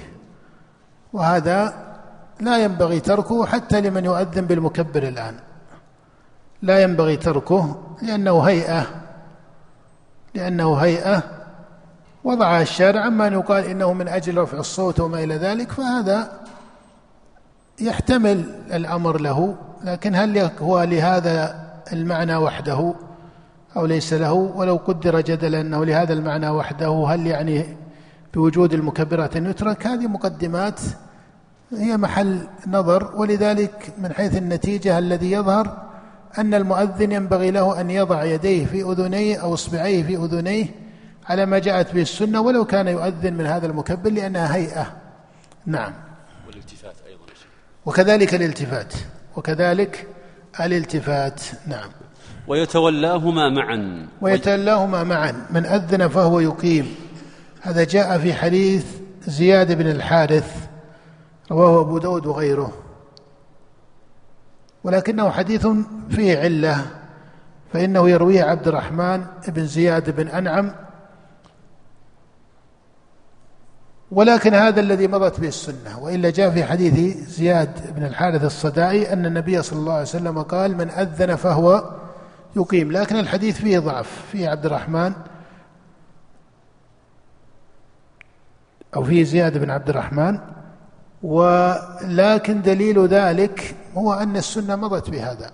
وهذا 1.14 1.74
لا 2.40 2.58
ينبغي 2.58 3.00
تركه 3.00 3.46
حتى 3.46 3.82
لمن 3.82 4.06
يؤذن 4.06 4.46
بالمكبر 4.46 5.04
الآن. 5.04 5.36
لا 6.62 6.84
ينبغي 6.84 7.18
تركه 7.18 7.76
لأنه 8.02 8.42
هيئة 8.42 8.88
لأنه 10.36 10.76
هيئة. 10.76 11.24
وضعها 12.24 12.62
الشارع 12.62 13.08
أما 13.08 13.28
أن 13.28 13.34
يقال 13.34 13.66
إنه 13.66 13.94
من 13.94 14.08
أجل 14.08 14.38
رفع 14.38 14.58
الصوت 14.58 15.00
وما 15.00 15.24
إلى 15.24 15.36
ذلك 15.36 15.72
فهذا 15.72 16.32
يحتمل 17.82 18.62
الأمر 18.74 19.22
له. 19.22 19.56
لكن 19.84 20.16
هل 20.16 20.52
هو 20.62 20.84
لهذا 20.84 21.64
المعنى 21.94 22.36
وحده؟ 22.36 22.94
أو 23.78 23.86
ليس 23.86 24.14
له 24.14 24.34
ولو 24.34 24.76
قدر 24.76 25.22
جدلا 25.22 25.62
أنه 25.62 25.86
لهذا 25.86 26.14
المعنى 26.14 26.50
وحده 26.50 27.06
هل 27.10 27.28
يعني 27.28 27.66
بوجود 28.34 28.74
المكبرات 28.74 29.38
أن 29.38 29.46
يترك 29.46 29.88
هذه 29.88 30.08
مقدمات 30.08 30.80
هي 31.72 31.98
محل 31.98 32.48
نظر 32.68 33.16
ولذلك 33.16 33.94
من 33.98 34.14
حيث 34.14 34.38
النتيجة 34.38 35.00
الذي 35.00 35.32
يظهر 35.32 35.84
أن 36.38 36.54
المؤذن 36.54 37.12
ينبغي 37.12 37.52
له 37.52 37.82
أن 37.82 37.90
يضع 37.90 38.24
يديه 38.24 38.66
في 38.66 38.82
أذنيه 38.82 39.38
أو 39.38 39.54
إصبعيه 39.54 40.04
في 40.04 40.16
أذنيه 40.16 40.66
على 41.30 41.46
ما 41.46 41.60
جاءت 41.60 41.94
به 41.94 42.02
السنة 42.02 42.42
ولو 42.42 42.66
كان 42.66 42.88
يؤذن 42.88 43.34
من 43.34 43.46
هذا 43.46 43.66
المكبر 43.66 44.10
لأنها 44.10 44.56
هيئة. 44.56 44.94
نعم. 45.66 45.94
والالتفات 46.48 46.96
أيضا 47.08 47.24
وكذلك 47.86 48.36
الالتفات. 48.36 48.94
وكذلك 49.36 50.08
الالتفات. 50.60 51.42
نعم. 51.68 51.90
ويتولاهما 52.48 53.50
معا. 53.50 54.08
ويتولاهما 54.22 55.04
معا. 55.04 55.48
من 55.50 55.66
أذن 55.66 56.08
فهو 56.08 56.40
يقيم. 56.40 56.96
هذا 57.62 57.84
جاء 57.84 58.18
في 58.18 58.34
حديث 58.34 58.86
زياد 59.28 59.78
بن 59.78 59.88
الحارث 59.88 60.68
رواه 61.52 61.82
أبو 61.82 61.98
داود 61.98 62.26
وغيره. 62.26 62.74
ولكنه 64.84 65.30
حديث 65.30 65.68
فيه 66.10 66.40
علة 66.40 66.86
فإنه 67.74 68.10
يرويه 68.10 68.44
عبد 68.44 68.68
الرحمن 68.68 69.26
بن 69.48 69.66
زياد 69.66 70.16
بن 70.16 70.28
أنعم. 70.28 70.76
ولكن 74.12 74.54
هذا 74.54 74.80
الذي 74.80 75.08
مضت 75.08 75.40
به 75.40 75.48
السنة. 75.48 76.00
وإلا 76.00 76.30
جاء 76.30 76.50
في 76.50 76.64
حديث 76.64 77.18
زياد 77.30 77.96
بن 77.96 78.06
الحارث 78.06 78.44
الصدائي 78.44 79.14
أن 79.14 79.26
النبي 79.26 79.62
صلى 79.62 79.80
الله 79.80 79.94
عليه 79.94 80.02
وسلم 80.02 80.42
قال 80.42 80.78
من 80.78 80.90
أذن 80.90 81.36
فهو 81.36 82.03
يقيم. 82.56 82.92
لكن 82.92 83.16
الحديث 83.16 83.62
فيه 83.62 83.80
ضعف 83.80 84.26
فيه 84.32 84.50
عبد 84.50 84.66
الرحمن 84.66 85.14
أو 88.96 89.04
فيه 89.04 89.24
زياد 89.24 89.58
بن 89.58 89.70
عبد 89.70 89.90
الرحمن. 89.90 90.40
ولكن 91.24 92.62
دليل 92.62 93.08
ذلك 93.08 93.76
هو 93.96 94.14
أن 94.14 94.38
السنة 94.38 94.76
مضت 94.76 95.10
بهذا. 95.10 95.52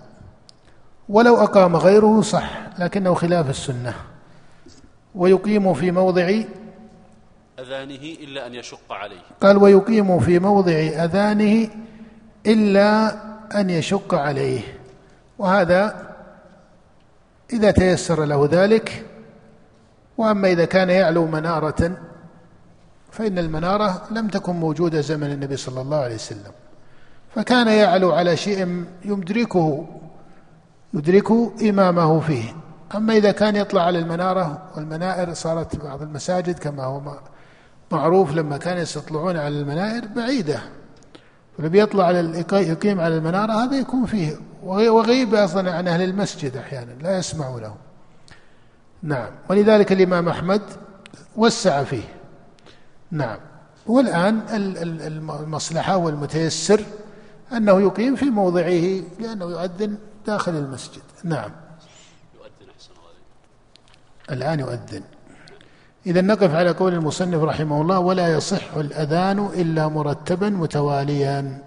ولو 1.08 1.36
أقام 1.36 1.76
غيره 1.76 2.20
صح 2.20 2.50
لكنه 2.78 3.14
خلاف 3.14 3.50
السنة. 3.50 3.94
ويقيم 5.14 5.74
في 5.74 5.90
موضع 5.90 6.42
أذانه 7.58 8.16
إلا 8.20 8.46
أن 8.46 8.54
يشق 8.54 8.92
عليه. 8.92 9.20
قال 9.40 9.56
ويقيم 9.56 10.20
في 10.20 10.38
موضع 10.38 10.72
أذانه 10.72 11.68
إلا 12.46 13.14
أن 13.60 13.70
يشق 13.70 14.14
عليه. 14.14 14.60
وهذا 15.38 16.09
إذا 17.52 17.70
تيسر 17.70 18.24
له 18.24 18.48
ذلك 18.52 19.06
وأما 20.18 20.48
إذا 20.48 20.64
كان 20.64 20.90
يعلو 20.90 21.26
منارة 21.26 21.96
فإن 23.10 23.38
المنارة 23.38 24.02
لم 24.10 24.28
تكن 24.28 24.52
موجودة 24.52 25.00
زمن 25.00 25.32
النبي 25.32 25.56
صلى 25.56 25.80
الله 25.80 25.96
عليه 25.96 26.14
وسلم. 26.14 26.52
فكان 27.34 27.68
يعلو 27.68 28.12
على 28.12 28.36
شيء 28.36 28.84
يدركه 29.04 29.86
يدرك 30.94 31.30
إمامه 31.62 32.20
فيه. 32.20 32.44
أما 32.94 33.16
إذا 33.16 33.32
كان 33.32 33.56
يطلع 33.56 33.82
على 33.82 33.98
المنارة 33.98 34.62
والمنائر 34.76 35.34
صارت 35.34 35.76
بعض 35.76 36.02
المساجد 36.02 36.58
كما 36.58 36.84
هو 36.84 37.00
معروف 37.90 38.34
لما 38.34 38.56
كان 38.56 38.78
يستطلعون 38.78 39.36
على 39.36 39.60
المنائر 39.60 40.06
بعيدة. 40.16 40.60
فلما 41.60 41.78
يطلع 41.78 42.04
على 42.04 42.44
يقيم 42.52 43.00
على 43.00 43.16
المنارة 43.16 43.52
هذا 43.52 43.78
يكون 43.78 44.06
فيه 44.06 44.36
وغيب 44.62 45.34
أصلا 45.34 45.72
عن 45.72 45.88
أهل 45.88 46.02
المسجد 46.02 46.56
أحيانا 46.56 46.92
لا 47.02 47.18
يسمع 47.18 47.48
له. 47.48 47.76
نعم. 49.02 49.30
ولذلك 49.48 49.92
الإمام 49.92 50.28
أحمد 50.28 50.62
وسع 51.36 51.84
فيه. 51.84 52.14
نعم. 53.10 53.38
والآن 53.86 54.42
المصلحة 55.30 55.96
والمتيسر 55.96 56.84
أنه 57.52 57.80
يقيم 57.80 58.16
في 58.16 58.24
موضعه 58.24 59.02
لأنه 59.20 59.44
يؤذن 59.44 59.98
داخل 60.26 60.52
المسجد. 60.52 61.02
نعم. 61.24 61.50
يؤذن 62.34 62.70
أحسن 62.76 62.92
الآن 64.30 64.60
يؤذن. 64.60 65.02
إذا 66.06 66.20
نقف 66.20 66.54
على 66.54 66.70
قول 66.70 66.94
المصنف 66.94 67.42
رحمه 67.42 67.82
الله 67.82 67.98
ولا 67.98 68.32
يصح 68.32 68.74
الأذان 68.76 69.48
إلا 69.56 69.88
مرتبا 69.88 70.48
متواليا. 70.48 71.58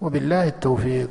وبالله 0.00 0.48
التوفيق. 0.48 1.10